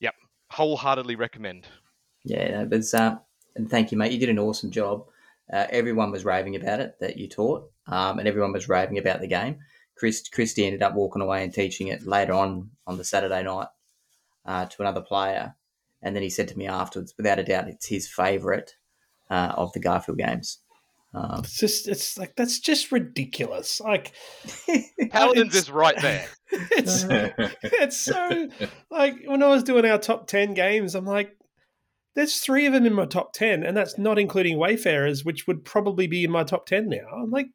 yep, 0.00 0.14
wholeheartedly 0.50 1.14
recommend. 1.14 1.68
Yeah, 2.24 2.64
uh, 2.70 3.16
and 3.54 3.70
thank 3.70 3.92
you, 3.92 3.98
mate. 3.98 4.10
You 4.10 4.18
did 4.18 4.30
an 4.30 4.40
awesome 4.40 4.72
job. 4.72 5.06
Uh, 5.52 5.66
everyone 5.70 6.10
was 6.10 6.24
raving 6.24 6.56
about 6.56 6.80
it 6.80 6.96
that 7.00 7.16
you 7.16 7.28
taught, 7.28 7.70
um, 7.86 8.18
and 8.18 8.26
everyone 8.26 8.52
was 8.52 8.68
raving 8.68 8.98
about 8.98 9.20
the 9.20 9.28
game. 9.28 9.58
Chris, 9.96 10.28
Christy 10.28 10.66
ended 10.66 10.82
up 10.82 10.94
walking 10.94 11.22
away 11.22 11.44
and 11.44 11.54
teaching 11.54 11.88
it 11.88 12.06
later 12.06 12.32
on 12.32 12.70
on 12.86 12.98
the 12.98 13.04
Saturday 13.04 13.42
night 13.44 13.68
uh, 14.44 14.66
to 14.66 14.82
another 14.82 15.00
player, 15.02 15.54
and 16.02 16.16
then 16.16 16.22
he 16.22 16.30
said 16.30 16.48
to 16.48 16.58
me 16.58 16.66
afterwards, 16.66 17.14
without 17.16 17.38
a 17.38 17.44
doubt, 17.44 17.68
it's 17.68 17.86
his 17.86 18.08
favourite 18.08 18.74
uh, 19.30 19.52
of 19.56 19.72
the 19.72 19.80
Garphill 19.80 20.18
games. 20.18 20.58
Um, 21.12 21.40
It's 21.40 21.58
just 21.58 21.88
it's 21.88 22.18
like 22.18 22.36
that's 22.36 22.60
just 22.60 22.92
ridiculous. 22.92 23.80
Like 23.80 24.12
Paladins 25.10 25.54
is 25.54 25.70
right 25.70 26.00
there. 26.00 26.26
it's 26.52 27.04
it's 27.62 27.96
so 27.96 28.48
like 28.90 29.16
when 29.24 29.42
I 29.42 29.48
was 29.48 29.62
doing 29.64 29.84
our 29.84 29.98
top 29.98 30.26
ten 30.28 30.54
games, 30.54 30.94
I'm 30.94 31.06
like, 31.06 31.36
there's 32.14 32.38
three 32.40 32.66
of 32.66 32.72
them 32.72 32.86
in 32.86 32.92
my 32.94 33.06
top 33.06 33.32
ten, 33.32 33.64
and 33.64 33.76
that's 33.76 33.98
not 33.98 34.18
including 34.18 34.58
Wayfarers, 34.58 35.24
which 35.24 35.46
would 35.46 35.64
probably 35.64 36.06
be 36.06 36.22
in 36.24 36.30
my 36.30 36.44
top 36.44 36.66
ten 36.66 36.88
now. 36.88 37.08
I'm 37.12 37.30
like, 37.30 37.48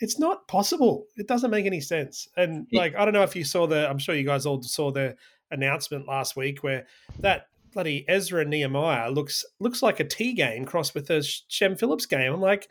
it's 0.00 0.18
not 0.18 0.46
possible. 0.48 1.06
It 1.16 1.28
doesn't 1.28 1.50
make 1.50 1.64
any 1.66 1.80
sense. 1.80 2.28
And 2.36 2.66
Yeah. 2.70 2.80
like, 2.80 2.94
I 2.96 3.04
don't 3.06 3.14
know 3.14 3.22
if 3.22 3.36
you 3.36 3.44
saw 3.44 3.66
the. 3.66 3.88
I'm 3.88 3.98
sure 3.98 4.14
you 4.14 4.26
guys 4.26 4.44
all 4.44 4.62
saw 4.62 4.90
the 4.90 5.16
announcement 5.50 6.06
last 6.08 6.36
week 6.36 6.62
where 6.62 6.86
that 7.20 7.46
bloody 7.72 8.04
Ezra 8.08 8.44
Nehemiah 8.44 9.10
looks 9.10 9.44
looks 9.60 9.82
like 9.82 10.00
a 10.00 10.04
T 10.04 10.32
game 10.34 10.64
crossed 10.64 10.94
with 10.94 11.10
a 11.10 11.22
Shem 11.48 11.76
Phillips 11.76 12.06
game. 12.06 12.32
I'm 12.32 12.40
like, 12.40 12.68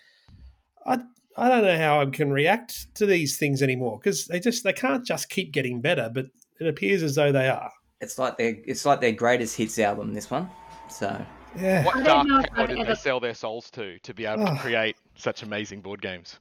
I 0.86 1.00
I 1.38 1.50
don't 1.50 1.64
know 1.64 1.78
how 1.78 2.02
I 2.02 2.06
can 2.06 2.32
react 2.32 2.94
to 2.96 3.06
these 3.06 3.38
things 3.38 3.62
anymore 3.64 4.00
because 4.00 4.28
they 4.28 4.40
just 4.40 4.64
they 4.64 4.74
can't 4.74 5.06
just 5.06 5.30
keep 5.30 5.52
getting 5.54 5.82
better, 5.82 6.10
but 6.14 6.26
it 6.60 6.68
appears 6.68 7.04
as 7.04 7.16
though 7.16 7.32
they 7.32 7.48
are. 7.50 7.72
it's 8.02 8.18
like 8.20 8.38
their 8.38 8.56
it's 8.66 8.86
like 8.86 9.02
their 9.02 9.12
greatest 9.14 9.56
hits 9.58 9.80
album. 9.80 10.14
This 10.14 10.30
one, 10.30 10.50
so 10.90 11.24
Yeah. 11.60 11.84
What 11.86 11.96
dark 12.04 12.06
don't 12.06 12.28
know 12.28 12.40
if 12.40 12.50
power 12.52 12.64
I've 12.64 12.76
did 12.76 12.88
they 12.88 12.96
sell 12.96 13.20
their 13.20 13.34
souls 13.34 13.70
to 13.72 13.98
to 14.00 14.14
be 14.14 14.26
able 14.26 14.46
to 14.46 14.52
Oh. 14.54 14.58
create 14.58 14.96
such 15.16 15.44
amazing 15.44 15.82
board 15.82 16.02
games? 16.02 16.40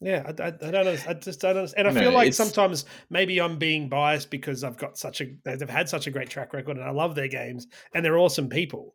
Yeah, 0.00 0.22
I, 0.26 0.42
I, 0.42 0.46
I 0.48 0.50
don't. 0.50 0.74
Understand, 0.74 1.16
I 1.16 1.20
just 1.20 1.40
don't. 1.40 1.56
Understand. 1.56 1.88
And 1.88 1.96
I 1.96 2.00
No, 2.00 2.06
feel 2.08 2.14
like 2.14 2.28
it's- 2.28 2.36
sometimes 2.36 2.84
maybe 3.10 3.40
I'm 3.40 3.58
being 3.58 3.88
biased 3.88 4.30
because 4.30 4.64
I've 4.64 4.76
got 4.76 4.98
such 4.98 5.20
a 5.20 5.26
they've 5.44 5.68
had 5.70 5.88
such 5.88 6.06
a 6.06 6.10
great 6.10 6.28
track 6.28 6.52
record 6.52 6.76
and 6.76 6.84
I 6.84 6.90
love 6.90 7.14
their 7.14 7.28
games 7.28 7.66
and 7.94 8.04
they're 8.04 8.18
awesome 8.18 8.48
people. 8.48 8.94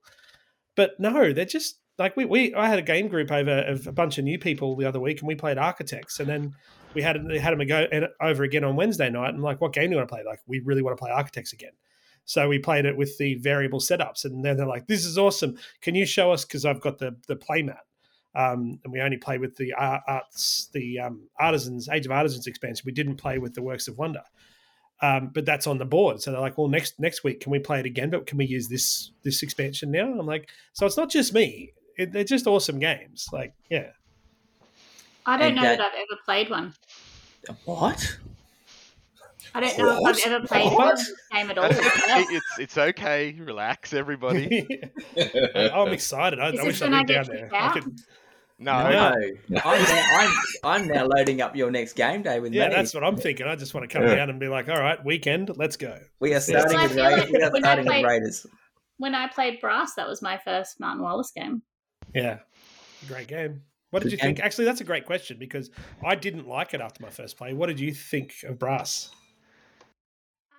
But 0.76 0.92
no, 1.00 1.34
they're 1.34 1.46
just 1.46 1.80
like 1.98 2.16
we, 2.16 2.26
we 2.26 2.54
I 2.54 2.68
had 2.68 2.80
a 2.80 2.84
game 2.84 3.08
group 3.08 3.32
over 3.32 3.60
of 3.62 3.88
a 3.88 3.92
bunch 3.92 4.18
of 4.18 4.24
new 4.24 4.38
people 4.38 4.76
the 4.76 4.86
other 4.86 5.00
week 5.00 5.20
and 5.20 5.28
we 5.28 5.36
played 5.36 5.58
Architects 5.58 6.20
and 6.20 6.30
then 6.30 6.54
we 6.94 7.02
had 7.02 7.18
they 7.28 7.40
had 7.40 7.58
them 7.58 7.66
go 7.68 7.88
and 7.92 8.08
over 8.22 8.44
again 8.44 8.64
on 8.64 8.76
Wednesday 8.76 9.10
night 9.10 9.34
and 9.34 9.42
like 9.42 9.62
what 9.62 9.74
game 9.74 9.86
do 9.86 9.92
you 9.92 9.98
want 9.98 10.10
to 10.10 10.14
play? 10.16 10.24
Like 10.26 10.40
we 10.48 10.60
really 10.60 10.82
want 10.82 10.98
to 10.98 11.02
play 11.02 11.12
Architects 11.12 11.54
again. 11.54 11.72
So 12.26 12.48
we 12.48 12.60
played 12.60 12.86
it 12.86 12.96
with 12.96 13.18
the 13.18 13.36
variable 13.36 13.80
setups 13.80 14.26
and 14.26 14.46
then 14.46 14.56
they're 14.58 14.68
like, 14.68 14.86
"This 14.86 15.04
is 15.06 15.18
awesome. 15.18 15.58
Can 15.82 15.96
you 15.96 16.06
show 16.06 16.32
us? 16.32 16.46
Because 16.46 16.64
I've 16.66 16.82
got 16.82 17.00
the 17.00 17.16
the 17.28 17.36
playmat." 17.36 17.80
Um, 18.36 18.80
and 18.84 18.94
we 18.94 19.02
only 19.02 19.18
play 19.18 19.38
with 19.38 19.56
the 19.58 19.74
art, 19.74 20.02
arts, 20.08 20.70
the 20.74 21.00
um, 21.00 21.28
artisans, 21.40 21.90
Age 21.90 22.06
of 22.06 22.12
Artisans 22.12 22.48
expansion. 22.48 22.84
We 22.86 22.92
didn't 22.92 23.16
play 23.18 23.38
with 23.40 23.54
the 23.54 23.62
Works 23.62 23.88
of 23.88 23.98
Wonder, 23.98 24.24
um, 25.02 25.32
but 25.34 25.46
that's 25.46 25.68
on 25.68 25.78
the 25.78 25.86
board. 25.86 26.22
So 26.22 26.32
they're 26.32 26.40
like, 26.42 26.58
well, 26.58 26.68
next 26.68 27.00
next 27.00 27.24
week 27.24 27.40
can 27.42 27.52
we 27.52 27.60
play 27.60 27.80
it 27.80 27.86
again? 27.86 28.10
But 28.10 28.28
can 28.28 28.38
we 28.38 28.46
use 28.46 28.68
this 28.70 29.12
this 29.24 29.42
expansion 29.44 29.92
now? 29.92 30.12
I'm 30.20 30.26
like, 30.26 30.50
so 30.74 30.86
it's 30.86 30.98
not 30.98 31.10
just 31.10 31.34
me. 31.34 31.74
It, 31.98 32.12
they're 32.14 32.24
just 32.24 32.48
awesome 32.48 32.80
games. 32.80 33.28
Like, 33.34 33.54
yeah, 33.70 33.88
I 35.26 35.38
don't 35.38 35.48
And 35.48 35.56
know 35.58 35.62
that- 35.64 35.78
that 35.80 35.86
I've 35.94 36.06
ever 36.12 36.22
played 36.26 36.50
one. 36.50 36.74
What? 37.66 38.18
I 39.56 39.60
don't 39.62 39.78
know 39.78 40.00
What? 40.02 40.18
if 40.18 40.26
I've 40.28 40.34
ever 40.34 40.48
played 40.48 40.72
What? 40.72 40.96
one 40.98 41.06
game 41.34 41.50
at 41.52 41.58
all. 41.58 41.70
It's 41.72 42.60
it's 42.60 42.78
okay. 42.78 43.36
Relax, 43.40 43.94
everybody. 43.94 44.68
I'm 45.56 45.90
excited. 45.90 46.40
I, 46.40 46.50
Is 46.50 46.54
I 46.54 46.56
this 46.58 46.66
wish 46.66 46.82
I 46.82 46.86
when 46.86 46.94
I 46.94 46.98
lived 47.00 47.08
get 47.08 47.26
down 47.28 47.36
there. 47.36 47.44
kicked 47.44 47.54
I 47.54 47.58
out? 47.68 47.74
could, 47.74 48.00
No, 48.60 48.90
No, 48.90 49.16
I'm, 49.66 49.84
now, 49.84 50.04
I'm 50.20 50.34
I'm 50.64 50.88
now 50.88 51.06
loading 51.06 51.42
up 51.42 51.56
your 51.56 51.72
next 51.72 51.94
game 51.94 52.22
day 52.22 52.40
with 52.40 52.54
yeah, 52.54 52.68
me. 52.70 52.76
that's 52.76 52.94
what 52.94 53.04
I'm 53.04 53.16
thinking. 53.18 53.48
I 53.48 53.56
just 53.56 53.74
want 53.74 53.90
to 53.90 53.94
come 53.98 54.06
Yeah. 54.08 54.16
down 54.16 54.30
and 54.30 54.40
be 54.40 54.48
like, 54.50 54.70
all 54.70 54.80
right, 54.80 55.04
weekend, 55.04 55.52
let's 55.58 55.78
go. 55.78 55.98
We 56.20 56.34
are 56.34 56.40
starting 56.40 56.74
Well, 56.78 56.88
with 56.88 56.98
Raiders. 56.98 57.20
like 57.20 57.30
We 57.32 57.42
are 57.44 57.52
when 57.52 57.64
I 57.64 57.68
starting 57.68 57.86
with 57.86 57.92
played- 57.94 58.06
Raiders. 58.06 58.46
When 58.98 59.16
I 59.16 59.28
played 59.30 59.62
Brass, 59.62 59.94
that 59.96 60.08
was 60.10 60.22
my 60.22 60.38
first 60.44 60.80
Martin 60.80 61.02
Wallace 61.02 61.32
game. 61.32 61.62
Yeah, 62.14 62.40
great 63.08 63.28
game. 63.28 63.62
What 63.92 64.04
did 64.04 64.12
you 64.12 64.18
think? 64.18 64.40
Actually, 64.42 64.66
that's 64.66 64.82
a 64.82 64.84
great 64.84 65.06
question 65.06 65.38
because 65.40 65.72
I 66.06 66.16
didn't 66.16 66.48
like 66.48 66.74
it 66.74 66.82
after 66.82 67.02
my 67.02 67.10
first 67.10 67.38
play. 67.38 67.54
What 67.54 67.68
did 67.68 67.80
you 67.80 67.94
think 67.94 68.34
of 68.44 68.60
Brass? 68.60 69.10
Um, 70.52 70.58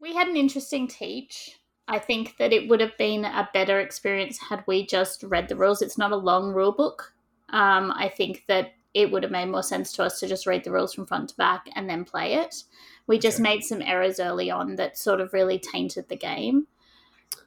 we 0.00 0.14
had 0.14 0.28
an 0.28 0.36
interesting 0.36 0.88
teach. 0.88 1.58
I 1.86 1.98
think 1.98 2.36
that 2.38 2.52
it 2.52 2.68
would 2.68 2.80
have 2.80 2.96
been 2.98 3.24
a 3.24 3.48
better 3.52 3.80
experience 3.80 4.38
had 4.38 4.62
we 4.66 4.86
just 4.86 5.22
read 5.22 5.48
the 5.48 5.56
rules. 5.56 5.80
It's 5.80 5.98
not 5.98 6.12
a 6.12 6.16
long 6.16 6.52
rule 6.52 6.72
book. 6.72 7.14
Um, 7.48 7.92
I 7.94 8.08
think 8.08 8.44
that 8.46 8.72
it 8.92 9.10
would 9.10 9.22
have 9.22 9.32
made 9.32 9.46
more 9.48 9.62
sense 9.62 9.92
to 9.92 10.02
us 10.04 10.20
to 10.20 10.28
just 10.28 10.46
read 10.46 10.64
the 10.64 10.72
rules 10.72 10.92
from 10.92 11.06
front 11.06 11.30
to 11.30 11.36
back 11.36 11.66
and 11.74 11.88
then 11.88 12.04
play 12.04 12.34
it. 12.34 12.64
We 13.06 13.18
just 13.18 13.40
Okay. 13.40 13.40
made 13.40 13.62
some 13.62 13.80
errors 13.80 14.20
early 14.20 14.50
on 14.50 14.76
that 14.76 14.98
sort 14.98 15.20
of 15.20 15.32
really 15.32 15.58
tainted 15.58 16.08
the 16.08 16.16
game. 16.16 16.66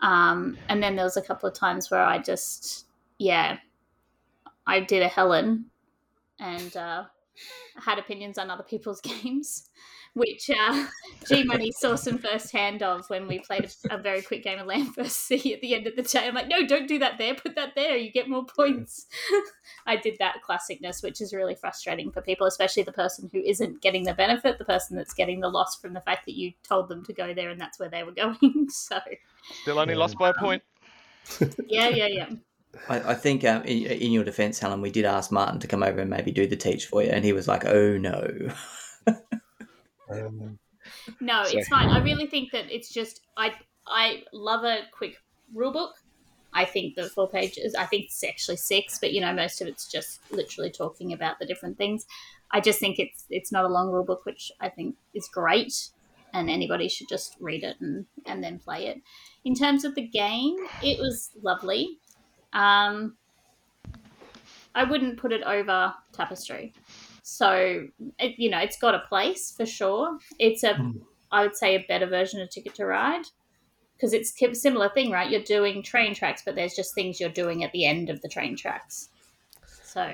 Um, 0.01 0.59
and 0.69 0.81
then 0.81 0.95
there 0.95 1.05
was 1.05 1.17
a 1.17 1.21
couple 1.21 1.47
of 1.49 1.55
times 1.55 1.91
where 1.91 2.03
I 2.03 2.19
just, 2.19 2.87
yeah, 3.19 3.59
I 4.65 4.79
did 4.79 5.03
a 5.03 5.07
Helen 5.07 5.71
and 6.39 6.75
uh, 6.77 7.05
had 7.77 7.99
opinions 7.99 8.37
on 8.37 8.49
other 8.49 8.63
people's 8.63 9.01
games, 9.23 9.69
which 10.13 10.49
uh, 10.49 10.87
G 11.27 11.43
Money 11.43 11.71
saw 11.71 11.95
some 11.95 12.17
firsthand 12.17 12.83
of 12.83 13.09
when 13.09 13.27
we 13.27 13.39
played 13.39 13.71
a, 13.89 13.95
a 13.95 13.97
very 13.97 14.21
quick 14.21 14.43
game 14.43 14.59
of 14.59 14.67
Land 14.67 14.93
vs. 14.95 15.15
Sea 15.15 15.53
at 15.53 15.61
the 15.61 15.73
end 15.73 15.87
of 15.87 15.95
the 15.95 16.01
day. 16.01 16.27
I'm 16.27 16.35
like, 16.35 16.47
no, 16.47 16.65
don't 16.65 16.87
do 16.87 16.99
that 16.99 17.17
there. 17.17 17.35
Put 17.35 17.55
that 17.55 17.75
there. 17.75 17.95
You 17.95 18.11
get 18.11 18.29
more 18.29 18.45
points. 18.45 19.07
I 19.85 19.95
did 19.95 20.17
that 20.19 20.37
classicness, 20.47 21.01
which 21.01 21.21
is 21.21 21.33
really 21.33 21.55
frustrating 21.55 22.11
for 22.11 22.21
people, 22.21 22.47
especially 22.47 22.83
the 22.83 22.91
person 22.91 23.29
who 23.31 23.39
isn't 23.39 23.81
getting 23.81 24.03
the 24.03 24.13
benefit, 24.13 24.57
the 24.57 24.65
person 24.65 24.97
that's 24.97 25.13
getting 25.13 25.39
the 25.39 25.49
loss 25.49 25.77
from 25.77 25.93
the 25.93 26.01
fact 26.01 26.25
that 26.25 26.35
you 26.35 26.51
told 26.67 26.89
them 26.89 27.05
to 27.05 27.13
go 27.13 27.33
there 27.33 27.49
and 27.49 27.59
that's 27.59 27.79
where 27.79 27.89
they 27.89 28.03
were 28.03 28.11
going. 28.11 28.67
so, 28.69 28.99
still 29.61 29.79
only 29.79 29.95
lost 29.95 30.17
by 30.17 30.29
a 30.29 30.33
point. 30.33 30.63
yeah, 31.67 31.87
yeah, 31.87 32.07
yeah. 32.07 32.29
I, 32.89 33.11
I 33.11 33.13
think 33.15 33.43
um, 33.43 33.63
in, 33.63 33.85
in 33.85 34.11
your 34.11 34.23
defence, 34.23 34.59
Helen, 34.59 34.81
we 34.81 34.91
did 34.91 35.05
ask 35.05 35.31
Martin 35.31 35.59
to 35.59 35.67
come 35.67 35.83
over 35.83 35.99
and 35.99 36.09
maybe 36.09 36.31
do 36.31 36.47
the 36.47 36.55
teach 36.55 36.85
for 36.85 37.03
you, 37.03 37.09
and 37.09 37.23
he 37.25 37.33
was 37.33 37.47
like, 37.47 37.65
"Oh 37.65 37.97
no." 37.97 38.49
Um, 40.11 40.59
No, 41.19 41.43
So- 41.43 41.57
it's 41.57 41.67
fine. 41.67 41.89
I 41.89 41.99
really 41.99 42.27
think 42.27 42.51
that 42.51 42.71
it's 42.71 42.91
just 42.91 43.21
I 43.37 43.53
I 43.87 44.23
love 44.33 44.63
a 44.63 44.87
quick 44.91 45.15
rule 45.53 45.71
book. 45.71 45.93
I 46.53 46.65
think 46.65 46.95
the 46.95 47.09
four 47.09 47.29
pages. 47.29 47.75
I 47.75 47.85
think 47.85 48.05
it's 48.05 48.23
actually 48.23 48.57
six, 48.57 48.99
but 48.99 49.13
you 49.13 49.21
know 49.21 49.33
most 49.33 49.61
of 49.61 49.67
it's 49.67 49.87
just 49.89 50.19
literally 50.31 50.71
talking 50.71 51.13
about 51.13 51.39
the 51.39 51.45
different 51.45 51.77
things. 51.77 52.05
I 52.51 52.59
just 52.59 52.79
think 52.79 52.99
it's 52.99 53.25
it's 53.29 53.51
not 53.51 53.63
a 53.65 53.69
long 53.69 53.89
rule 53.91 54.03
book, 54.03 54.25
which 54.25 54.51
I 54.59 54.69
think 54.69 54.95
is 55.13 55.27
great, 55.31 55.89
and 56.33 56.49
anybody 56.49 56.89
should 56.89 57.07
just 57.07 57.37
read 57.39 57.63
it 57.63 57.77
and 57.79 58.05
and 58.25 58.43
then 58.43 58.59
play 58.59 58.87
it. 58.87 59.01
In 59.45 59.53
terms 59.55 59.85
of 59.85 59.95
the 59.95 60.07
game, 60.07 60.55
it 60.83 60.99
was 60.99 61.29
lovely. 61.41 61.99
Um, 62.53 63.17
I 64.73 64.83
wouldn't 64.83 65.17
put 65.19 65.31
it 65.31 65.43
over 65.43 65.93
Tapestry. 66.13 66.73
So 67.23 67.87
it, 68.19 68.39
you 68.39 68.49
know, 68.49 68.59
it's 68.59 68.77
got 68.77 68.95
a 68.95 68.99
place 69.07 69.51
for 69.55 69.65
sure. 69.65 70.17
It's 70.39 70.63
a, 70.63 70.75
Hmm. 70.75 70.91
I 71.31 71.43
would 71.43 71.55
say, 71.55 71.75
a 71.75 71.85
better 71.87 72.07
version 72.07 72.41
of 72.41 72.49
Ticket 72.49 72.75
to 72.75 72.85
Ride 72.85 73.23
because 73.95 74.13
it's 74.13 74.33
a 74.41 74.55
similar 74.55 74.89
thing, 74.89 75.11
right? 75.11 75.29
You're 75.29 75.43
doing 75.43 75.83
train 75.83 76.15
tracks, 76.15 76.41
but 76.43 76.55
there's 76.55 76.75
just 76.75 76.95
things 76.95 77.19
you're 77.19 77.29
doing 77.29 77.63
at 77.63 77.71
the 77.71 77.85
end 77.85 78.09
of 78.09 78.21
the 78.21 78.27
train 78.27 78.55
tracks. 78.57 79.09
So 79.83 80.11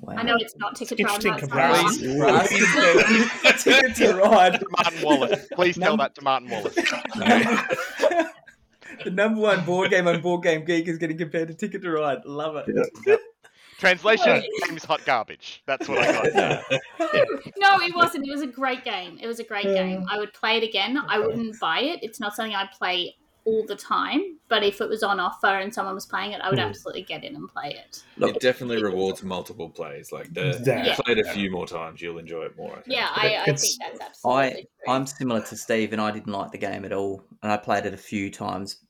Wow. 0.00 0.14
I 0.16 0.22
know 0.22 0.36
it's 0.38 0.56
not 0.56 0.76
Ticket 0.76 0.98
to 0.98 1.04
Ride. 1.04 1.24
Interesting 1.24 1.48
comparison. 1.48 2.18
Right. 2.20 2.48
Ticket 3.58 3.96
to 3.96 4.14
ride. 4.14 4.62
Martin 4.70 5.02
Wallace. 5.02 5.46
Please 5.52 5.76
tell 5.76 5.96
Num- 5.96 5.98
that 5.98 6.14
to 6.14 6.22
Martin 6.22 6.48
Wallace. 6.50 6.74
the 9.04 9.10
number 9.10 9.40
one 9.40 9.64
board 9.64 9.90
game 9.90 10.06
on 10.06 10.20
Board 10.20 10.44
Game 10.44 10.64
Geek 10.64 10.86
is 10.86 10.98
getting 10.98 11.18
compared 11.18 11.48
to 11.48 11.54
Ticket 11.54 11.82
to 11.82 11.90
Ride. 11.90 12.24
Love 12.24 12.62
it. 12.64 13.20
Translation: 13.78 14.42
Game's 14.66 14.84
hot 14.84 15.00
garbage. 15.04 15.62
That's 15.66 15.88
what 15.88 15.98
I 15.98 16.30
got. 16.30 16.64
No, 17.58 17.80
it 17.80 17.94
wasn't. 17.94 18.26
It 18.26 18.30
was 18.30 18.42
a 18.42 18.46
great 18.46 18.84
game. 18.84 19.18
It 19.20 19.26
was 19.26 19.38
a 19.40 19.44
great 19.44 19.64
game. 19.64 20.04
I 20.10 20.18
would 20.18 20.32
play 20.32 20.56
it 20.56 20.62
again. 20.62 20.98
I 21.08 21.18
wouldn't 21.18 21.58
buy 21.60 21.80
it. 21.80 22.00
It's 22.02 22.20
not 22.20 22.34
something 22.34 22.54
I 22.54 22.68
play 22.76 23.14
all 23.44 23.64
the 23.66 23.76
time, 23.76 24.36
but 24.48 24.62
if 24.62 24.80
it 24.80 24.88
was 24.88 25.02
on 25.02 25.18
offer 25.18 25.46
and 25.46 25.72
someone 25.72 25.94
was 25.94 26.04
playing 26.06 26.32
it, 26.32 26.40
I 26.42 26.50
would 26.50 26.58
Hmm. 26.58 26.66
absolutely 26.66 27.02
get 27.02 27.24
in 27.24 27.34
and 27.34 27.48
play 27.48 27.70
it. 27.70 28.02
Look, 28.18 28.36
it 28.36 28.40
definitely 28.42 28.82
rewards 28.82 29.22
multiple 29.22 29.70
plays. 29.70 30.12
Like 30.12 30.32
the 30.34 30.60
Yeah. 30.66 30.84
you 30.84 30.92
play 31.02 31.14
it 31.14 31.26
a 31.26 31.32
few 31.32 31.50
more 31.50 31.66
times, 31.66 32.02
you'll 32.02 32.18
enjoy 32.18 32.42
it 32.44 32.56
more. 32.56 32.72
I 32.72 32.80
think. 32.82 32.96
Yeah, 32.96 33.08
I, 33.14 33.36
I 33.38 33.44
think 33.44 33.58
that's 33.80 34.00
absolutely. 34.00 34.42
I 34.42 34.50
true. 34.52 34.62
I'm 34.88 35.06
similar 35.06 35.40
to 35.40 35.56
Steve, 35.56 35.92
and 35.92 36.02
I 36.02 36.10
didn't 36.10 36.32
like 36.32 36.50
the 36.50 36.58
game 36.58 36.84
at 36.84 36.92
all, 36.92 37.22
and 37.42 37.50
I 37.50 37.56
played 37.56 37.86
it 37.86 37.94
a 37.94 37.98
few 37.98 38.30
times. 38.30 38.84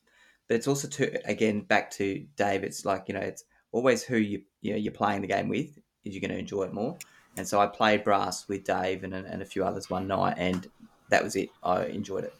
But 0.49 0.57
it's 0.57 0.67
also 0.67 0.89
to 0.89 1.29
again 1.29 1.61
back 1.61 1.91
to 1.93 2.27
Dave. 2.37 2.65
It's 2.65 2.85
like 2.85 3.05
you 3.07 3.15
know, 3.15 3.21
it's 3.21 3.45
always 3.73 4.03
who 4.03 4.17
you 4.17 4.43
you 4.61 4.73
know 4.73 4.79
you're 4.79 4.93
playing 4.93 5.23
the 5.23 5.29
game 5.29 5.49
with 5.49 5.79
is 6.05 6.15
you're 6.15 6.21
going 6.21 6.31
to 6.31 6.39
enjoy 6.39 6.65
it 6.65 6.73
more. 6.73 6.97
And 7.37 7.47
so 7.47 7.61
I 7.61 7.67
played 7.67 8.05
brass 8.05 8.49
with 8.49 8.65
Dave 8.65 9.05
and 9.05 9.15
and 9.15 9.43
a 9.43 9.45
few 9.45 9.65
others 9.65 9.89
one 9.91 10.07
night, 10.07 10.35
and 10.37 10.67
that 11.11 11.23
was 11.23 11.37
it. 11.37 11.51
I 11.63 11.85
enjoyed 11.87 12.25
it. 12.25 12.35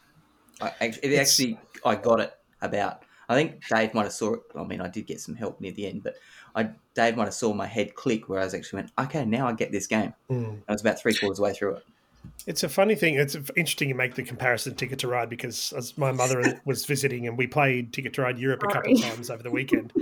I 0.61 0.73
actually, 0.81 1.15
it 1.15 1.19
actually 1.19 1.59
I 1.85 1.95
got 1.95 2.21
it 2.21 2.33
about. 2.63 3.03
I 3.29 3.35
think 3.35 3.67
Dave 3.69 3.93
might 3.93 4.05
have 4.05 4.13
saw 4.13 4.35
it. 4.35 4.41
I 4.57 4.65
mean, 4.65 4.81
I 4.81 4.89
did 4.89 5.07
get 5.07 5.21
some 5.21 5.35
help 5.35 5.61
near 5.61 5.73
the 5.73 5.87
end, 5.87 6.03
but 6.03 6.15
I 6.55 6.71
Dave 6.95 7.17
might 7.17 7.27
have 7.27 7.35
saw 7.35 7.53
my 7.53 7.67
head 7.67 7.95
click 7.95 8.29
where 8.29 8.41
I 8.41 8.45
was 8.45 8.55
actually 8.55 8.79
went, 8.79 8.93
okay, 8.99 9.25
now 9.25 9.47
I 9.47 9.53
get 9.53 9.71
this 9.71 9.87
game. 9.87 10.15
Mm. 10.31 10.63
I 10.69 10.73
was 10.73 10.81
about 10.81 10.99
three 10.99 11.15
quarters 11.15 11.41
way 11.41 11.53
through 11.53 11.77
it. 11.77 11.85
It's 12.47 12.63
a 12.63 12.69
funny 12.69 12.95
thing. 12.95 13.15
It's 13.15 13.35
interesting 13.35 13.89
you 13.89 13.95
make 13.95 14.15
the 14.15 14.23
comparison 14.23 14.75
Ticket 14.75 14.99
to 15.01 15.09
Ride 15.09 15.29
because 15.29 15.73
as 15.77 15.97
my 15.99 16.13
mother 16.13 16.61
was 16.65 16.87
visiting 16.87 17.27
and 17.27 17.37
we 17.37 17.47
played 17.47 17.93
Ticket 17.93 18.15
to 18.15 18.23
Ride 18.23 18.39
Europe 18.39 18.63
a 18.63 18.69
couple 18.69 18.93
of 18.93 19.01
times 19.03 19.31
over 19.31 19.43
the 19.43 19.51
weekend, 19.51 19.93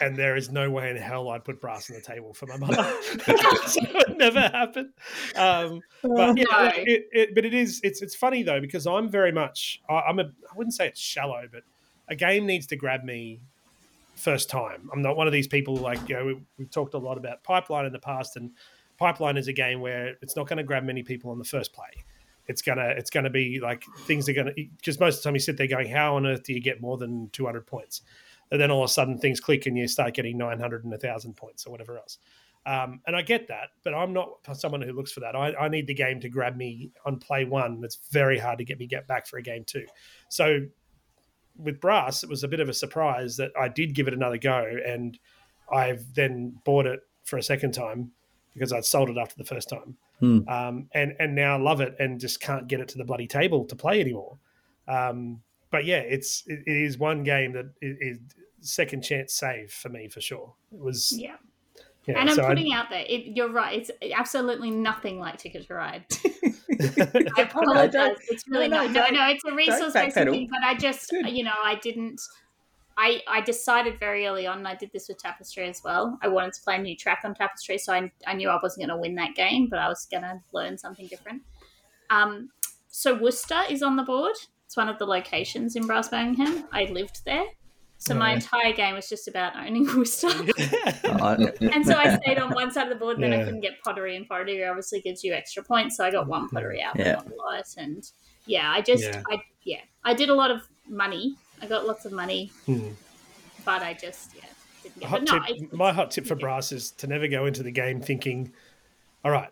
and 0.00 0.16
there 0.16 0.36
is 0.36 0.50
no 0.50 0.70
way 0.70 0.90
in 0.90 0.96
hell 0.96 1.28
I'd 1.30 1.44
put 1.44 1.60
brass 1.60 1.90
on 1.90 1.96
the 1.96 2.02
table 2.02 2.34
for 2.34 2.46
my 2.46 2.56
mother. 2.56 2.82
so 3.66 3.80
it 3.82 4.16
never 4.16 4.40
happened. 4.40 4.90
Um, 5.36 5.80
but 6.02 6.36
yeah, 6.36 6.44
No. 6.50 6.70
it, 6.74 7.08
it, 7.12 7.34
but 7.34 7.44
it 7.44 7.54
is. 7.54 7.80
It's 7.84 8.02
it's 8.02 8.14
funny 8.14 8.42
though 8.42 8.60
because 8.60 8.86
I'm 8.86 9.08
very 9.08 9.32
much. 9.32 9.80
I, 9.88 10.00
I'm 10.00 10.18
a. 10.18 10.24
I 10.24 10.56
wouldn't 10.56 10.74
say 10.74 10.88
it's 10.88 11.00
shallow, 11.00 11.44
but 11.50 11.62
a 12.08 12.16
game 12.16 12.46
needs 12.46 12.66
to 12.68 12.76
grab 12.76 13.04
me 13.04 13.40
first 14.14 14.50
time. 14.50 14.90
I'm 14.92 15.02
not 15.02 15.16
one 15.16 15.26
of 15.26 15.32
these 15.32 15.48
people 15.48 15.76
like 15.76 16.08
you 16.08 16.16
know 16.16 16.24
we, 16.24 16.40
we've 16.58 16.70
talked 16.70 16.94
a 16.94 16.98
lot 16.98 17.16
about 17.16 17.42
pipeline 17.42 17.86
in 17.86 17.92
the 17.92 17.98
past, 17.98 18.36
and 18.36 18.50
pipeline 19.02 19.36
is 19.36 19.48
a 19.48 19.52
game 19.52 19.80
where 19.80 20.14
it's 20.22 20.36
not 20.36 20.46
going 20.46 20.58
to 20.58 20.62
grab 20.62 20.84
many 20.84 21.02
people 21.02 21.32
on 21.32 21.38
the 21.38 21.44
first 21.44 21.72
play. 21.72 22.04
It's 22.46 22.62
gonna 22.62 22.88
it's 22.96 23.10
gonna 23.10 23.30
be 23.30 23.60
like 23.60 23.84
things 24.00 24.28
are 24.28 24.32
gonna 24.32 24.52
because 24.56 24.98
most 24.98 25.16
of 25.16 25.22
the 25.22 25.28
time 25.28 25.34
you 25.34 25.40
sit 25.40 25.56
there 25.56 25.68
going, 25.68 25.88
how 25.88 26.16
on 26.16 26.26
earth 26.26 26.42
do 26.42 26.52
you 26.52 26.60
get 26.60 26.80
more 26.80 26.96
than 26.96 27.30
200 27.30 27.66
points? 27.66 28.02
And 28.50 28.60
then 28.60 28.70
all 28.70 28.82
of 28.82 28.90
a 28.90 28.92
sudden 28.92 29.18
things 29.18 29.40
click 29.40 29.66
and 29.66 29.78
you 29.78 29.86
start 29.86 30.14
getting 30.14 30.36
900 30.38 30.82
and 30.82 30.90
1,000 30.90 31.34
points 31.34 31.66
or 31.66 31.70
whatever 31.70 31.96
else. 31.98 32.18
Um, 32.66 33.00
and 33.06 33.16
I 33.16 33.22
get 33.22 33.48
that, 33.48 33.70
but 33.84 33.94
I'm 33.94 34.12
not 34.12 34.38
someone 34.54 34.82
who 34.82 34.92
looks 34.92 35.10
for 35.10 35.20
that. 35.20 35.34
I, 35.34 35.54
I 35.54 35.68
need 35.68 35.86
the 35.86 35.94
game 35.94 36.20
to 36.20 36.28
grab 36.28 36.56
me 36.56 36.90
on 37.06 37.18
play 37.18 37.44
one. 37.44 37.80
It's 37.84 37.98
very 38.10 38.38
hard 38.38 38.58
to 38.58 38.64
get 38.64 38.78
me 38.78 38.86
get 38.86 39.06
back 39.06 39.26
for 39.26 39.38
a 39.38 39.42
game 39.42 39.64
two. 39.64 39.86
So 40.28 40.66
with 41.56 41.80
Brass, 41.80 42.22
it 42.22 42.28
was 42.28 42.44
a 42.44 42.48
bit 42.48 42.60
of 42.60 42.68
a 42.68 42.74
surprise 42.74 43.36
that 43.36 43.52
I 43.58 43.68
did 43.68 43.94
give 43.94 44.08
it 44.08 44.14
another 44.14 44.38
go, 44.38 44.64
and 44.86 45.18
I've 45.72 46.14
then 46.14 46.56
bought 46.64 46.86
it 46.86 47.00
for 47.24 47.36
a 47.36 47.42
second 47.42 47.72
time 47.72 48.12
because 48.54 48.72
I'd 48.72 48.84
sold 48.84 49.10
it 49.10 49.16
after 49.18 49.34
the 49.36 49.44
first 49.44 49.68
time, 49.68 49.96
Hmm. 50.20 50.48
um, 50.48 50.88
and 50.94 51.14
and 51.18 51.34
now 51.34 51.56
I 51.56 51.60
love 51.60 51.80
it 51.80 51.96
and 51.98 52.20
just 52.20 52.40
can't 52.40 52.68
get 52.68 52.80
it 52.80 52.88
to 52.88 52.98
the 52.98 53.04
bloody 53.04 53.26
table 53.26 53.64
to 53.66 53.76
play 53.76 54.00
anymore. 54.00 54.38
Um, 54.88 55.42
but 55.70 55.84
yeah, 55.84 55.98
it's 56.00 56.44
it, 56.46 56.60
it 56.66 56.76
is 56.76 56.98
one 56.98 57.22
game 57.22 57.52
that 57.52 57.66
is, 57.80 57.96
is 58.00 58.18
second 58.60 59.02
chance 59.02 59.32
save 59.34 59.72
for 59.72 59.88
me 59.88 60.08
for 60.08 60.20
sure. 60.20 60.54
It 60.72 60.80
was 60.80 61.12
Yeah. 61.18 61.36
yeah, 62.06 62.20
and 62.20 62.28
I'm 62.30 62.36
so 62.36 62.44
I- 62.44 62.48
putting 62.48 62.72
out 62.72 62.90
there, 62.90 63.04
it, 63.08 63.36
you're 63.36 63.48
right. 63.50 63.78
It's 63.78 63.90
absolutely 64.14 64.70
nothing 64.70 65.18
like 65.18 65.38
Ticket 65.38 65.66
to 65.68 65.74
Ride. 65.74 66.04
I 66.80 67.22
I 67.38 67.42
apologize. 67.42 68.16
It's 68.30 68.44
really 68.48 68.68
no, 68.68 68.82
not. 68.84 68.90
No, 68.92 69.00
don't- 69.02 69.14
no, 69.14 69.28
it's 69.28 69.44
a 69.44 69.54
resource 69.54 69.92
based 69.92 70.16
backpedal. 70.16 70.30
thing. 70.30 70.48
But 70.50 70.62
I 70.64 70.74
just, 70.74 71.10
you 71.12 71.44
know, 71.44 71.52
I 71.64 71.76
didn't. 71.76 72.20
I 72.96 73.22
I 73.28 73.40
decided 73.40 73.98
very 73.98 74.26
early 74.26 74.46
on, 74.46 74.58
and 74.58 74.68
I 74.68 74.74
did 74.74 74.90
this 74.92 75.08
with 75.08 75.18
Tapestry 75.18 75.68
as 75.68 75.82
well. 75.84 76.18
I 76.22 76.28
wanted 76.28 76.52
to 76.54 76.62
play 76.62 76.76
a 76.76 76.78
new 76.78 76.96
track 76.96 77.20
on 77.24 77.34
Tapestry, 77.34 77.78
so 77.78 77.92
I 77.92 78.10
I 78.26 78.34
knew 78.34 78.48
I 78.48 78.58
wasn't 78.62 78.86
going 78.86 78.96
to 78.96 79.00
win 79.00 79.14
that 79.16 79.34
game, 79.34 79.68
but 79.68 79.78
I 79.78 79.88
was 79.88 80.06
going 80.10 80.22
to 80.22 80.40
learn 80.52 80.78
something 80.78 81.06
different. 81.06 81.42
Um, 82.10 82.50
so 82.88 83.14
Worcester 83.14 83.62
is 83.70 83.82
on 83.82 83.96
the 83.96 84.02
board. 84.02 84.34
It's 84.66 84.76
one 84.76 84.88
of 84.88 84.98
the 84.98 85.06
locations 85.06 85.76
in 85.76 85.86
Brass 85.86 86.08
Birmingham. 86.08 86.68
I 86.72 86.84
lived 86.84 87.24
there. 87.24 87.44
So 87.98 88.14
my 88.14 88.32
entire 88.32 88.72
game 88.72 88.96
was 88.96 89.08
just 89.08 89.28
about 89.28 89.54
owning 89.56 89.86
Worcester. 89.96 90.28
And 91.72 91.86
so 91.86 91.94
I 91.94 92.18
stayed 92.18 92.38
on 92.38 92.52
one 92.52 92.72
side 92.72 92.84
of 92.84 92.88
the 92.88 92.96
board, 92.96 93.18
then 93.20 93.32
I 93.32 93.44
couldn't 93.44 93.60
get 93.60 93.80
pottery, 93.84 94.16
and 94.16 94.26
pottery 94.26 94.64
obviously 94.64 95.00
gives 95.00 95.22
you 95.22 95.34
extra 95.34 95.62
points. 95.62 95.96
So 95.96 96.04
I 96.04 96.10
got 96.10 96.26
one 96.26 96.48
pottery 96.48 96.82
out, 96.82 96.96
Yeah. 96.96 97.04
yeah. 97.04 97.22
one 97.36 97.62
and 97.78 98.10
yeah, 98.46 98.72
I 98.72 98.80
just, 98.80 99.04
Yeah. 99.04 99.22
I 99.30 99.42
yeah, 99.62 99.80
I 100.04 100.14
did 100.14 100.30
a 100.30 100.34
lot 100.34 100.50
of 100.50 100.62
money. 100.88 101.36
I 101.62 101.66
got 101.66 101.86
lots 101.86 102.04
of 102.04 102.12
money, 102.12 102.50
Hmm. 102.66 102.88
but 103.64 103.82
I 103.82 103.94
just 103.94 104.34
yeah 104.34 104.42
didn't 104.82 104.98
get. 105.00 105.08
hot 105.08 105.20
But 105.24 105.32
no, 105.32 105.38
tip, 105.46 105.56
it's- 105.56 105.72
my 105.72 105.92
hot 105.92 106.10
tip 106.10 106.26
for 106.26 106.34
yeah. 106.34 106.40
brass 106.40 106.72
is 106.72 106.90
to 106.92 107.06
never 107.06 107.28
go 107.28 107.46
into 107.46 107.62
the 107.62 107.70
game 107.70 108.00
thinking, 108.00 108.52
all 109.24 109.30
right, 109.30 109.48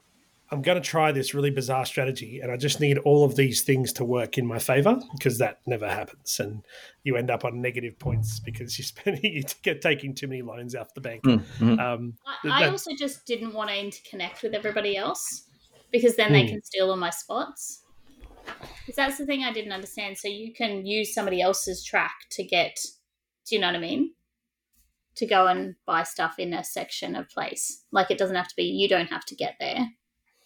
I'm 0.53 0.63
going 0.63 0.83
to 0.83 0.87
try 0.87 1.13
this 1.13 1.33
really 1.33 1.51
bizarre 1.53 1.87
strategy 1.87 2.41
and 2.41 2.51
I 2.51 2.57
just 2.57 2.81
need 2.81 2.99
all 2.99 3.25
of 3.25 3.37
these 3.37 3.63
things 3.63 3.93
to 3.95 4.05
work 4.05 4.37
in 4.37 4.45
my 4.45 4.59
favor 4.59 4.99
because 5.13 5.39
that 5.39 5.61
never 5.65 5.89
happens. 5.89 6.41
And 6.41 6.65
you 7.05 7.15
end 7.17 7.31
up 7.31 7.45
on 7.45 7.63
negative 7.63 7.97
points 8.01 8.41
because 8.41 8.77
you're 8.77 8.85
spending, 8.97 9.33
you 9.33 9.45
get 9.63 9.81
taking 9.81 10.13
too 10.13 10.27
many 10.27 10.43
loans 10.43 10.75
out 10.75 10.93
the 10.97 11.01
bank. 11.01 11.23
mm, 11.23 11.41
mm. 11.61 11.79
Um, 11.79 12.15
I, 12.27 12.49
I 12.51 12.61
that- 12.65 12.73
also 12.73 12.91
just 12.99 13.25
didn't 13.27 13.53
want 13.55 13.71
to 13.71 13.77
interconnect 13.77 14.43
with 14.43 14.53
everybody 14.55 14.97
else 14.97 15.45
because 15.93 16.17
then 16.17 16.33
they 16.33 16.43
Hmm. 16.43 16.49
can 16.55 16.63
steal 16.65 16.91
all 16.91 16.97
my 16.97 17.11
spots. 17.11 17.80
Because 18.61 18.97
that's 18.97 19.19
the 19.19 19.27
thing 19.27 19.45
I 19.45 19.53
didn't 19.53 19.73
understand. 19.73 20.19
So 20.19 20.29
you 20.29 20.53
can 20.53 20.87
use 20.87 21.15
somebody 21.15 21.41
else's 21.41 21.85
track 21.85 22.15
to 22.31 22.45
get, 22.45 22.79
do 23.47 23.55
you 23.55 23.61
know 23.61 23.69
what 23.69 23.77
I 23.77 23.81
mean? 23.81 24.13
To 25.17 25.27
go 25.27 25.47
and 25.47 25.71
mm. 25.71 25.75
buy 25.87 26.03
stuff 26.05 26.39
in 26.39 26.55
a 26.55 26.65
section 26.65 27.17
of 27.17 27.29
place. 27.29 27.85
Like 27.93 28.11
it 28.11 28.19
doesn't 28.19 28.37
have 28.37 28.49
to 28.49 28.57
be, 28.57 28.65
you 28.65 28.89
don't 28.89 29.09
have 29.09 29.25
to 29.27 29.35
get 29.35 29.57
there. 29.61 29.89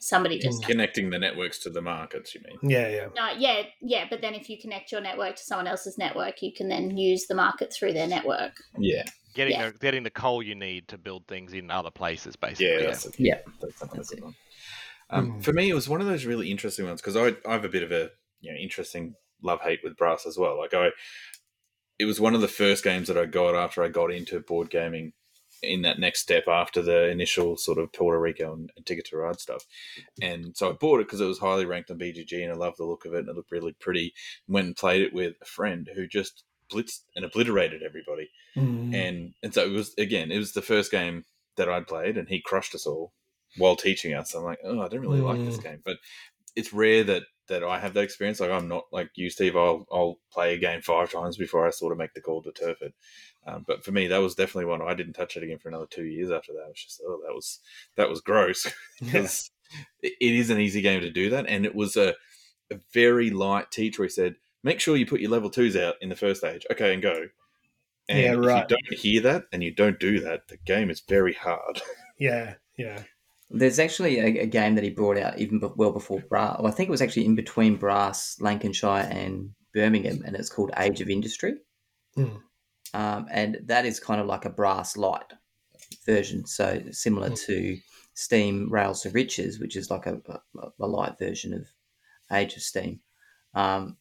Somebody 0.00 0.38
just. 0.38 0.62
Connecting 0.64 1.08
the 1.08 1.18
networks 1.18 1.58
to 1.60 1.70
the 1.70 1.80
markets, 1.80 2.34
you 2.34 2.42
mean? 2.46 2.58
yeah, 2.70 2.88
yeah. 2.88 3.06
No, 3.16 3.30
yeah, 3.38 3.62
yeah, 3.80 4.04
but 4.10 4.20
then 4.20 4.34
if 4.34 4.50
you 4.50 4.60
connect 4.60 4.92
your 4.92 5.00
network 5.00 5.36
to 5.36 5.42
someone 5.42 5.66
else's 5.66 5.96
network, 5.96 6.42
you 6.42 6.52
can 6.52 6.68
then 6.68 6.96
use 6.96 7.26
the 7.26 7.34
market 7.34 7.72
through 7.72 7.94
their 7.94 8.06
network. 8.06 8.52
Yeah. 8.78 9.04
Getting 9.34 9.54
Yeah. 9.54 9.70
the, 9.70 9.78
getting 9.78 10.02
the 10.02 10.10
coal 10.10 10.42
you 10.42 10.54
need 10.54 10.88
to 10.88 10.98
build 10.98 11.26
things 11.26 11.54
in 11.54 11.70
other 11.70 11.90
places, 11.90 12.36
basically. 12.36 12.66
Yeah, 12.66 12.78
Yeah. 12.80 12.86
that's, 12.86 13.06
it. 13.06 13.14
Yeah. 13.18 13.38
that's 13.60 13.80
another 13.80 13.96
That's 13.96 14.10
good 14.10 14.18
it. 14.18 14.24
one. 14.24 14.34
Um, 15.14 15.32
Mm. 15.32 15.44
For 15.44 15.52
me, 15.52 15.70
it 15.70 15.74
was 15.74 15.88
one 15.88 16.00
of 16.00 16.06
those 16.06 16.24
really 16.26 16.50
interesting 16.50 16.86
ones 16.86 17.00
because 17.00 17.16
I, 17.16 17.36
I 17.48 17.52
have 17.52 17.64
a 17.64 17.68
bit 17.68 17.82
of 17.82 17.92
a 17.92 18.10
you 18.40 18.52
know 18.52 18.58
interesting 18.58 19.14
love 19.42 19.60
hate 19.60 19.80
with 19.82 19.96
brass 19.96 20.26
as 20.26 20.36
well. 20.38 20.58
Like 20.58 20.74
I, 20.74 20.90
it 21.98 22.04
was 22.06 22.20
one 22.20 22.34
of 22.34 22.40
the 22.40 22.48
first 22.48 22.82
games 22.84 23.08
that 23.08 23.18
I 23.18 23.26
got 23.26 23.54
after 23.54 23.82
I 23.82 23.88
got 23.88 24.10
into 24.12 24.40
board 24.40 24.70
gaming 24.70 25.12
in 25.62 25.82
that 25.82 25.98
next 25.98 26.20
step 26.20 26.46
after 26.48 26.82
the 26.82 27.08
initial 27.08 27.56
sort 27.56 27.78
of 27.78 27.92
Puerto 27.92 28.20
Rico 28.20 28.52
and, 28.52 28.70
and 28.76 28.84
Ticket 28.84 29.06
to 29.06 29.16
Ride 29.16 29.40
stuff. 29.40 29.64
And 30.20 30.54
so 30.56 30.68
I 30.68 30.72
bought 30.72 31.00
it 31.00 31.06
because 31.06 31.20
it 31.20 31.26
was 31.26 31.38
highly 31.38 31.64
ranked 31.64 31.90
on 31.90 31.98
BGG 31.98 32.42
and 32.42 32.52
I 32.52 32.56
loved 32.56 32.78
the 32.78 32.84
look 32.84 33.04
of 33.06 33.14
it 33.14 33.20
and 33.20 33.28
it 33.28 33.36
looked 33.36 33.52
really 33.52 33.72
pretty. 33.80 34.12
Went 34.48 34.66
and 34.66 34.76
played 34.76 35.02
it 35.02 35.14
with 35.14 35.34
a 35.40 35.46
friend 35.46 35.88
who 35.94 36.06
just 36.06 36.44
blitzed 36.72 37.02
and 37.14 37.24
obliterated 37.24 37.82
everybody 37.82 38.28
Mm. 38.56 38.94
and 38.94 39.34
and 39.42 39.52
so 39.52 39.64
it 39.64 39.70
was 39.72 39.94
again 39.98 40.30
it 40.30 40.38
was 40.38 40.52
the 40.52 40.62
first 40.62 40.92
game 40.92 41.24
that 41.56 41.68
I'd 41.68 41.88
played 41.88 42.16
and 42.16 42.28
he 42.28 42.40
crushed 42.40 42.72
us 42.74 42.86
all 42.86 43.12
while 43.58 43.76
teaching 43.76 44.14
us. 44.14 44.34
I'm 44.34 44.44
like, 44.44 44.58
oh, 44.64 44.80
I 44.80 44.88
don't 44.88 45.00
really 45.00 45.20
like 45.20 45.44
this 45.44 45.58
Mm. 45.58 45.62
game, 45.62 45.82
but 45.84 45.96
it's 46.56 46.72
rare 46.72 47.04
that 47.04 47.22
that 47.48 47.62
I 47.62 47.78
have 47.78 47.92
that 47.94 48.04
experience. 48.04 48.40
Like 48.40 48.50
I'm 48.50 48.68
not 48.68 48.84
like 48.92 49.10
you, 49.16 49.28
Steve. 49.30 49.56
I'll 49.56 49.86
I'll 49.92 50.18
play 50.32 50.54
a 50.54 50.58
game 50.58 50.80
five 50.82 51.10
times 51.12 51.36
before 51.36 51.66
I 51.66 51.70
sort 51.70 51.92
of 51.92 51.98
make 51.98 52.14
the 52.14 52.20
call 52.20 52.42
to 52.42 52.52
turf 52.52 52.80
it. 52.80 52.94
Um, 53.46 53.64
but 53.66 53.84
for 53.84 53.92
me, 53.92 54.06
that 54.06 54.18
was 54.18 54.34
definitely 54.34 54.64
one 54.66 54.80
I 54.80 54.94
didn't 54.94 55.12
touch 55.12 55.36
it 55.36 55.42
again 55.42 55.58
for 55.58 55.68
another 55.68 55.86
two 55.90 56.04
years 56.04 56.30
after 56.30 56.52
that. 56.54 56.62
It 56.66 56.68
was 56.68 56.82
just 56.84 57.02
oh, 57.06 57.20
that 57.26 57.34
was 57.34 57.60
that 57.96 58.08
was 58.08 58.20
gross 58.20 58.66
Yeah. 59.02 59.26
it 60.02 60.12
it 60.20 60.34
is 60.34 60.50
an 60.50 60.58
easy 60.60 60.80
game 60.80 61.00
to 61.02 61.10
do 61.10 61.30
that, 61.30 61.46
and 61.48 61.66
it 61.66 61.74
was 61.74 61.96
a 61.96 62.14
a 62.70 62.78
very 62.94 63.28
light 63.30 63.70
teach 63.70 63.98
where 63.98 64.06
he 64.06 64.10
said, 64.10 64.36
make 64.62 64.80
sure 64.80 64.96
you 64.96 65.04
put 65.06 65.20
your 65.20 65.30
level 65.30 65.50
twos 65.50 65.76
out 65.76 65.96
in 66.00 66.08
the 66.08 66.16
first 66.16 66.40
stage. 66.40 66.64
Okay, 66.70 66.94
and 66.94 67.02
go. 67.02 67.26
And 68.08 68.18
Yeah, 68.18 68.32
right. 68.32 68.64
if 68.64 68.70
you 68.70 68.76
don't 68.76 68.98
hear 69.00 69.20
that 69.22 69.44
and 69.52 69.62
you 69.62 69.70
don't 69.70 70.00
do 70.00 70.20
that, 70.20 70.48
the 70.48 70.56
game 70.56 70.88
is 70.90 71.00
very 71.00 71.34
hard. 71.34 71.82
Yeah, 72.18 72.54
yeah. 72.78 73.02
There's 73.56 73.78
actually 73.78 74.18
a, 74.18 74.42
a 74.42 74.46
game 74.46 74.74
that 74.74 74.84
he 74.84 74.90
brought 74.90 75.16
out 75.16 75.38
even 75.38 75.58
be- 75.60 75.68
well 75.76 75.92
before 75.92 76.20
Brass. 76.20 76.56
Well, 76.58 76.72
I 76.72 76.74
think 76.74 76.88
it 76.88 76.90
was 76.90 77.02
actually 77.02 77.26
in 77.26 77.34
between 77.34 77.76
Brass, 77.76 78.36
Lancashire, 78.40 79.08
and 79.10 79.50
Birmingham, 79.72 80.22
and 80.24 80.34
it's 80.36 80.50
called 80.50 80.72
Age 80.78 81.00
of 81.00 81.08
Industry. 81.08 81.54
Hmm. 82.14 82.36
Um, 82.92 83.26
and 83.30 83.58
that 83.66 83.86
is 83.86 83.98
kind 84.00 84.20
of 84.20 84.26
like 84.26 84.44
a 84.44 84.50
Brass 84.50 84.96
light 84.96 85.32
version, 86.06 86.46
so 86.46 86.82
similar 86.90 87.28
Hmm. 87.28 87.34
to 87.46 87.76
Steam 88.14 88.70
Rails 88.70 89.02
to 89.02 89.10
Riches, 89.10 89.58
which 89.58 89.76
is 89.76 89.90
like 89.90 90.06
a, 90.06 90.20
a, 90.28 90.68
a 90.80 90.86
light 90.86 91.18
version 91.18 91.52
of 91.52 91.66
Age 92.32 92.56
of 92.56 92.62
Steam. 92.62 93.00
Um, 93.54 93.96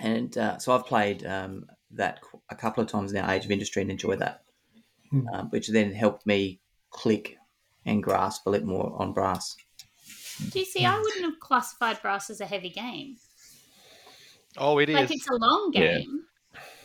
and 0.00 0.36
uh, 0.38 0.58
so 0.58 0.72
I've 0.74 0.86
played 0.86 1.24
um, 1.26 1.66
that 1.92 2.20
a 2.50 2.56
couple 2.56 2.82
of 2.82 2.88
times 2.88 3.12
now, 3.12 3.30
Age 3.30 3.44
of 3.44 3.50
Industry, 3.50 3.82
and 3.82 3.90
enjoy 3.90 4.16
that, 4.16 4.42
um, 5.32 5.50
which 5.50 5.68
then 5.68 5.92
helped 5.92 6.26
me 6.26 6.60
click 6.90 7.36
and 7.86 8.02
grasp 8.02 8.46
a 8.46 8.50
little 8.50 8.68
more 8.68 8.94
on 9.00 9.12
brass. 9.12 9.56
Do 10.50 10.58
you 10.58 10.64
see? 10.64 10.84
I 10.84 10.98
wouldn't 10.98 11.24
have 11.24 11.38
classified 11.40 12.00
brass 12.02 12.28
as 12.30 12.40
a 12.40 12.46
heavy 12.46 12.70
game. 12.70 13.16
Oh, 14.56 14.78
it 14.78 14.88
is. 14.88 14.94
Like 14.94 15.10
it's 15.10 15.28
a 15.28 15.34
long 15.34 15.70
Yeah. 15.74 15.98
game, 15.98 16.24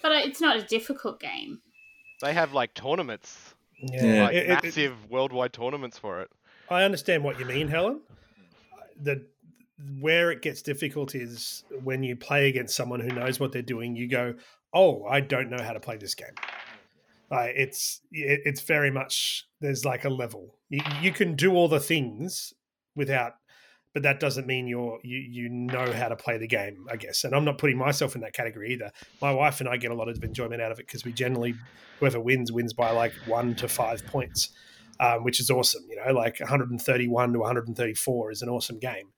but 0.02 0.12
it's 0.26 0.42
not 0.42 0.58
a 0.58 0.64
difficult 0.64 1.20
game. 1.20 1.62
They 2.22 2.34
have 2.34 2.54
like 2.54 2.74
tournaments, 2.74 3.56
Yeah, 3.82 4.24
like 4.24 4.34
It- 4.36 4.38
it- 4.38 4.50
it- 4.50 4.64
massive 4.66 5.10
worldwide 5.10 5.54
tournaments 5.54 5.98
for 5.98 6.20
it. 6.22 6.30
I 6.70 6.84
understand 6.84 7.24
what 7.24 7.40
you 7.40 7.46
mean, 7.46 7.70
Helen. 7.70 8.02
The 9.02 9.26
where 10.02 10.30
it 10.30 10.42
gets 10.42 10.62
difficult 10.62 11.16
is 11.16 11.64
when 11.84 12.04
you 12.04 12.18
play 12.18 12.50
against 12.50 12.76
someone 12.76 13.00
who 13.00 13.08
knows 13.08 13.40
what 13.40 13.54
they're 13.54 13.62
doing. 13.62 13.96
You 13.96 14.10
go, 14.10 14.36
"Oh, 14.74 15.06
I 15.06 15.22
don't 15.22 15.50
know 15.50 15.64
how 15.64 15.72
to 15.72 15.80
play 15.80 15.96
this 15.96 16.14
game." 16.14 16.36
Like 17.32 17.54
it's 17.56 18.02
it, 18.12 18.42
it's 18.46 18.60
very 18.62 18.92
much 18.92 19.48
there's 19.62 19.86
like 19.86 20.04
a 20.04 20.10
level. 20.10 20.56
You, 20.70 20.82
you 21.02 21.12
can 21.12 21.36
do 21.36 21.54
all 21.54 21.68
the 21.68 21.80
things 21.80 22.54
without, 22.96 23.34
but 23.94 24.04
that 24.04 24.20
doesn't 24.20 24.48
mean 24.48 24.68
you're 24.68 25.00
you 25.04 25.18
you 25.18 25.50
know 25.50 25.92
how 25.92 26.10
to 26.10 26.16
play 26.16 26.38
the 26.38 26.48
game. 26.48 26.86
I 26.92 26.96
guess, 26.96 27.24
and 27.24 27.36
I'm 27.36 27.46
not 27.46 27.58
putting 27.58 27.78
myself 27.78 28.16
in 28.16 28.22
that 28.22 28.34
category 28.34 28.74
either. 28.74 28.92
My 29.22 29.32
wife 29.32 29.60
and 29.60 29.70
I 29.70 29.78
get 29.78 29.92
a 29.92 29.96
lot 29.96 30.10
of 30.10 30.24
enjoyment 30.24 30.62
out 30.62 30.72
of 30.72 30.80
it 30.80 30.88
because 30.88 31.06
we 31.06 31.12
generally 31.12 31.56
whoever 32.00 32.20
wins 32.20 32.52
wins 32.52 32.74
by 32.74 32.92
like 32.92 33.14
one 33.26 33.56
to 33.56 33.68
five 33.68 34.06
points 34.06 34.50
um, 35.00 35.24
which 35.24 35.40
is 35.40 35.50
awesome. 35.50 35.84
You 35.90 35.96
know, 35.96 36.14
like 36.14 36.40
131 36.40 37.34
to 37.34 37.40
134 37.40 38.32
is 38.32 38.42
an 38.42 38.50
awesome 38.50 38.80
game. 38.80 39.10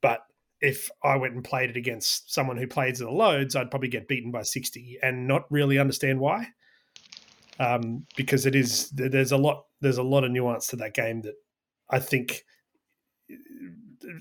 But 0.00 0.20
if 0.60 0.90
I 1.02 1.16
went 1.16 1.34
and 1.34 1.42
played 1.42 1.70
it 1.70 1.76
against 1.76 2.32
someone 2.32 2.56
who 2.56 2.66
plays 2.66 2.98
the 2.98 3.10
loads, 3.10 3.56
I'd 3.56 3.70
probably 3.70 3.88
get 3.88 4.08
beaten 4.08 4.30
by 4.30 4.42
60 4.42 4.98
and 5.02 5.26
not 5.26 5.50
really 5.50 5.78
understand 5.78 6.20
why. 6.20 6.48
Um, 7.58 8.06
because 8.16 8.46
it 8.46 8.54
is 8.54 8.88
there's 8.90 9.32
a 9.32 9.36
lot 9.36 9.66
there's 9.80 9.98
a 9.98 10.02
lot 10.02 10.24
of 10.24 10.30
nuance 10.30 10.68
to 10.68 10.76
that 10.76 10.94
game 10.94 11.20
that 11.22 11.34
I 11.90 11.98
think, 11.98 12.44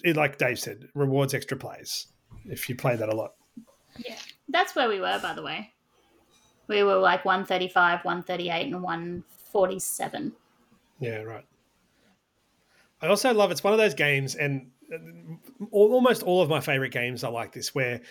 it, 0.03 0.17
like 0.17 0.37
Dave 0.37 0.59
said, 0.59 0.89
rewards 0.93 1.33
extra 1.33 1.55
plays 1.55 2.07
if 2.45 2.67
you 2.67 2.75
play 2.75 2.95
that 2.97 3.09
a 3.09 3.15
lot. 3.15 3.31
Yeah, 3.97 4.17
that's 4.49 4.75
where 4.75 4.89
we 4.89 4.99
were, 4.99 5.19
by 5.21 5.33
the 5.33 5.41
way. 5.41 5.71
We 6.67 6.83
were 6.83 6.97
like 6.97 7.25
135, 7.25 8.03
138, 8.03 8.73
and 8.73 8.83
147. 8.83 10.33
Yeah, 10.99 11.21
right. 11.21 11.45
I 13.01 13.07
also 13.07 13.33
love 13.33 13.51
it's 13.51 13.63
one 13.63 13.73
of 13.73 13.79
those 13.79 13.93
games, 13.93 14.35
and 14.35 14.69
uh, 14.93 14.97
almost 15.71 16.23
all 16.23 16.41
of 16.41 16.49
my 16.49 16.59
favorite 16.59 16.91
games 16.91 17.23
are 17.23 17.31
like 17.31 17.51
this, 17.51 17.73
where 17.73 18.01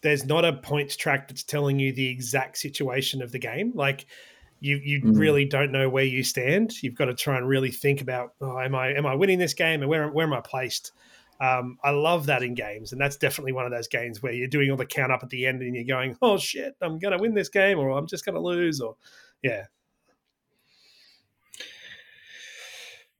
there's 0.00 0.24
not 0.24 0.44
a 0.44 0.52
points 0.52 0.96
track 0.96 1.28
that's 1.28 1.42
telling 1.42 1.78
you 1.78 1.92
the 1.92 2.08
exact 2.08 2.58
situation 2.58 3.20
of 3.20 3.32
the 3.32 3.38
game. 3.38 3.72
Like 3.74 4.06
you, 4.60 4.76
you 4.76 5.00
Mm. 5.02 5.18
really 5.18 5.44
don't 5.44 5.72
know 5.72 5.88
where 5.88 6.04
you 6.04 6.22
stand. 6.24 6.82
You've 6.82 6.94
got 6.94 7.06
to 7.06 7.14
try 7.14 7.36
and 7.36 7.48
really 7.48 7.70
think 7.70 8.00
about, 8.00 8.34
oh, 8.40 8.58
am 8.58 8.74
I 8.74 8.88
am 8.94 9.06
I 9.06 9.14
winning 9.14 9.38
this 9.38 9.54
game, 9.54 9.80
and 9.82 9.88
where 9.88 10.08
where 10.10 10.26
am 10.26 10.32
I 10.32 10.40
placed? 10.40 10.92
Um, 11.40 11.78
I 11.84 11.90
love 11.90 12.26
that 12.26 12.42
in 12.42 12.54
games, 12.54 12.90
and 12.92 13.00
that's 13.00 13.16
definitely 13.16 13.52
one 13.52 13.64
of 13.64 13.70
those 13.70 13.86
games 13.86 14.22
where 14.22 14.32
you're 14.32 14.48
doing 14.48 14.70
all 14.70 14.76
the 14.76 14.86
count 14.86 15.12
up 15.12 15.22
at 15.22 15.28
the 15.30 15.46
end, 15.46 15.62
and 15.62 15.74
you're 15.74 15.84
going, 15.84 16.16
"Oh 16.20 16.36
shit, 16.38 16.74
I'm 16.80 16.98
going 16.98 17.16
to 17.16 17.22
win 17.22 17.34
this 17.34 17.48
game, 17.48 17.78
or 17.78 17.90
I'm 17.90 18.06
just 18.08 18.24
going 18.24 18.34
to 18.34 18.40
lose," 18.40 18.80
or 18.80 18.96
yeah, 19.42 19.66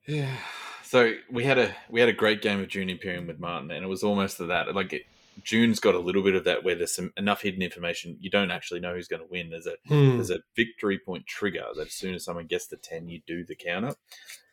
Yeah. 0.06 0.36
So 0.82 1.12
we 1.30 1.44
had 1.44 1.58
a 1.58 1.74
we 1.90 2.00
had 2.00 2.08
a 2.08 2.14
great 2.14 2.40
game 2.40 2.60
of 2.60 2.68
Dune 2.68 2.88
Imperium 2.88 3.26
with 3.26 3.38
Martin, 3.38 3.70
and 3.70 3.84
it 3.84 3.88
was 3.88 4.02
almost 4.02 4.38
to 4.38 4.46
that. 4.46 4.74
Like 4.74 4.94
it, 4.94 5.02
Dune's 5.44 5.80
got 5.80 5.94
a 5.94 5.98
little 6.00 6.22
bit 6.22 6.34
of 6.34 6.44
that 6.44 6.64
where 6.64 6.74
there's 6.74 6.94
some 6.94 7.12
enough 7.16 7.42
hidden 7.42 7.62
information 7.62 8.16
you 8.20 8.30
don't 8.30 8.50
actually 8.50 8.80
know 8.80 8.94
who's 8.94 9.08
going 9.08 9.22
to 9.22 9.28
win. 9.30 9.50
There's 9.50 9.66
a 9.66 9.76
Hmm. 9.86 10.16
there's 10.16 10.30
a 10.30 10.40
victory 10.56 10.98
point 10.98 11.26
trigger 11.26 11.64
that 11.76 11.86
as 11.88 11.92
soon 11.92 12.14
as 12.14 12.24
someone 12.24 12.46
gets 12.46 12.66
the 12.66 12.76
ten, 12.76 13.08
you 13.08 13.20
do 13.26 13.44
the 13.44 13.54
counter. 13.56 13.94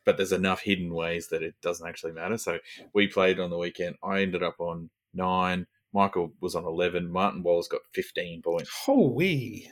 But 0.05 0.17
there's 0.17 0.31
enough 0.31 0.61
hidden 0.61 0.93
ways 0.93 1.29
that 1.29 1.41
it 1.41 1.55
doesn't 1.61 1.87
actually 1.87 2.11
matter. 2.11 2.37
So 2.37 2.59
we 2.93 3.07
played 3.07 3.39
on 3.39 3.49
the 3.49 3.57
weekend. 3.57 3.95
I 4.03 4.21
ended 4.21 4.43
up 4.43 4.59
on 4.59 4.89
nine. 5.13 5.65
Michael 5.93 6.33
was 6.41 6.55
on 6.55 6.65
eleven. 6.65 7.09
Martin 7.09 7.41
Wallace 7.41 7.67
got 7.67 7.81
fifteen 7.93 8.41
points, 8.41 8.69
Holy. 8.85 9.71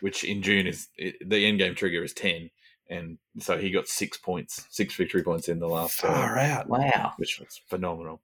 which 0.00 0.24
in 0.24 0.42
June 0.42 0.66
is 0.66 0.88
the 1.24 1.44
end 1.46 1.58
game 1.58 1.74
trigger 1.74 2.02
is 2.02 2.12
ten, 2.14 2.50
and 2.88 3.18
so 3.38 3.58
he 3.58 3.70
got 3.70 3.86
six 3.86 4.16
points, 4.16 4.66
six 4.70 4.94
victory 4.96 5.22
points 5.22 5.48
in 5.48 5.58
the 5.60 5.68
last 5.68 6.00
turn 6.00 6.10
Far 6.12 6.38
out. 6.38 6.68
Wow. 6.68 7.12
which 7.18 7.38
was 7.38 7.60
phenomenal. 7.68 8.20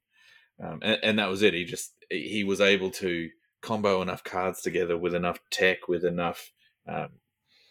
Um, 0.62 0.78
and, 0.82 0.98
and 1.02 1.18
that 1.18 1.28
was 1.28 1.42
it. 1.42 1.52
He 1.52 1.64
just 1.64 1.92
he 2.10 2.44
was 2.44 2.60
able 2.60 2.90
to 2.90 3.30
combo 3.60 4.02
enough 4.02 4.24
cards 4.24 4.60
together 4.60 4.96
with 4.96 5.14
enough 5.14 5.38
tech, 5.50 5.88
with 5.88 6.04
enough 6.04 6.52
um, 6.86 7.08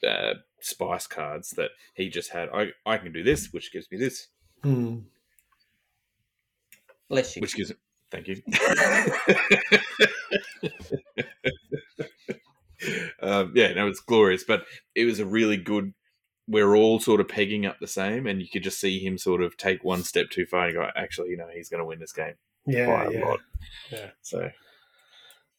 uh, 0.07 0.33
spice 0.59 1.07
cards 1.07 1.51
that 1.51 1.71
he 1.93 2.09
just 2.09 2.31
had. 2.31 2.49
I 2.53 2.71
I 2.85 2.97
can 2.97 3.13
do 3.13 3.23
this, 3.23 3.51
which 3.51 3.71
gives 3.71 3.89
me 3.91 3.97
this, 3.97 4.27
Hmm. 4.63 4.99
Bless 7.09 7.35
you. 7.35 7.41
which 7.41 7.55
gives. 7.55 7.71
Thank 8.09 8.27
you. 8.27 8.41
um, 13.21 13.51
yeah, 13.55 13.73
no, 13.73 13.87
it's 13.87 13.99
glorious, 13.99 14.43
but 14.43 14.65
it 14.95 15.05
was 15.05 15.19
a 15.19 15.25
really 15.25 15.57
good. 15.57 15.93
We're 16.47 16.75
all 16.75 16.99
sort 16.99 17.21
of 17.21 17.29
pegging 17.29 17.65
up 17.65 17.79
the 17.79 17.87
same, 17.87 18.27
and 18.27 18.41
you 18.41 18.47
could 18.51 18.63
just 18.63 18.79
see 18.79 18.99
him 18.99 19.17
sort 19.17 19.41
of 19.41 19.55
take 19.57 19.83
one 19.83 20.03
step 20.03 20.29
too 20.29 20.45
far 20.45 20.65
and 20.65 20.73
go, 20.73 20.87
actually, 20.95 21.29
you 21.29 21.37
know, 21.37 21.47
he's 21.53 21.69
going 21.69 21.79
to 21.79 21.85
win 21.85 21.99
this 21.99 22.11
game. 22.11 22.33
Yeah, 22.65 23.09
yeah. 23.09 23.25
lot. 23.25 23.39
Yeah. 23.91 24.09
So 24.21 24.49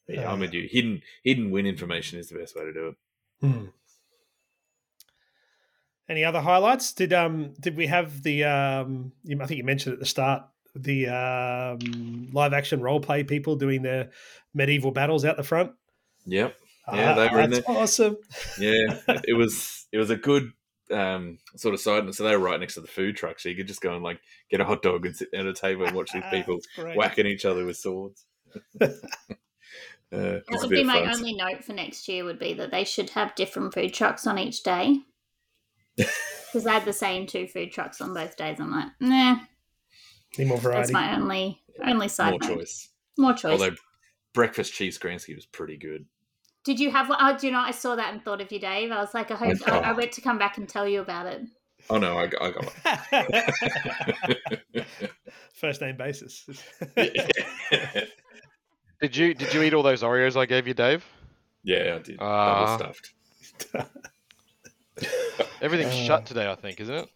yeah, 0.09 0.31
I'm 0.31 0.39
Uh, 0.39 0.41
with 0.41 0.55
you. 0.55 0.69
Hidden 0.71 1.03
hidden 1.23 1.51
win 1.51 1.67
information 1.67 2.19
is 2.19 2.29
the 2.29 2.39
best 2.39 2.57
way 2.57 2.65
to 2.65 2.73
do 2.73 2.89
it. 2.89 2.95
Hmm. 3.41 3.67
Any 6.09 6.25
other 6.25 6.41
highlights? 6.41 6.93
Did 6.93 7.13
um 7.13 7.55
did 7.61 7.77
we 7.77 7.87
have 7.87 8.23
the 8.23 8.45
um 8.45 9.13
I 9.41 9.47
think 9.47 9.59
you 9.59 9.65
mentioned 9.65 9.95
at 9.95 10.01
the 10.01 10.07
start 10.07 10.45
the 10.75 11.09
um 11.09 12.31
live 12.33 12.53
action 12.53 12.81
role 12.81 13.01
play 13.01 13.25
people 13.25 13.57
doing 13.57 13.83
their 13.83 14.11
medieval 14.53 14.91
battles 14.91 15.25
out 15.25 15.37
the 15.37 15.43
front? 15.43 15.73
Yep. 16.27 16.57
Yeah, 16.93 17.15
they 17.15 17.29
were 17.29 17.41
in 17.41 17.51
that's 17.51 17.67
awesome. 17.67 18.19
Yeah. 18.59 18.99
it 19.27 19.37
was 19.37 19.87
it 19.93 19.99
was 19.99 20.11
a 20.11 20.17
good 20.17 20.53
um, 20.91 21.39
sort 21.57 21.75
of 21.75 21.81
side. 21.81 22.05
And 22.05 22.15
so 22.15 22.25
they 22.25 22.37
were 22.37 22.43
right 22.43 22.61
next 22.61 22.75
to 22.75 22.81
the 22.81 22.87
food 22.87 23.17
truck, 23.17 23.39
so 23.41 23.49
you 23.49 23.57
could 23.57 23.67
just 23.69 23.81
go 23.81 23.95
and 23.95 24.03
like 24.05 24.21
get 24.51 24.61
a 24.61 24.65
hot 24.65 24.83
dog 24.83 25.07
and 25.07 25.17
sit 25.17 25.29
at 25.35 25.47
a 25.47 25.53
table 25.55 25.85
and 25.85 25.95
watch 25.97 26.11
these 26.13 26.23
people 26.31 26.57
That's 26.57 26.67
great. 26.77 26.97
whacking 26.97 27.27
each 27.27 27.45
other 27.45 27.65
with 27.65 27.77
swords. 27.77 28.25
uh, 28.81 28.89
That 30.11 30.43
would 30.51 30.71
be 30.71 30.85
my 30.85 31.05
fun. 31.05 31.15
only 31.17 31.35
note 31.35 31.65
for 31.65 31.73
next 31.73 32.07
year. 32.09 32.25
Would 32.25 32.39
be 32.39 32.55
that 32.55 32.71
they 32.71 32.85
should 32.85 33.11
have 33.11 33.35
different 33.35 33.75
food 33.75 33.93
trucks 33.95 34.27
on 34.27 34.39
each 34.39 34.63
day. 34.63 34.99
Because 35.97 36.65
they 36.65 36.71
had 36.71 36.85
the 36.85 36.93
same 36.93 37.27
two 37.27 37.47
food 37.47 37.73
trucks 37.73 38.01
on 38.01 38.15
both 38.15 38.37
days. 38.37 38.59
I'm 38.61 38.71
like, 38.71 38.89
nah. 39.01 39.37
Need 40.39 40.49
more 40.49 40.59
variety. 40.59 40.81
That's 40.81 40.93
my 40.93 41.17
only 41.17 41.61
only 41.85 42.09
side 42.09 42.31
More 42.31 42.39
note. 42.41 42.59
choice. 42.59 42.89
More 43.17 43.33
choice. 43.33 43.53
Although 43.53 43.77
breakfast 44.33 44.73
cheese 44.75 44.99
Kransky 44.99 45.35
was 45.35 45.47
pretty 45.47 45.77
good. 45.77 46.07
Did 46.65 46.81
you 46.81 46.91
have 46.91 47.09
one? 47.11 47.19
Oh, 47.21 47.37
do 47.39 47.47
you 47.47 47.53
know? 47.53 47.61
I 47.61 47.71
saw 47.73 47.95
that 47.97 48.13
and 48.13 48.23
thought 48.25 48.41
of 48.41 48.51
you, 48.51 48.59
Dave. 48.59 48.91
I 48.91 48.99
was 49.01 49.13
like, 49.15 49.31
I 49.31 49.35
hope 49.35 49.57
I, 49.69 49.79
I 49.81 49.91
Oh. 49.93 49.97
went 49.97 50.13
to 50.13 50.21
come 50.23 50.39
back 50.39 50.57
and 50.59 50.67
tell 50.69 50.89
you 50.89 51.01
about 51.03 51.27
it. 51.27 51.43
Oh 51.91 51.99
no, 51.99 52.17
I 52.17 52.27
got, 52.27 52.43
I 52.43 52.51
got 52.51 52.65
one. 54.73 54.85
First 55.55 55.81
name 55.83 55.97
basis. 55.99 56.47
Did 59.01 59.17
you 59.17 59.35
did 59.35 59.53
you 59.53 59.63
eat 59.63 59.75
all 59.75 59.83
those 59.83 60.03
Oreos 60.03 60.37
I 60.37 60.47
gave 60.47 60.67
you, 60.67 60.73
Dave? 60.75 61.05
yeah, 61.63 61.97
I 61.97 61.99
did. 62.03 62.19
Double 62.19 62.79
stuffed. 62.79 63.13
Everything's 65.61 65.93
Uh, 65.95 66.05
shut 66.07 66.27
today, 66.27 66.51
I 66.51 66.55
think, 66.55 66.81
isn't 66.81 66.95
it? 66.95 67.09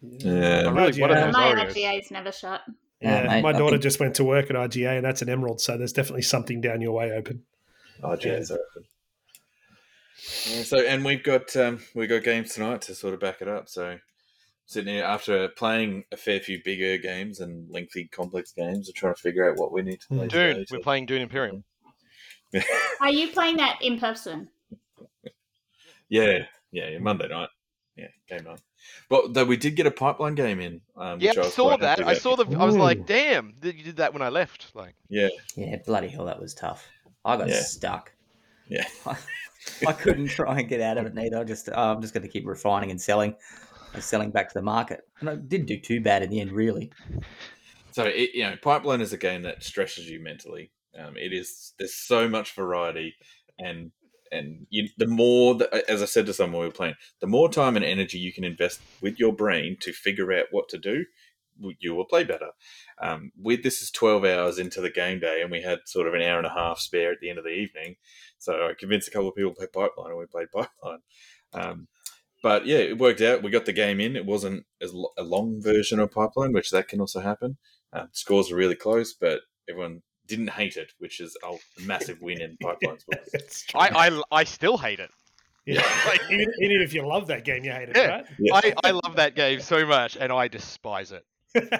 Yeah. 0.00 0.62
I 0.66 0.70
really 0.70 0.98
wanted 1.00 1.16
IGA. 1.18 1.24
those 1.24 1.32
My 1.34 1.52
Oreos. 1.54 1.74
IGA's 1.74 2.10
never 2.10 2.32
shut. 2.32 2.62
Yeah, 3.00 3.24
mate, 3.26 3.42
my 3.42 3.50
I 3.50 3.52
daughter 3.52 3.70
think- 3.72 3.82
just 3.82 4.00
went 4.00 4.14
to 4.16 4.24
work 4.24 4.48
at 4.48 4.56
IGA, 4.56 4.96
and 4.96 5.04
that's 5.04 5.20
an 5.20 5.28
Emerald, 5.28 5.60
so 5.60 5.76
there's 5.76 5.92
definitely 5.92 6.22
something 6.22 6.60
down 6.62 6.80
your 6.80 6.92
way 6.92 7.12
open. 7.12 7.42
Oh, 8.02 8.16
geez, 8.16 8.50
open. 8.50 8.84
Yeah, 10.48 10.62
so, 10.62 10.78
and 10.78 11.04
we've 11.04 11.22
got 11.22 11.54
um, 11.56 11.80
we've 11.94 12.08
got 12.08 12.22
games 12.22 12.54
tonight 12.54 12.82
to 12.82 12.94
sort 12.94 13.14
of 13.14 13.20
back 13.20 13.42
it 13.42 13.48
up. 13.48 13.68
So, 13.68 13.98
sitting 14.66 14.94
here 14.94 15.04
after 15.04 15.48
playing 15.48 16.04
a 16.12 16.16
fair 16.16 16.40
few 16.40 16.60
bigger 16.64 16.98
games 16.98 17.40
and 17.40 17.70
lengthy, 17.70 18.08
complex 18.08 18.52
games, 18.52 18.88
and 18.88 18.96
trying 18.96 19.14
to 19.14 19.20
figure 19.20 19.48
out 19.48 19.58
what 19.58 19.72
we 19.72 19.82
need 19.82 20.00
to 20.00 20.08
play. 20.08 20.28
Dune. 20.28 20.54
today, 20.56 20.66
We're 20.70 20.78
playing 20.80 21.06
Dune 21.06 21.22
Imperium. 21.22 21.64
Are 23.00 23.10
you 23.10 23.28
playing 23.28 23.58
that 23.58 23.78
in 23.82 23.98
person? 23.98 24.48
yeah, 26.08 26.46
yeah, 26.70 26.88
yeah, 26.88 26.98
Monday 26.98 27.28
night. 27.28 27.48
Yeah, 27.96 28.08
game 28.28 28.44
night. 28.44 28.60
But 29.08 29.34
though 29.34 29.44
we 29.44 29.56
did 29.56 29.74
get 29.74 29.86
a 29.86 29.90
pipeline 29.90 30.34
game 30.34 30.60
in. 30.60 30.80
Um, 30.96 31.20
Yeah, 31.20 31.30
which 31.30 31.38
I 31.38 31.48
saw 31.48 31.76
that. 31.76 32.06
I 32.06 32.14
saw 32.14 32.36
the. 32.36 32.58
I 32.58 32.64
was 32.64 32.76
like, 32.76 33.06
damn, 33.06 33.54
th- 33.60 33.74
you 33.74 33.82
did 33.82 33.96
that 33.96 34.12
when 34.12 34.22
I 34.22 34.28
left. 34.28 34.74
Like, 34.74 34.94
Yeah, 35.08 35.28
Yeah, 35.56 35.76
bloody 35.84 36.08
hell, 36.08 36.26
that 36.26 36.40
was 36.40 36.54
tough. 36.54 36.86
I 37.26 37.36
got 37.36 37.48
Yeah. 37.48 37.60
stuck. 37.60 38.12
yeah. 38.68 38.86
I 39.86 39.92
couldn't 39.92 40.28
try 40.28 40.60
and 40.60 40.68
get 40.68 40.80
out 40.80 40.96
of 40.96 41.06
it 41.06 41.14
neither. 41.14 41.38
I 41.38 41.44
just, 41.44 41.68
oh, 41.68 41.92
I'm 41.92 42.00
just 42.00 42.14
going 42.14 42.22
to 42.22 42.28
keep 42.28 42.46
refining 42.46 42.90
and 42.90 43.00
selling, 43.00 43.34
and 43.94 44.02
selling 44.02 44.30
back 44.30 44.48
to 44.48 44.54
the 44.54 44.62
market. 44.62 45.00
And 45.20 45.28
I 45.28 45.34
didn't 45.36 45.66
do 45.66 45.78
too 45.78 46.00
bad 46.00 46.22
in 46.22 46.30
the 46.30 46.40
end, 46.40 46.52
really. 46.52 46.92
So 47.90 48.04
it, 48.04 48.30
you 48.34 48.44
know, 48.44 48.56
Pipeline 48.62 49.00
is 49.00 49.12
a 49.12 49.16
game 49.16 49.42
that 49.42 49.64
stresses 49.64 50.08
you 50.08 50.20
mentally. 50.22 50.70
Um, 50.98 51.16
it 51.16 51.32
is 51.32 51.72
there's 51.78 51.94
so 51.94 52.28
much 52.28 52.52
variety, 52.52 53.14
and 53.58 53.90
and 54.32 54.66
you, 54.70 54.88
the 54.98 55.06
more 55.06 55.54
that, 55.56 55.72
as 55.90 56.02
I 56.02 56.06
said 56.06 56.26
to 56.26 56.34
someone 56.34 56.60
we 56.60 56.66
were 56.66 56.72
playing, 56.72 56.94
the 57.20 57.26
more 57.26 57.48
time 57.48 57.76
and 57.76 57.84
energy 57.84 58.18
you 58.18 58.32
can 58.32 58.44
invest 58.44 58.80
with 59.00 59.18
your 59.18 59.32
brain 59.32 59.76
to 59.80 59.92
figure 59.92 60.32
out 60.32 60.46
what 60.50 60.68
to 60.70 60.78
do, 60.78 61.04
you 61.78 61.94
will 61.94 62.04
play 62.04 62.24
better. 62.24 62.50
Um, 63.00 63.32
with 63.40 63.62
this 63.62 63.82
is 63.82 63.90
12 63.90 64.24
hours 64.24 64.58
into 64.58 64.80
the 64.80 64.90
game 64.90 65.20
day, 65.20 65.42
and 65.42 65.50
we 65.50 65.62
had 65.62 65.80
sort 65.86 66.06
of 66.08 66.14
an 66.14 66.22
hour 66.22 66.38
and 66.38 66.46
a 66.46 66.50
half 66.50 66.78
spare 66.78 67.12
at 67.12 67.18
the 67.20 67.30
end 67.30 67.38
of 67.38 67.44
the 67.44 67.50
evening. 67.50 67.96
So 68.38 68.52
I 68.68 68.72
convinced 68.78 69.08
a 69.08 69.10
couple 69.10 69.28
of 69.28 69.34
people 69.34 69.52
to 69.52 69.56
play 69.56 69.66
Pipeline, 69.66 70.10
and 70.10 70.18
we 70.18 70.26
played 70.26 70.48
Pipeline. 70.52 71.00
Um, 71.52 71.88
but 72.42 72.66
yeah, 72.66 72.78
it 72.78 72.98
worked 72.98 73.20
out. 73.22 73.42
We 73.42 73.50
got 73.50 73.64
the 73.66 73.72
game 73.72 73.98
in. 74.00 74.14
It 74.16 74.26
wasn't 74.26 74.64
as 74.80 74.92
lo- 74.92 75.12
a 75.18 75.22
long 75.22 75.60
version 75.62 75.98
of 75.98 76.10
Pipeline, 76.12 76.52
which 76.52 76.70
that 76.70 76.88
can 76.88 77.00
also 77.00 77.20
happen. 77.20 77.56
Um, 77.92 78.08
scores 78.12 78.50
were 78.50 78.56
really 78.58 78.74
close, 78.76 79.14
but 79.14 79.40
everyone 79.68 80.02
didn't 80.26 80.50
hate 80.50 80.76
it, 80.76 80.92
which 80.98 81.20
is 81.20 81.36
a 81.44 81.54
massive 81.84 82.20
win 82.20 82.40
in 82.40 82.56
Pipeline's 82.60 83.04
book. 83.08 83.20
It's 83.32 83.64
true. 83.64 83.80
I, 83.80 84.08
I, 84.08 84.22
I 84.30 84.44
still 84.44 84.76
hate 84.76 85.00
it. 85.00 85.10
yeah. 85.64 85.80
like- 86.06 86.20
even, 86.30 86.46
even 86.60 86.82
if 86.82 86.92
you 86.92 87.06
love 87.06 87.26
that 87.28 87.44
game, 87.44 87.64
you 87.64 87.72
hate 87.72 87.88
it, 87.88 87.96
Yeah. 87.96 88.06
right? 88.08 88.26
Yeah. 88.38 88.54
I, 88.54 88.74
I 88.84 88.90
love 88.90 89.16
that 89.16 89.34
game 89.34 89.60
so 89.60 89.86
much, 89.86 90.16
and 90.20 90.30
I 90.32 90.48
despise 90.48 91.12
it. 91.12 91.24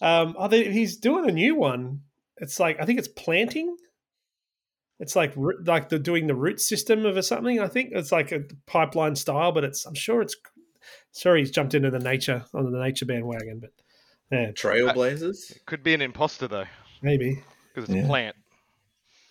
um, 0.00 0.34
oh, 0.38 0.48
they, 0.48 0.70
he's 0.72 0.96
doing 0.96 1.28
a 1.28 1.32
new 1.32 1.54
one. 1.54 2.02
It's 2.38 2.60
like 2.60 2.80
I 2.80 2.84
think 2.84 2.98
it's 2.98 3.08
planting. 3.08 3.76
It's 5.00 5.14
like 5.16 5.34
like 5.64 5.88
they're 5.88 5.98
doing 5.98 6.26
the 6.26 6.34
root 6.34 6.60
system 6.60 7.04
of 7.06 7.16
or 7.16 7.22
something. 7.22 7.60
I 7.60 7.68
think 7.68 7.90
it's 7.92 8.12
like 8.12 8.32
a 8.32 8.42
pipeline 8.66 9.16
style, 9.16 9.52
but 9.52 9.64
it's 9.64 9.84
I'm 9.86 9.94
sure 9.94 10.20
it's. 10.22 10.36
Sorry, 11.12 11.40
he's 11.40 11.50
jumped 11.50 11.74
into 11.74 11.90
the 11.90 11.98
nature 11.98 12.44
on 12.54 12.70
the 12.72 12.78
nature 12.78 13.04
bandwagon, 13.04 13.60
but 13.60 13.70
yeah, 14.32 14.52
Trailblazers? 14.52 15.50
It 15.56 15.66
could 15.66 15.82
be 15.82 15.92
an 15.94 16.00
imposter 16.02 16.48
though, 16.48 16.64
maybe. 17.02 17.42
because 17.74 17.88
it's 17.90 17.96
Yeah. 17.96 18.04
a 18.04 18.06
plant. 18.06 18.36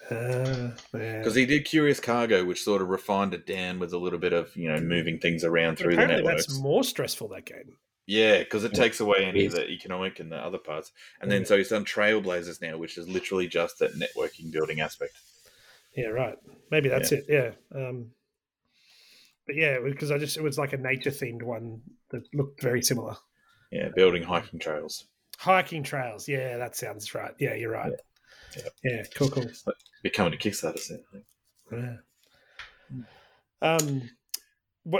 Uh, 0.09 0.69
yeah. 0.93 1.17
Because 1.17 1.35
he 1.35 1.45
did 1.45 1.65
Curious 1.65 1.99
Cargo, 1.99 2.45
which 2.45 2.63
sort 2.63 2.81
of 2.81 2.89
refined 2.89 3.33
it 3.33 3.45
down 3.45 3.79
with 3.79 3.91
a 3.91 3.97
little 3.97 4.19
bit 4.19 4.31
of, 4.33 4.55
you 4.55 4.69
know, 4.71 4.79
moving 4.79 5.19
things 5.19 5.43
around 5.43 5.73
But 5.75 5.79
through 5.79 5.95
the 5.95 6.03
apparently 6.03 6.23
networks. 6.27 6.47
that's 6.47 6.59
more 6.59 6.83
stressful. 6.83 7.27
That 7.29 7.45
game. 7.45 7.75
Yeah, 8.07 8.39
because 8.39 8.63
it 8.63 8.73
takes 8.73 9.01
away 9.01 9.25
any 9.25 9.45
of 9.45 9.51
the 9.51 9.67
economic 9.69 10.21
and 10.21 10.31
the 10.31 10.37
other 10.37 10.57
parts. 10.57 10.93
And 11.19 11.29
then 11.29 11.45
so 11.45 11.57
he's 11.57 11.67
done 11.67 11.83
Trailblazers 11.83 12.61
now, 12.61 12.77
which 12.77 12.97
is 12.97 13.07
literally 13.07 13.47
just 13.47 13.79
that 13.79 13.95
networking 13.95 14.49
building 14.49 14.79
aspect. 14.79 15.11
Yeah, 15.93 16.07
right. 16.07 16.37
Maybe 16.71 16.87
that's 16.87 17.11
it. 17.11 17.25
Yeah. 17.27 17.51
Um, 17.75 18.11
but 19.45 19.57
yeah, 19.57 19.79
because 19.83 20.09
I 20.11 20.17
just 20.17 20.37
it 20.37 20.43
was 20.43 20.57
like 20.57 20.71
a 20.71 20.77
nature 20.77 21.11
themed 21.11 21.43
one 21.43 21.81
that 22.09 22.23
looked 22.33 22.61
very 22.61 22.81
similar. 22.81 23.17
Yeah, 23.71 23.89
building 23.93 24.23
hiking 24.23 24.59
trails. 24.59 25.05
Hiking 25.37 25.83
trails. 25.83 26.29
Yeah, 26.29 26.55
that 26.57 26.77
sounds 26.77 27.13
right. 27.13 27.33
Yeah, 27.39 27.55
you're 27.55 27.71
right. 27.71 27.91
Yeah. 28.55 28.63
Yeah, 28.83 29.03
cool, 29.15 29.29
cool. 29.29 29.45
Becoming 30.01 30.33
a 30.33 30.37
Kickstarter 30.37 30.79
soon. 30.79 31.03
Yeah. 31.71 31.97
Um? 33.61 34.09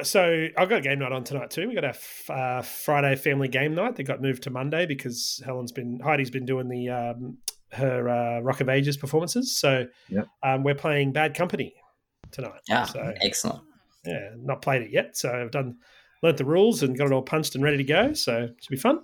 So 0.04 0.48
I've 0.58 0.70
got 0.70 0.80
a 0.80 0.82
game 0.82 1.00
night 1.00 1.12
on 1.12 1.24
tonight 1.24 1.50
too. 1.52 1.68
We 1.68 1.76
got 1.76 1.84
our 1.86 1.92
f- 1.92 2.30
uh, 2.30 2.62
Friday 2.62 3.16
family 3.16 3.48
game 3.48 3.74
night. 3.76 3.96
They 3.96 4.04
got 4.04 4.22
moved 4.22 4.44
to 4.44 4.50
Monday 4.50 4.86
because 4.86 5.42
Helen's 5.46 5.72
been 5.72 6.00
Heidi's 6.04 6.30
been 6.30 6.46
doing 6.46 6.68
the 6.68 6.90
um, 6.90 7.38
her 7.72 8.10
uh, 8.10 8.40
Rock 8.42 8.62
of 8.62 8.70
Ages 8.70 8.98
performances. 8.98 9.56
So 9.58 9.86
Yep. 10.10 10.28
um, 10.44 10.64
we're 10.64 10.76
playing 10.76 11.12
Bad 11.14 11.36
Company 11.36 11.74
tonight. 12.32 12.60
Ah, 12.70 12.84
So 12.86 13.14
excellent. 13.22 13.62
yeah, 14.06 14.32
not 14.38 14.62
played 14.62 14.82
it 14.82 14.92
yet. 14.92 15.16
So 15.18 15.32
I've 15.32 15.52
done 15.52 15.78
learnt 16.24 16.38
the 16.38 16.46
rules 16.46 16.84
and 16.84 16.98
got 16.98 17.08
it 17.08 17.14
all 17.14 17.22
punched 17.22 17.56
and 17.56 17.64
ready 17.64 17.78
to 17.78 17.84
go. 17.84 18.14
So 18.14 18.44
it 18.44 18.56
should 18.62 18.70
be 18.72 18.78
fun. 18.78 19.00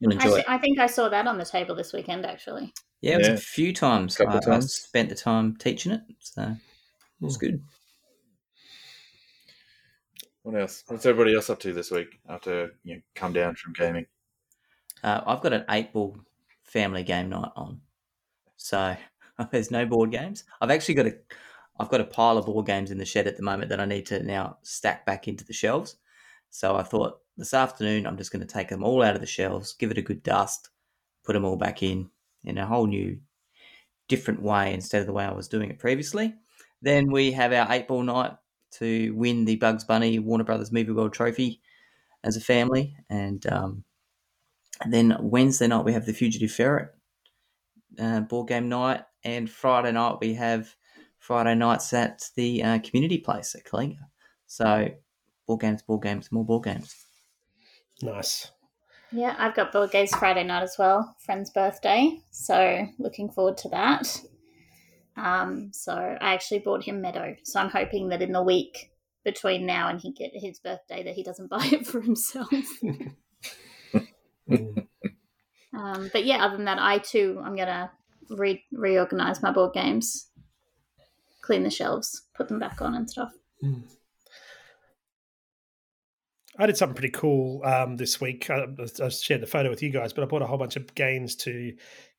You'll 0.00 0.12
I, 0.12 0.16
enjoy 0.16 0.36
thi- 0.36 0.44
I 0.46 0.58
think 0.58 0.78
I 0.78 0.86
saw 0.86 1.08
that 1.08 1.26
on 1.26 1.38
the 1.38 1.44
table 1.44 1.74
this 1.74 1.92
weekend, 1.92 2.24
actually. 2.24 2.72
Yeah, 3.00 3.14
it 3.14 3.18
was 3.18 3.28
Yeah. 3.28 3.34
a 3.34 3.38
few 3.38 3.72
times. 3.72 4.16
Couple 4.16 4.34
I, 4.34 4.38
of 4.38 4.44
times. 4.44 4.64
I 4.66 4.68
spent 4.86 5.08
the 5.08 5.14
time 5.16 5.56
teaching 5.56 5.92
it, 5.92 6.02
so 6.20 6.42
it 6.42 6.56
was 7.24 7.36
good. 7.36 7.60
What 10.48 10.62
else? 10.62 10.82
What's 10.86 11.04
everybody 11.04 11.34
else 11.34 11.50
up 11.50 11.60
to 11.60 11.74
this 11.74 11.90
week 11.90 12.20
after 12.26 12.70
you 12.82 12.94
know, 12.94 13.00
come 13.14 13.34
down 13.34 13.54
from 13.54 13.74
gaming? 13.74 14.06
Uh, 15.04 15.20
I've 15.26 15.42
got 15.42 15.52
an 15.52 15.66
eight 15.68 15.92
ball 15.92 16.16
family 16.62 17.02
game 17.02 17.28
night 17.28 17.50
on, 17.54 17.82
so 18.56 18.96
there's 19.52 19.70
no 19.70 19.84
board 19.84 20.10
games. 20.10 20.44
I've 20.62 20.70
actually 20.70 20.94
got 20.94 21.06
a, 21.06 21.16
I've 21.78 21.90
got 21.90 22.00
a 22.00 22.04
pile 22.04 22.38
of 22.38 22.46
board 22.46 22.64
games 22.64 22.90
in 22.90 22.96
the 22.96 23.04
shed 23.04 23.26
at 23.26 23.36
the 23.36 23.42
moment 23.42 23.68
that 23.68 23.78
I 23.78 23.84
need 23.84 24.06
to 24.06 24.22
now 24.22 24.56
stack 24.62 25.04
back 25.04 25.28
into 25.28 25.44
the 25.44 25.52
shelves. 25.52 25.96
So 26.48 26.76
I 26.76 26.82
thought 26.82 27.18
this 27.36 27.52
afternoon 27.52 28.06
I'm 28.06 28.16
just 28.16 28.32
going 28.32 28.40
to 28.40 28.50
take 28.50 28.70
them 28.70 28.82
all 28.82 29.02
out 29.02 29.16
of 29.16 29.20
the 29.20 29.26
shelves, 29.26 29.74
give 29.74 29.90
it 29.90 29.98
a 29.98 30.02
good 30.02 30.22
dust, 30.22 30.70
put 31.26 31.34
them 31.34 31.44
all 31.44 31.56
back 31.56 31.82
in 31.82 32.08
in 32.44 32.56
a 32.56 32.64
whole 32.64 32.86
new, 32.86 33.20
different 34.08 34.40
way 34.40 34.72
instead 34.72 35.02
of 35.02 35.06
the 35.06 35.12
way 35.12 35.26
I 35.26 35.32
was 35.32 35.46
doing 35.46 35.68
it 35.68 35.78
previously. 35.78 36.32
Then 36.80 37.12
we 37.12 37.32
have 37.32 37.52
our 37.52 37.70
eight 37.70 37.86
ball 37.86 38.02
night 38.02 38.32
to 38.72 39.12
win 39.12 39.44
the 39.44 39.56
Bugs 39.56 39.84
Bunny 39.84 40.18
Warner 40.18 40.44
Brothers 40.44 40.72
Movie 40.72 40.92
World 40.92 41.12
Trophy 41.12 41.60
as 42.24 42.36
a 42.36 42.40
family, 42.40 42.96
and 43.08 43.46
um, 43.46 43.84
and 44.80 44.92
then 44.92 45.16
Wednesday 45.20 45.66
night 45.66 45.84
we 45.84 45.92
have 45.92 46.06
the 46.06 46.12
Fugitive 46.12 46.50
Ferret 46.50 46.90
uh, 47.98 48.20
board 48.20 48.48
game 48.48 48.68
night, 48.68 49.02
and 49.24 49.50
Friday 49.50 49.92
night 49.92 50.16
we 50.20 50.34
have 50.34 50.74
Friday 51.18 51.54
nights 51.54 51.92
at 51.92 52.28
the 52.36 52.62
uh, 52.62 52.78
community 52.80 53.18
place 53.18 53.54
at 53.54 53.64
Kalinga. 53.64 53.98
So 54.46 54.88
board 55.46 55.60
games, 55.60 55.82
board 55.82 56.02
games, 56.02 56.30
more 56.32 56.44
board 56.44 56.64
games. 56.64 57.04
Nice. 58.02 58.50
Yeah, 59.10 59.34
I've 59.38 59.54
got 59.54 59.72
board 59.72 59.90
games 59.90 60.14
Friday 60.14 60.44
night 60.44 60.62
as 60.62 60.76
well. 60.78 61.16
Friend's 61.18 61.50
birthday, 61.50 62.20
so 62.30 62.86
looking 62.98 63.30
forward 63.30 63.56
to 63.58 63.68
that. 63.70 64.20
Um, 65.18 65.70
so 65.72 65.92
I 65.94 66.34
actually 66.34 66.60
bought 66.60 66.84
him 66.84 67.00
Meadow, 67.00 67.34
so 67.42 67.60
I'm 67.60 67.70
hoping 67.70 68.08
that 68.10 68.22
in 68.22 68.32
the 68.32 68.42
week 68.42 68.92
between 69.24 69.66
now 69.66 69.88
and 69.88 70.00
he 70.00 70.12
get 70.12 70.30
his 70.32 70.58
birthday 70.60 71.02
that 71.02 71.14
he 71.14 71.22
doesn't 71.22 71.50
buy 71.50 71.66
it 71.72 71.86
for 71.86 72.00
himself. 72.00 72.48
Um, 75.78 76.10
but 76.12 76.24
yeah, 76.24 76.44
other 76.44 76.56
than 76.56 76.64
that, 76.64 76.78
I 76.80 76.98
too 76.98 77.40
I'm 77.44 77.54
gonna 77.56 77.90
re- 78.30 78.64
reorganize 78.72 79.42
my 79.42 79.52
board 79.52 79.74
games, 79.74 80.28
clean 81.40 81.62
the 81.62 81.70
shelves, 81.70 82.22
put 82.34 82.48
them 82.48 82.58
back 82.58 82.80
on 82.82 82.94
and 82.94 83.08
stuff. 83.08 83.32
I 86.60 86.66
did 86.66 86.76
something 86.76 86.96
pretty 86.96 87.12
cool 87.12 87.62
um, 87.64 87.96
this 87.96 88.20
week. 88.20 88.50
I, 88.50 88.66
I 89.02 89.08
shared 89.08 89.42
the 89.42 89.46
photo 89.46 89.70
with 89.70 89.82
you 89.82 89.90
guys, 89.90 90.12
but 90.12 90.24
I 90.24 90.26
bought 90.26 90.42
a 90.42 90.46
whole 90.46 90.58
bunch 90.58 90.74
of 90.74 90.92
games 90.96 91.36
to 91.36 91.72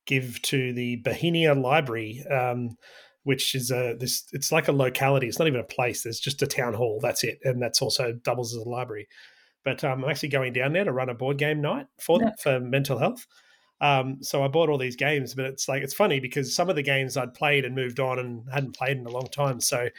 give 0.06 0.42
to 0.44 0.74
the 0.74 0.98
Bohemia 0.98 1.54
Library, 1.54 2.24
um, 2.32 2.78
which 3.24 3.56
is 3.56 3.72
a 3.72 3.96
this. 4.00 4.28
It's 4.34 4.52
like 4.52 4.68
a 4.68 4.74
locality. 4.74 5.28
It's 5.28 5.40
not 5.40 5.48
even 5.48 5.60
a 5.60 5.66
place. 5.66 6.04
There's 6.04 6.20
just 6.20 6.42
a 6.42 6.48
town 6.48 6.74
hall. 6.74 7.00
That's 7.02 7.24
it, 7.24 7.40
and 7.44 7.62
that's 7.62 7.82
also 7.82 8.14
doubles 8.14 8.56
as 8.56 8.64
a 8.64 8.70
library. 8.70 9.08
But 9.64 9.84
um, 9.84 10.04
I'm 10.04 10.10
actually 10.10 10.30
going 10.30 10.54
down 10.54 10.74
there 10.74 10.86
to 10.86 10.92
run 10.92 11.10
a 11.10 11.14
board 11.14 11.38
game 11.38 11.62
night 11.62 11.88
for 12.00 12.20
them 12.20 12.32
for 12.40 12.60
mental 12.60 12.98
health. 12.98 13.28
Um, 13.82 14.18
so 14.22 14.44
I 14.44 14.48
bought 14.48 14.70
all 14.70 14.78
these 14.78 14.96
games, 14.96 15.34
but 15.34 15.46
it's 15.46 15.68
like 15.68 15.84
it's 15.84 15.94
funny 15.94 16.20
because 16.20 16.56
some 16.56 16.70
of 16.70 16.76
the 16.76 16.82
games 16.82 17.18
I'd 17.18 17.34
played 17.34 17.66
and 17.66 17.76
moved 17.76 18.00
on 18.00 18.20
and 18.20 18.44
hadn't 18.52 18.76
played 18.76 18.98
in 18.98 19.06
a 19.06 19.12
long 19.12 19.28
time. 19.28 19.62
So 19.62 19.90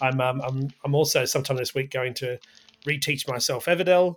I'm 0.00 0.20
um, 0.20 0.40
I'm 0.40 0.68
I'm 0.84 0.94
also 0.94 1.24
sometime 1.24 1.56
this 1.56 1.74
week 1.74 1.90
going 1.90 2.14
to 2.14 2.38
reteach 2.86 3.28
myself 3.28 3.66
Everdell 3.66 4.16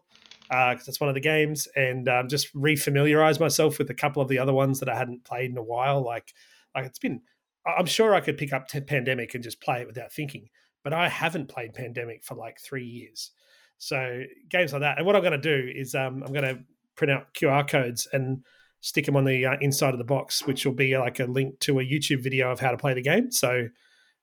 because 0.52 0.88
it's 0.90 1.00
one 1.00 1.08
of 1.10 1.16
the 1.16 1.22
games, 1.22 1.68
and 1.76 2.08
um, 2.10 2.28
just 2.28 2.54
refamiliarize 2.54 3.40
myself 3.40 3.78
with 3.80 3.90
a 3.90 3.94
couple 3.94 4.22
of 4.22 4.28
the 4.28 4.38
other 4.38 4.52
ones 4.54 4.80
that 4.82 4.90
I 4.90 4.98
hadn't 4.98 5.24
played 5.24 5.50
in 5.50 5.58
a 5.58 5.64
while. 5.64 6.04
Like, 6.04 6.34
like 6.76 6.86
it's 6.86 7.00
been, 7.00 7.22
I- 7.66 7.76
I'm 7.80 7.86
sure 7.86 8.14
I 8.14 8.20
could 8.20 8.38
pick 8.38 8.52
up 8.52 8.68
t- 8.68 8.82
Pandemic 8.82 9.34
and 9.34 9.42
just 9.44 9.62
play 9.62 9.80
it 9.82 9.88
without 9.88 10.12
thinking, 10.12 10.50
but 10.84 10.92
I 10.94 11.08
haven't 11.08 11.48
played 11.48 11.74
Pandemic 11.74 12.24
for 12.26 12.36
like 12.36 12.60
three 12.60 12.84
years. 12.86 13.32
So 13.78 14.24
games 14.50 14.74
like 14.74 14.82
that, 14.82 14.98
and 14.98 15.08
what 15.08 15.16
I'm 15.16 15.22
going 15.24 15.40
to 15.42 15.58
do 15.58 15.72
is 15.74 15.96
um, 15.96 16.22
I'm 16.26 16.34
going 16.34 16.44
to 16.44 16.60
print 16.96 17.12
out 17.14 17.34
QR 17.34 17.66
codes 17.68 18.08
and 18.12 18.44
stick 18.82 19.06
them 19.06 19.16
on 19.16 19.24
the 19.26 19.46
uh, 19.46 19.56
inside 19.62 19.94
of 19.94 20.00
the 20.00 20.04
box, 20.04 20.46
which 20.46 20.66
will 20.66 20.74
be 20.74 20.98
like 20.98 21.20
a 21.22 21.26
link 21.26 21.60
to 21.62 21.80
a 21.80 21.84
YouTube 21.84 22.22
video 22.22 22.52
of 22.52 22.60
how 22.60 22.72
to 22.72 22.78
play 22.78 22.94
the 22.94 23.02
game. 23.02 23.32
So 23.32 23.68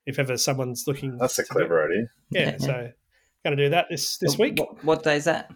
if 0.04 0.18
ever 0.18 0.36
someone's 0.36 0.86
looking, 0.86 1.16
That's 1.16 1.38
a 1.38 1.44
clever 1.44 1.84
idea. 1.84 2.04
yeah, 2.30 2.50
Yeah. 2.50 2.58
so 2.58 2.90
going 3.44 3.56
to 3.56 3.64
do 3.64 3.70
that 3.70 3.86
this 3.90 4.18
this 4.18 4.36
week. 4.36 4.58
What, 4.58 4.84
what 4.84 5.02
day 5.02 5.16
is 5.16 5.24
that? 5.24 5.50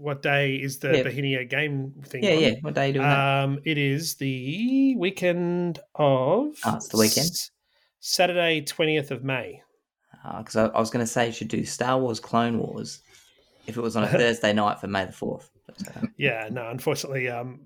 What 0.00 0.22
day 0.22 0.54
is 0.56 0.78
the 0.78 0.96
Yeah. 0.96 1.02
Bohemia 1.02 1.44
game 1.44 1.92
thing? 2.06 2.24
Yeah, 2.24 2.30
on? 2.36 2.40
yeah. 2.40 2.52
What 2.62 2.74
day 2.74 2.84
are 2.84 2.86
you 2.86 2.92
doing 2.94 3.06
that? 3.06 3.44
Um, 3.44 3.58
it 3.64 3.76
is 3.76 4.14
the 4.14 4.96
weekend 4.96 5.78
of. 5.94 6.56
Oh, 6.64 6.74
it's 6.76 6.88
the 6.88 6.96
weekend? 6.98 7.30
Saturday, 8.00 8.62
twentieth 8.62 9.10
of 9.10 9.22
May. 9.22 9.62
Because 10.38 10.56
I, 10.56 10.66
I 10.66 10.80
was 10.80 10.90
going 10.90 11.04
to 11.04 11.10
say 11.10 11.26
you 11.26 11.32
should 11.32 11.48
do 11.48 11.64
Star 11.64 11.98
Wars 11.98 12.18
Clone 12.20 12.58
Wars 12.58 13.00
if 13.66 13.76
it 13.76 13.80
was 13.80 13.94
on 13.96 14.04
a 14.04 14.08
Thursday 14.22 14.52
night 14.52 14.80
for 14.80 14.86
May 14.86 15.04
the 15.06 15.12
4th. 15.12 15.48
But, 15.66 15.96
uh, 15.96 16.06
Yeah, 16.18 16.48
no, 16.50 16.68
unfortunately, 16.68 17.28
um, 17.28 17.60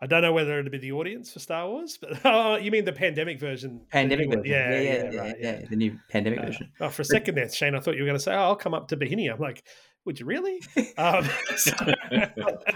I 0.00 0.06
don't 0.06 0.22
know 0.22 0.32
whether 0.32 0.58
it'll 0.58 0.70
be 0.70 0.78
the 0.78 0.92
audience 0.92 1.32
for 1.32 1.38
Star 1.38 1.68
Wars, 1.68 1.98
but 2.00 2.18
oh, 2.24 2.56
you 2.56 2.70
mean 2.70 2.84
the 2.86 2.92
pandemic 2.94 3.38
version? 3.40 3.80
pandemic 3.90 4.28
version. 4.28 4.44
Yeah, 4.46 4.70
yeah, 4.78 4.80
yeah, 4.80 5.02
right, 5.20 5.36
yeah, 5.38 5.58
yeah. 5.60 5.66
The 5.68 5.76
new 5.76 5.98
pandemic 6.10 6.38
Uh, 6.40 6.46
version. 6.46 6.70
oh, 6.80 6.88
for 6.90 7.02
a 7.02 7.04
second 7.06 7.34
there, 7.34 7.50
Shane, 7.50 7.74
I 7.74 7.80
thought 7.80 7.94
you 7.96 8.02
were 8.02 8.06
going 8.08 8.18
to 8.18 8.22
say, 8.22 8.32
"Oh, 8.34 8.38
I'll 8.40 8.56
come 8.56 8.72
up 8.74 8.88
to 8.88 8.96
Bohemia." 8.96 9.34
I'm 9.34 9.40
like, 9.40 9.64
"Would 10.06 10.20
you 10.20 10.26
really?" 10.26 10.62
Um, 10.98 11.28
so- 11.56 11.74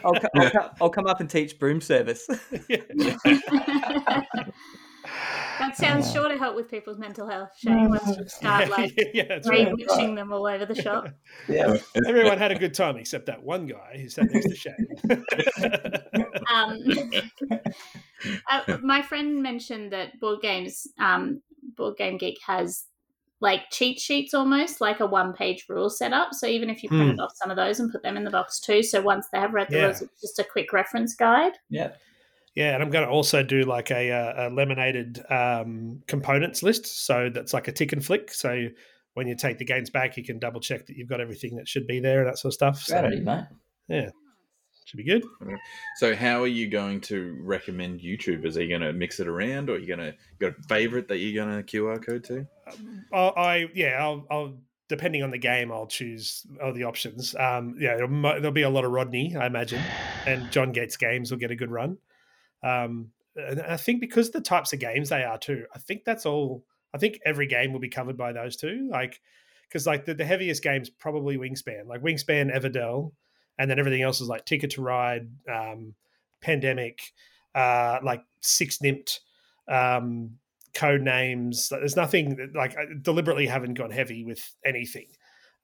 I'll, 0.04 0.14
I'll, 0.34 0.70
I'll 0.82 0.90
come 0.90 1.06
up 1.06 1.20
and 1.20 1.30
teach 1.30 1.58
broom 1.58 1.80
service. 1.80 2.26
that 5.58 5.74
sounds 5.74 6.12
sure 6.12 6.28
to 6.28 6.36
help 6.36 6.54
with 6.56 6.70
people's 6.70 6.98
mental 6.98 7.26
health. 7.26 7.50
Shane, 7.56 7.90
let's 7.90 8.34
start 8.34 8.68
like 8.68 8.92
yeah, 9.14 9.24
that's 9.28 9.48
right. 9.48 9.68
re-witching 9.68 10.14
them 10.14 10.32
all 10.32 10.46
over 10.46 10.66
the 10.66 10.74
shop. 10.74 11.08
yeah. 11.48 11.76
Everyone 12.06 12.36
had 12.38 12.52
a 12.52 12.58
good 12.58 12.74
time 12.74 12.96
except 12.96 13.26
that 13.26 13.42
one 13.42 13.66
guy 13.66 13.98
who 14.00 14.08
sat 14.08 14.30
next 14.30 14.48
to 14.48 14.56
Shane. 14.56 15.24
Um, 16.50 16.78
uh, 18.50 18.78
my 18.82 19.02
friend 19.02 19.42
mentioned 19.42 19.92
that 19.92 20.18
board 20.20 20.40
games, 20.42 20.86
um, 20.98 21.40
Board 21.76 21.96
Game 21.96 22.18
Geek 22.18 22.38
has 22.46 22.86
like 23.40 23.70
cheat 23.70 23.98
sheets 23.98 24.34
almost, 24.34 24.80
like 24.80 25.00
a 25.00 25.06
one-page 25.06 25.64
rule 25.68 25.88
setup. 25.88 26.34
So 26.34 26.46
even 26.46 26.68
if 26.68 26.82
you 26.82 26.88
printed 26.90 27.20
off 27.20 27.32
some 27.34 27.50
of 27.50 27.56
those 27.56 27.80
and 27.80 27.90
put 27.90 28.02
them 28.02 28.16
in 28.16 28.24
the 28.24 28.30
box 28.30 28.60
too, 28.60 28.82
so 28.82 29.00
once 29.00 29.26
they 29.32 29.38
have 29.38 29.54
read 29.54 29.68
the 29.70 29.76
Yeah. 29.78 29.84
rules, 29.86 30.02
it's 30.02 30.20
just 30.20 30.38
a 30.38 30.44
quick 30.44 30.72
reference 30.72 31.14
guide. 31.14 31.52
Yeah. 31.70 31.92
Yeah, 32.54 32.74
and 32.74 32.82
I'm 32.82 32.90
going 32.90 33.06
to 33.06 33.10
also 33.10 33.42
do 33.42 33.62
like 33.62 33.90
a, 33.92 34.10
uh, 34.10 34.48
a 34.48 34.50
laminated 34.52 35.24
um, 35.30 36.02
components 36.06 36.62
list. 36.62 37.06
So 37.06 37.30
that's 37.32 37.54
like 37.54 37.68
a 37.68 37.72
tick 37.72 37.92
and 37.92 38.04
flick. 38.04 38.34
So 38.34 38.66
when 39.14 39.26
you 39.28 39.36
take 39.36 39.58
the 39.58 39.64
games 39.64 39.88
back, 39.88 40.16
you 40.16 40.24
can 40.24 40.38
double 40.38 40.60
check 40.60 40.86
that 40.86 40.96
you've 40.96 41.08
got 41.08 41.20
everything 41.20 41.56
that 41.56 41.68
should 41.68 41.86
be 41.86 42.00
there 42.00 42.18
and 42.20 42.28
that 42.28 42.38
sort 42.38 42.50
of 42.50 42.54
stuff. 42.54 42.82
So 42.82 43.00
Great 43.00 43.22
mate. 43.22 43.44
yeah, 43.88 44.10
should 44.90 44.96
be 44.96 45.04
good. 45.04 45.22
So, 45.96 46.16
how 46.16 46.42
are 46.42 46.48
you 46.48 46.68
going 46.68 47.00
to 47.02 47.38
recommend 47.40 48.00
YouTubers? 48.00 48.56
Are 48.56 48.62
you 48.62 48.68
going 48.68 48.80
to 48.80 48.92
mix 48.92 49.20
it 49.20 49.28
around, 49.28 49.70
or 49.70 49.74
are 49.74 49.78
you 49.78 49.86
going 49.86 50.00
to 50.00 50.14
got 50.40 50.58
a 50.58 50.62
favorite 50.64 51.06
that 51.08 51.18
you're 51.18 51.44
going 51.44 51.62
to 51.62 51.62
QR 51.62 52.04
code 52.04 52.24
to? 52.24 52.46
I'll, 53.12 53.32
I 53.36 53.68
yeah, 53.72 53.98
I'll, 54.00 54.26
I'll 54.30 54.58
depending 54.88 55.22
on 55.22 55.30
the 55.30 55.38
game, 55.38 55.70
I'll 55.70 55.86
choose 55.86 56.44
all 56.62 56.72
the 56.72 56.84
options. 56.84 57.36
Um, 57.36 57.76
yeah, 57.78 57.96
there'll, 57.96 58.20
there'll 58.20 58.50
be 58.50 58.62
a 58.62 58.70
lot 58.70 58.84
of 58.84 58.90
Rodney, 58.90 59.36
I 59.36 59.46
imagine, 59.46 59.80
and 60.26 60.50
Jon 60.50 60.72
Gets 60.72 60.96
Games 60.96 61.30
will 61.30 61.38
get 61.38 61.52
a 61.52 61.56
good 61.56 61.70
run. 61.70 61.98
Um, 62.64 63.12
and 63.36 63.60
I 63.60 63.76
think 63.76 64.00
because 64.00 64.30
the 64.30 64.40
types 64.40 64.72
of 64.72 64.80
games 64.80 65.08
they 65.08 65.22
are 65.22 65.38
too, 65.38 65.66
I 65.74 65.78
think 65.78 66.04
that's 66.04 66.26
all. 66.26 66.64
I 66.92 66.98
think 66.98 67.20
every 67.24 67.46
game 67.46 67.72
will 67.72 67.78
be 67.78 67.88
covered 67.88 68.16
by 68.16 68.32
those 68.32 68.56
two. 68.56 68.88
Like, 68.90 69.20
because 69.68 69.86
like 69.86 70.04
the, 70.04 70.14
the 70.14 70.24
heaviest 70.24 70.64
games 70.64 70.90
probably 70.90 71.38
Wingspan, 71.38 71.86
like 71.86 72.02
Wingspan, 72.02 72.52
Everdell, 72.52 73.12
and 73.60 73.70
then 73.70 73.78
everything 73.78 74.00
else 74.00 74.22
is 74.22 74.28
like 74.28 74.46
Ticket 74.46 74.70
to 74.70 74.80
Ride, 74.80 75.28
um, 75.46 75.94
Pandemic, 76.40 77.12
uh, 77.54 77.98
like 78.02 78.22
Six 78.40 78.78
Nimmt, 78.78 79.18
um, 79.68 80.38
Codenames. 80.72 81.68
There's 81.68 81.94
nothing 81.94 82.52
like 82.54 82.74
I 82.78 82.86
deliberately 83.02 83.46
haven't 83.46 83.74
gone 83.74 83.90
heavy 83.90 84.24
with 84.24 84.42
anything. 84.64 85.08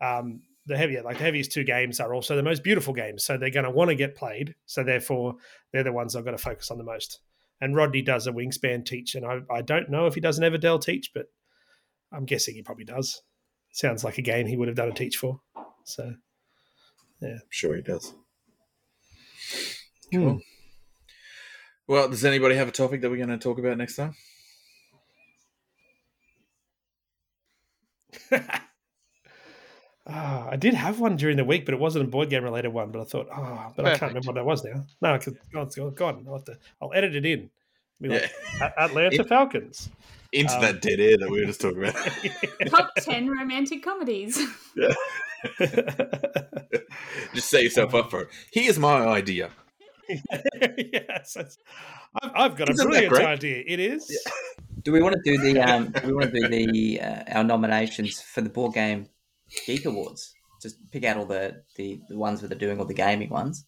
Um, 0.02 0.42
the 0.66 0.76
heavier, 0.76 1.02
like 1.02 1.16
the 1.16 1.24
heaviest 1.24 1.52
two 1.52 1.64
games 1.64 1.98
are 1.98 2.12
also 2.12 2.36
the 2.36 2.42
most 2.42 2.62
beautiful 2.62 2.92
games, 2.92 3.24
so 3.24 3.38
they're 3.38 3.48
going 3.48 3.64
to 3.64 3.70
want 3.70 3.88
to 3.88 3.94
get 3.94 4.14
played. 4.14 4.54
So 4.66 4.84
therefore, 4.84 5.36
they're 5.72 5.82
the 5.82 5.92
ones 5.92 6.14
I've 6.14 6.24
got 6.26 6.32
to 6.32 6.38
focus 6.38 6.70
on 6.70 6.76
the 6.76 6.84
most. 6.84 7.20
And 7.62 7.74
Rodney 7.74 8.02
does 8.02 8.26
a 8.26 8.32
wingspan 8.32 8.84
teach, 8.84 9.14
and 9.14 9.24
I, 9.24 9.40
I 9.50 9.62
don't 9.62 9.88
know 9.88 10.06
if 10.06 10.14
he 10.14 10.20
does 10.20 10.38
an 10.38 10.44
Everdell 10.44 10.82
teach, 10.82 11.12
but 11.14 11.28
I'm 12.12 12.26
guessing 12.26 12.56
he 12.56 12.62
probably 12.62 12.84
does. 12.84 13.22
Sounds 13.72 14.04
like 14.04 14.18
a 14.18 14.22
game 14.22 14.46
he 14.46 14.58
would 14.58 14.68
have 14.68 14.76
done 14.76 14.90
a 14.90 14.94
teach 14.94 15.16
for. 15.16 15.40
So 15.84 16.12
I'm 17.22 17.40
sure 17.50 17.74
he 17.76 17.82
does. 17.82 18.14
Hmm. 20.12 20.16
Cool. 20.18 20.40
Well, 21.88 22.08
does 22.08 22.24
anybody 22.24 22.56
have 22.56 22.68
a 22.68 22.72
topic 22.72 23.00
that 23.00 23.10
we're 23.10 23.16
going 23.16 23.28
to 23.28 23.38
talk 23.38 23.58
about 23.58 23.78
next 23.78 23.96
time? 23.96 24.14
Ah, 30.08 30.48
I 30.50 30.54
did 30.56 30.72
have 30.74 31.00
one 31.00 31.16
during 31.16 31.36
the 31.36 31.44
week, 31.44 31.64
but 31.64 31.74
it 31.74 31.80
wasn't 31.80 32.04
a 32.04 32.08
board 32.08 32.30
game 32.30 32.44
related 32.44 32.68
one. 32.68 32.92
But 32.92 33.00
I 33.00 33.04
thought, 33.04 33.26
oh, 33.34 33.72
but 33.74 33.86
I 33.86 33.98
can't 33.98 34.10
remember 34.12 34.28
what 34.28 34.34
that 34.36 34.44
was 34.46 34.62
now. 34.64 34.84
No, 35.02 35.18
because 35.18 35.34
God, 35.52 35.66
it's 35.66 35.76
gone. 35.96 36.24
I'll, 36.28 36.34
have 36.34 36.44
to, 36.44 36.56
I'll 36.80 36.92
edit 36.94 37.16
it 37.16 37.26
in. 37.26 37.50
Be 38.00 38.10
like, 38.10 38.30
Yeah. 38.60 38.70
Atlanta 38.78 39.16
It- 39.20 39.28
Falcons. 39.28 39.90
Into 40.36 40.54
Um, 40.54 40.60
that 40.60 40.82
dead 40.82 41.00
air 41.00 41.16
that 41.16 41.30
we 41.30 41.40
were 41.40 41.46
just 41.46 41.62
talking 41.62 41.82
about. 41.82 41.94
Top 42.66 42.92
10 42.96 43.28
romantic 43.30 43.82
comedies. 43.82 44.36
just 47.34 47.48
set 47.48 47.62
yourself 47.62 47.94
up 47.94 48.10
for 48.10 48.22
it. 48.22 48.28
Here's 48.52 48.78
my 48.78 49.06
idea. 49.06 49.48
yes, 50.08 51.38
I've, 52.22 52.30
I've 52.34 52.56
got 52.56 52.68
a 52.68 52.72
Isn't 52.72 52.90
that 52.90 53.08
brilliant 53.08 53.28
idea. 53.28 53.64
It 53.66 53.80
is. 53.80 54.06
Do 54.82 54.92
we 54.92 55.00
want 55.02 55.16
to 55.16 55.22
do 55.24 55.38
the 55.38 55.58
um? 55.60 55.90
do 55.90 56.06
we 56.06 56.12
want 56.12 56.32
to 56.32 56.40
do 56.40 56.48
the 56.48 57.00
uh, 57.00 57.22
our 57.28 57.42
nominations 57.42 58.20
for 58.20 58.42
the 58.42 58.50
board 58.50 58.74
game 58.74 59.08
geek 59.64 59.84
awards? 59.86 60.34
Just 60.62 60.76
pick 60.92 61.04
out 61.04 61.16
all 61.16 61.24
the 61.24 61.62
the, 61.76 61.98
the 62.08 62.16
ones 62.16 62.40
that 62.42 62.52
are 62.52 62.56
doing 62.56 62.78
all 62.78 62.84
the 62.84 62.94
gaming 62.94 63.30
ones, 63.30 63.64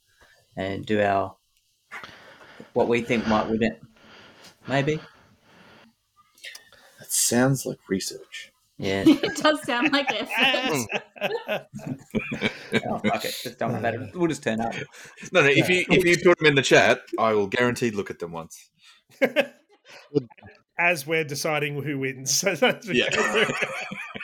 and 0.56 0.86
do 0.86 1.00
our 1.00 1.34
what 2.74 2.86
we 2.88 3.00
think 3.00 3.26
might 3.26 3.48
win 3.48 3.62
it. 3.64 3.82
Maybe. 4.68 5.00
That 7.08 7.12
sounds 7.14 7.64
like 7.64 7.78
research. 7.88 8.52
Yeah. 8.76 9.02
it 9.06 9.36
does 9.38 9.62
sound 9.64 9.92
like 9.92 10.06
effort. 10.12 10.86
oh, 12.86 12.98
fuck 12.98 13.24
it. 13.24 13.34
Just 13.42 13.58
don't 13.58 13.80
matter. 13.80 14.10
We'll 14.14 14.28
just 14.28 14.42
turn 14.42 14.60
up. 14.60 14.74
No, 15.32 15.40
no. 15.40 15.46
If 15.48 15.70
you 15.70 15.86
if 15.88 16.04
you 16.04 16.16
put 16.22 16.36
them 16.38 16.46
in 16.48 16.54
the 16.54 16.62
chat, 16.62 17.00
I 17.18 17.32
will 17.32 17.46
guaranteed 17.46 17.94
look 17.94 18.10
at 18.10 18.18
them 18.18 18.32
once. 18.32 18.68
As 20.78 21.06
we're 21.06 21.24
deciding 21.24 21.82
who 21.82 21.98
wins. 21.98 22.34
So 22.38 22.54
that's 22.54 22.86
Yeah. 22.88 23.08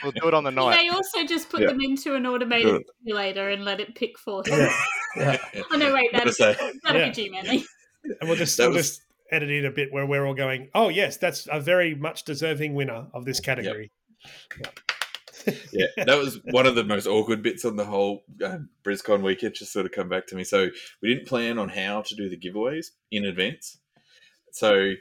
We'll 0.02 0.12
do 0.12 0.28
it 0.28 0.34
on 0.34 0.44
the 0.44 0.50
You 0.50 0.56
night. 0.56 0.76
may 0.82 0.88
also 0.90 1.24
just 1.24 1.48
put 1.48 1.62
Yeah. 1.62 1.68
them 1.68 1.80
into 1.80 2.14
an 2.14 2.26
automated 2.26 2.70
Good. 2.70 2.82
simulator 3.02 3.48
and 3.48 3.64
let 3.64 3.80
it 3.80 3.94
pick 3.94 4.18
for 4.18 4.42
him. 4.46 4.58
Yeah. 4.58 4.72
Yeah. 5.16 5.62
Oh 5.72 5.76
no, 5.78 5.94
wait, 5.94 6.12
Gotta 6.12 6.30
that'd, 6.38 6.80
that'd 6.84 7.00
Yeah. 7.00 7.08
be 7.08 7.12
G-Manly. 7.14 7.64
And 8.20 8.28
we'll 8.28 8.36
just, 8.36 8.56
That 8.58 8.68
we'll 8.68 8.76
was- 8.76 8.90
just 8.98 9.02
edit 9.30 9.50
in 9.50 9.64
a 9.64 9.70
bit 9.70 9.92
where 9.92 10.06
we're 10.06 10.26
all 10.26 10.34
going, 10.34 10.70
oh, 10.74 10.88
yes, 10.88 11.16
that's 11.16 11.48
a 11.50 11.60
very 11.60 11.94
much 11.94 12.24
deserving 12.24 12.74
winner 12.74 13.06
of 13.12 13.24
this 13.24 13.40
category. 13.40 13.90
yeah, 15.72 15.86
that 16.04 16.18
was 16.18 16.40
one 16.50 16.66
of 16.66 16.74
the 16.74 16.84
most 16.84 17.06
awkward 17.06 17.42
bits 17.42 17.64
on 17.64 17.76
the 17.76 17.84
whole 17.84 18.24
uh, 18.44 18.58
BrisCon 18.84 19.22
weekend. 19.22 19.54
Just 19.54 19.72
sort 19.72 19.86
of 19.86 19.92
come 19.92 20.08
back 20.08 20.26
to 20.28 20.36
me. 20.36 20.44
So 20.44 20.68
we 21.02 21.12
didn't 21.12 21.28
plan 21.28 21.58
on 21.58 21.68
how 21.68 22.02
to 22.02 22.14
do 22.14 22.28
the 22.28 22.38
giveaways 22.38 22.86
in 23.10 23.24
advance. 23.24 23.78
So 24.52 24.94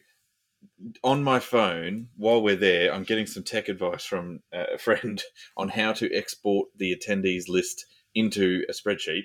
on 1.04 1.24
my 1.24 1.40
phone, 1.40 2.08
while 2.18 2.42
we're 2.42 2.56
there, 2.56 2.94
I'm 2.94 3.04
getting 3.04 3.26
some 3.26 3.44
tech 3.44 3.70
advice 3.70 4.06
from 4.06 4.42
uh, 4.54 4.66
a 4.74 4.78
friend 4.78 5.22
on 5.58 5.70
how 5.70 5.94
to 5.94 6.14
export 6.14 6.70
the 6.78 6.96
attendees 6.96 7.48
list 7.48 7.86
into 8.16 8.64
a 8.70 8.74
spreadsheet, 8.74 9.24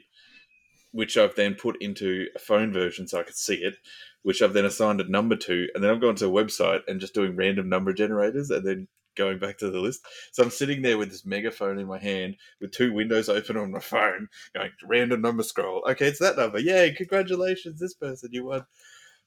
which 0.93 1.17
I've 1.17 1.35
then 1.35 1.55
put 1.55 1.81
into 1.81 2.27
a 2.35 2.39
phone 2.39 2.73
version 2.73 3.07
so 3.07 3.21
I 3.21 3.23
could 3.23 3.37
see 3.37 3.57
it. 3.57 3.75
Which 4.23 4.43
I've 4.43 4.53
then 4.53 4.65
assigned 4.65 5.01
a 5.01 5.09
number 5.09 5.37
to, 5.37 5.69
and 5.75 5.83
then 5.83 5.91
I've 5.91 6.01
gone 6.01 6.17
to 6.17 6.27
a 6.27 6.31
website 6.31 6.81
and 6.89 7.01
just 7.01 7.15
doing 7.15 7.37
random 7.37 7.69
number 7.69 7.93
generators, 7.93 8.51
and 8.51 8.67
then 8.67 8.89
going 9.19 9.39
back 9.39 9.59
to 9.59 9.71
the 9.71 9.81
list. 9.81 10.07
So 10.33 10.43
I'm 10.43 10.51
sitting 10.51 10.81
there 10.81 10.97
with 10.97 11.11
this 11.11 11.27
megaphone 11.27 11.79
in 11.79 11.87
my 11.87 11.99
hand 11.99 12.37
with 12.61 12.73
two 12.73 12.93
windows 12.93 13.29
open 13.29 13.57
on 13.57 13.71
my 13.71 13.81
phone, 13.81 14.29
going 14.55 14.71
random 14.85 15.21
number 15.21 15.43
scroll. 15.43 15.85
Okay, 15.91 16.07
it's 16.07 16.21
that 16.21 16.37
number. 16.37 16.59
Yay, 16.59 16.95
congratulations, 16.97 17.79
this 17.79 17.95
person, 17.95 18.31
you 18.33 18.47
won. 18.47 18.65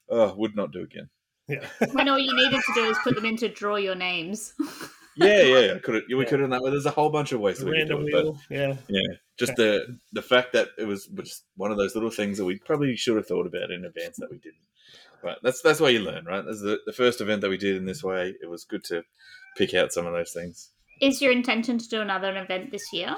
Oh, 0.09 0.34
would 0.36 0.55
not 0.55 0.72
do 0.72 0.82
again. 0.82 1.09
Yeah. 1.47 1.68
when 1.91 2.09
all 2.09 2.20
you 2.20 2.36
needed 2.36 2.62
to 2.62 2.74
do 2.74 2.89
is 2.89 2.97
put 3.03 3.16
them 3.16 3.26
in 3.26 3.38
to 3.38 3.49
draw 3.49 3.76
your 3.76 3.95
names. 3.95 4.53
Yeah, 5.16 5.41
yeah, 5.41 5.78
could 5.80 5.95
have, 5.95 6.03
we 6.09 6.16
Yeah. 6.18 6.24
could 6.26 6.39
have 6.39 6.49
done 6.49 6.62
that. 6.64 6.70
There's 6.72 6.86
a 6.86 6.91
whole 6.91 7.09
bunch 7.09 7.32
of 7.34 7.41
ways 7.41 7.59
that 7.59 7.66
we 7.66 7.78
could 7.80 7.89
do 7.89 7.95
Random 7.95 8.07
it. 8.07 8.12
But 8.12 8.24
wheel. 8.24 8.38
Yeah. 8.49 8.76
yeah, 8.88 9.16
just 9.38 9.55
the 9.55 9.99
the 10.14 10.22
fact 10.22 10.53
that 10.53 10.70
it 10.78 10.86
was 10.86 11.07
just 11.07 11.43
one 11.57 11.72
of 11.72 11.78
those 11.78 11.95
little 11.95 12.09
things 12.09 12.38
that 12.38 12.45
we 12.45 12.57
probably 12.59 12.95
should 12.95 13.18
have 13.18 13.28
thought 13.28 13.45
about 13.45 13.72
in 13.72 13.84
advance 13.86 14.18
that 14.18 14.32
we 14.32 14.38
didn't. 14.38 14.55
But 15.22 15.39
that's 15.43 15.62
that's 15.62 15.80
why 15.80 15.89
you 15.89 15.99
learn, 15.99 16.26
right? 16.26 16.43
That's 16.45 16.62
the, 16.62 16.80
the 16.86 16.93
first 16.93 17.20
event 17.22 17.41
that 17.41 17.49
we 17.49 17.57
did 17.57 17.76
in 17.76 17.86
this 17.86 18.03
way. 18.03 18.34
It 18.41 18.49
was 18.49 18.64
good 18.64 18.84
to 18.86 19.03
pick 19.57 19.74
out 19.74 19.91
some 19.91 20.05
of 20.05 20.14
those 20.14 20.32
things. 20.32 20.70
Is 21.01 21.22
your 21.22 21.32
intention 21.32 21.78
to 21.78 21.89
do 21.89 22.01
another 22.01 22.36
event 22.38 22.72
this 22.72 22.93
year? 22.93 23.16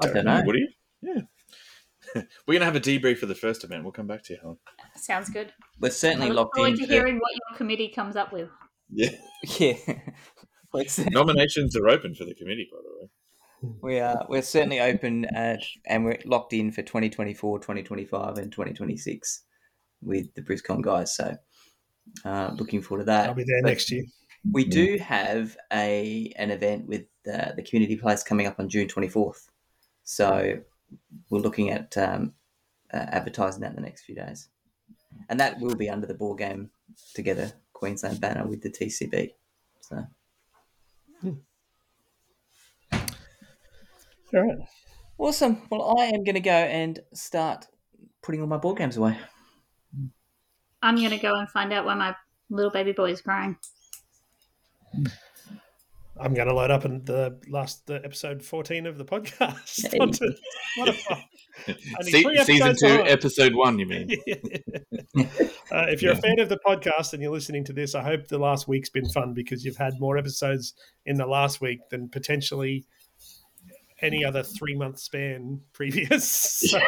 I 0.00 0.06
don't 0.06 0.24
know. 0.24 0.42
Would 0.46 0.56
you? 0.56 0.68
Yeah. 1.02 2.22
We're 2.46 2.54
gonna 2.54 2.64
have 2.64 2.76
a 2.76 2.80
debrief 2.80 3.18
for 3.18 3.26
the 3.26 3.34
first 3.34 3.64
event. 3.64 3.82
We'll 3.82 3.92
come 3.92 4.06
back 4.06 4.22
to 4.24 4.32
you, 4.32 4.38
Helen. 4.40 4.58
Sounds 5.04 5.28
good. 5.28 5.52
We're 5.80 5.88
I 5.88 5.90
certainly 5.90 6.28
look 6.28 6.36
locked 6.36 6.56
forward 6.56 6.72
in. 6.72 6.78
to 6.78 6.86
hearing 6.86 7.16
what 7.18 7.30
your 7.34 7.56
committee 7.58 7.88
comes 7.88 8.16
up 8.16 8.32
with. 8.32 8.48
Yeah. 8.90 9.10
Yeah. 9.58 9.74
We're 10.72 10.84
Nominations 11.10 11.76
are 11.76 11.88
open 11.88 12.14
for 12.14 12.24
the 12.24 12.34
committee, 12.34 12.68
by 12.72 12.78
the 12.82 12.90
way. 12.98 13.74
we 13.82 14.00
are 14.00 14.26
we're 14.28 14.42
certainly 14.42 14.80
open 14.80 15.24
at, 15.26 15.60
and 15.86 16.04
we're 16.04 16.18
locked 16.24 16.52
in 16.54 16.72
for 16.72 16.82
2024 16.82 17.58
2025 17.60 18.38
and 18.38 18.50
2026 18.50 19.42
with 20.02 20.34
the 20.34 20.42
briscon 20.42 20.82
guys 20.82 21.14
so 21.14 21.36
uh, 22.24 22.50
looking 22.56 22.82
forward 22.82 23.02
to 23.02 23.06
that 23.06 23.28
I'll 23.28 23.34
be 23.34 23.44
there 23.44 23.62
But 23.62 23.68
next 23.68 23.90
year. 23.90 24.04
we 24.52 24.64
do 24.64 24.98
have 24.98 25.56
a 25.72 26.32
an 26.36 26.50
event 26.50 26.86
with 26.88 27.04
uh, 27.32 27.52
the 27.56 27.62
community 27.62 27.96
place 27.96 28.22
coming 28.22 28.46
up 28.46 28.58
on 28.58 28.68
june 28.68 28.88
24th 28.88 29.46
so 30.02 30.58
we're 31.30 31.38
looking 31.38 31.70
at 31.70 31.96
um, 31.96 32.32
uh, 32.92 33.06
advertising 33.08 33.60
that 33.62 33.70
in 33.70 33.76
the 33.76 33.82
next 33.82 34.02
few 34.04 34.14
days 34.14 34.48
and 35.28 35.40
that 35.40 35.58
will 35.60 35.74
be 35.74 35.88
under 35.90 36.06
the 36.06 36.14
ball 36.14 36.34
game 36.34 36.70
together 37.14 37.52
queensland 37.72 38.20
banner 38.20 38.46
with 38.46 38.62
the 38.62 38.70
tcb 38.70 39.32
so 39.80 40.04
hmm. 41.20 41.32
All 42.92 44.42
right. 44.42 44.58
awesome 45.18 45.62
well 45.70 45.96
i 45.98 46.06
am 46.06 46.24
going 46.24 46.34
to 46.34 46.40
go 46.40 46.50
and 46.50 47.00
start 47.12 47.66
putting 48.22 48.40
all 48.40 48.46
my 48.46 48.56
board 48.56 48.78
games 48.78 48.96
away 48.96 49.16
I'm 50.84 50.96
going 50.96 51.10
to 51.10 51.18
go 51.18 51.34
and 51.34 51.48
find 51.48 51.72
out 51.72 51.86
why 51.86 51.94
my 51.94 52.14
little 52.50 52.70
baby 52.70 52.92
boy 52.92 53.10
is 53.10 53.22
crying. 53.22 53.56
I'm 56.20 56.34
going 56.34 56.46
to 56.46 56.54
load 56.54 56.70
up 56.70 56.84
in 56.84 57.02
the 57.06 57.40
last 57.48 57.86
the 57.86 58.04
episode 58.04 58.42
14 58.42 58.86
of 58.86 58.98
the 58.98 59.04
podcast. 59.06 59.90
Hey. 59.90 59.98
onto 60.00 60.30
Spotify. 60.78 61.24
Only 61.68 62.12
Se- 62.12 62.44
season 62.44 62.76
two, 62.76 63.00
on. 63.00 63.06
episode 63.08 63.54
one. 63.54 63.78
You 63.78 63.86
mean? 63.86 64.10
uh, 65.18 65.86
if 65.88 66.02
you're 66.02 66.12
a 66.12 66.16
fan 66.16 66.38
of 66.40 66.48
the 66.48 66.58
podcast 66.66 67.12
and 67.12 67.22
you're 67.22 67.32
listening 67.32 67.64
to 67.64 67.72
this, 67.72 67.94
I 67.94 68.02
hope 68.02 68.26
the 68.28 68.38
last 68.38 68.66
week's 68.68 68.90
been 68.90 69.08
fun 69.10 69.34
because 69.34 69.64
you've 69.64 69.76
had 69.76 69.98
more 70.00 70.18
episodes 70.18 70.74
in 71.06 71.16
the 71.16 71.26
last 71.26 71.60
week 71.60 71.80
than 71.90 72.08
potentially 72.08 72.84
any 74.00 74.24
other 74.24 74.42
three 74.42 74.74
month 74.74 74.98
span 74.98 75.60
previous. 75.72 76.28
So, 76.28 76.78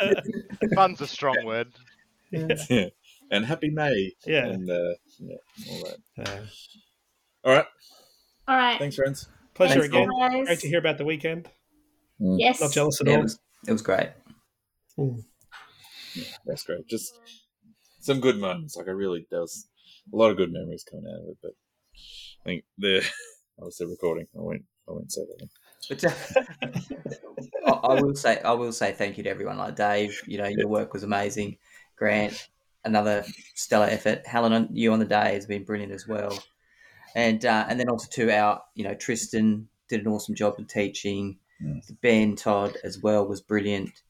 Fun's 0.74 1.00
a 1.00 1.06
strong 1.06 1.36
word. 1.44 1.68
yeah. 2.30 2.86
and 3.30 3.44
happy 3.46 3.70
May. 3.70 4.12
Yeah. 4.26 4.46
And 4.46 4.68
uh, 4.68 4.94
yeah, 5.20 5.36
all 5.70 5.82
that. 6.16 6.28
Uh, 6.28 6.40
All 7.44 7.52
right. 7.54 7.66
All 8.48 8.56
right. 8.56 8.78
Thanks, 8.78 8.96
friends. 8.96 9.28
pleasure 9.54 9.80
Thanks, 9.80 9.88
again. 9.88 10.08
guys. 10.18 10.46
Great 10.46 10.60
to 10.60 10.68
hear 10.68 10.78
about 10.78 10.98
the 10.98 11.04
weekend. 11.04 11.48
Yes. 12.18 12.60
Not 12.60 12.72
jealous 12.72 13.00
at 13.00 13.06
yeah, 13.06 13.16
all. 13.18 13.26
It 13.66 13.72
was 13.72 13.82
great 13.82 14.10
Mm. 14.98 15.22
That's 16.46 16.64
great. 16.64 16.86
Just 16.88 17.20
some 18.00 18.20
good 18.20 18.38
moments. 18.38 18.76
Like 18.76 18.88
I 18.88 18.92
really, 18.92 19.26
there 19.30 19.40
was 19.40 19.68
a 20.12 20.16
lot 20.16 20.30
of 20.30 20.36
good 20.36 20.52
memories 20.52 20.84
coming 20.90 21.06
out 21.06 21.22
of 21.22 21.28
it. 21.28 21.36
But 21.42 21.52
I 22.40 22.44
think 22.44 22.64
the 22.78 22.98
I 23.60 23.64
was 23.64 23.74
still 23.74 23.88
recording. 23.88 24.26
I 24.34 24.40
won't. 24.40 24.62
I 24.88 24.92
won't 24.92 25.12
say 25.12 25.22
that. 25.22 25.48
But 25.88 26.04
uh, 26.04 26.70
I, 27.66 27.70
I 27.70 28.00
will 28.00 28.14
say, 28.14 28.40
I 28.40 28.52
will 28.52 28.72
say 28.72 28.92
thank 28.92 29.18
you 29.18 29.24
to 29.24 29.30
everyone 29.30 29.58
like 29.58 29.76
Dave. 29.76 30.20
You 30.26 30.38
know, 30.38 30.46
your 30.46 30.68
work 30.68 30.92
was 30.92 31.02
amazing. 31.02 31.58
Grant, 31.96 32.48
another 32.84 33.24
stellar 33.54 33.86
effort. 33.86 34.26
Helen, 34.26 34.52
on- 34.52 34.68
you 34.72 34.92
on 34.92 34.98
the 34.98 35.04
day 35.04 35.34
has 35.34 35.46
been 35.46 35.64
brilliant 35.64 35.92
as 35.92 36.06
well. 36.06 36.38
And 37.14 37.44
uh, 37.44 37.66
and 37.68 37.78
then 37.80 37.88
also 37.88 38.08
to 38.12 38.30
our, 38.30 38.62
you 38.74 38.84
know, 38.84 38.94
Tristan 38.94 39.68
did 39.88 40.00
an 40.00 40.08
awesome 40.08 40.34
job 40.34 40.54
of 40.58 40.68
teaching. 40.68 41.38
Ben 42.02 42.36
Todd 42.36 42.76
as 42.84 42.98
well 43.00 43.26
was 43.26 43.40
brilliant, 43.40 44.02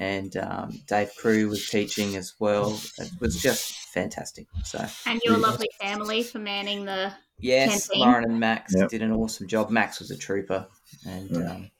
and 0.00 0.36
um, 0.36 0.80
Dave 0.86 1.10
Crew 1.16 1.48
was 1.48 1.68
teaching 1.68 2.16
as 2.16 2.34
well. 2.38 2.80
It 2.98 3.10
was 3.20 3.40
just 3.40 3.72
fantastic. 3.92 4.46
So 4.64 4.78
And 5.06 5.20
your 5.24 5.34
Really 5.34 5.42
lovely 5.42 5.68
family 5.80 6.22
for 6.22 6.38
manning 6.38 6.84
the. 6.84 7.12
Yes, 7.40 7.88
Canteen. 7.88 8.00
Lauren 8.06 8.24
and 8.24 8.40
Max 8.40 8.72
Yep. 8.76 8.88
did 8.90 9.02
an 9.02 9.12
awesome 9.12 9.48
job. 9.48 9.68
Max 9.70 9.98
was 9.98 10.10
a 10.10 10.16
trooper, 10.16 10.68
and 11.06 11.30
Yeah. 11.30 11.52
um, 11.52 11.70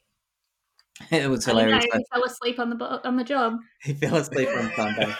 it 1.11 1.31
was 1.31 1.47
I 1.49 1.53
know, 1.53 1.59
hilarious. 1.61 1.85
he 1.93 2.05
fell 2.13 2.25
asleep 2.25 2.59
on 2.59 2.71
the 2.71 2.77
bo- 2.77 3.01
on 3.05 3.17
the 3.17 3.25
job. 3.25 3.55
He 3.83 3.95
fell 3.95 4.17
asleep 4.17 4.49
on 4.49 4.73
Sunday. 4.75 5.15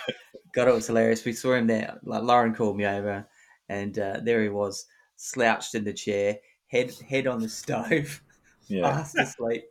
God, 0.55 0.69
it 0.69 0.75
was 0.75 0.87
hilarious. 0.87 1.25
We 1.25 1.33
saw 1.35 1.55
him 1.55 1.67
there. 1.67 1.99
Like 2.03 2.23
Lauren 2.23 2.55
called 2.55 2.77
me 2.77 2.85
over, 2.87 3.27
and 3.69 3.99
uh, 3.99 4.21
there 4.23 4.43
he 4.43 4.49
was, 4.49 4.87
slouched 5.17 5.75
in 5.75 5.85
the 5.85 5.93
chair, 5.93 6.39
head 6.67 6.93
head 7.09 7.27
on 7.27 7.41
the 7.41 7.49
stove, 7.49 8.23
Yeah. 8.69 8.83
fast 8.91 9.17
asleep. 9.19 9.65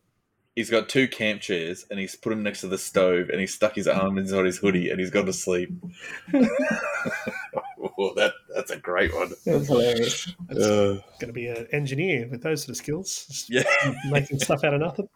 He's 0.56 0.70
got 0.70 0.88
two 0.88 1.08
camp 1.08 1.42
chairs, 1.42 1.86
and 1.90 2.00
he's 2.00 2.16
put 2.16 2.30
them 2.30 2.44
next 2.44 2.62
to 2.62 2.68
the 2.68 2.78
stove, 2.78 3.30
and 3.30 3.40
he's 3.40 3.54
stuck 3.54 3.76
his 3.76 3.88
arm 3.88 4.20
inside 4.20 4.46
his 4.46 4.58
hoodie, 4.58 4.92
and 4.92 5.00
he's 5.00 5.10
gone 5.10 5.26
to 5.26 5.34
sleep. 5.34 5.72
well, 6.34 8.14
that 8.16 8.34
That's 8.54 8.70
a 8.72 8.78
great 8.78 9.14
one. 9.16 9.32
It 9.46 9.54
was 9.54 9.68
hilarious. 9.68 10.32
Uh, 10.52 11.00
Going 11.20 11.28
to 11.28 11.34
be 11.34 11.48
an 11.48 11.68
engineer 11.72 12.28
with 12.30 12.44
those 12.44 12.62
sort 12.62 12.70
of 12.70 12.78
skills, 12.78 13.26
just 13.28 13.50
yeah. 13.50 13.64
making 14.12 14.40
stuff 14.40 14.64
out 14.64 14.76
of 14.76 14.82
nothing. 14.82 15.10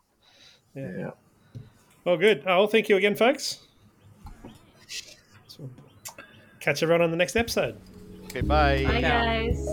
yeah. 0.75 0.91
yeah. 0.97 1.11
Well, 2.03 2.17
good. 2.17 2.43
Oh, 2.45 2.59
well, 2.59 2.67
thank 2.67 2.89
you 2.89 2.95
again, 2.95 3.15
folks. 3.15 3.59
So, 5.49 5.69
catch 6.61 6.81
everyone 6.81 7.01
on 7.01 7.11
the 7.11 7.17
next 7.17 7.35
episode. 7.35 7.77
Okay, 8.25 8.41
bye. 8.41 8.83
Bye, 8.85 9.01
guys. 9.01 9.67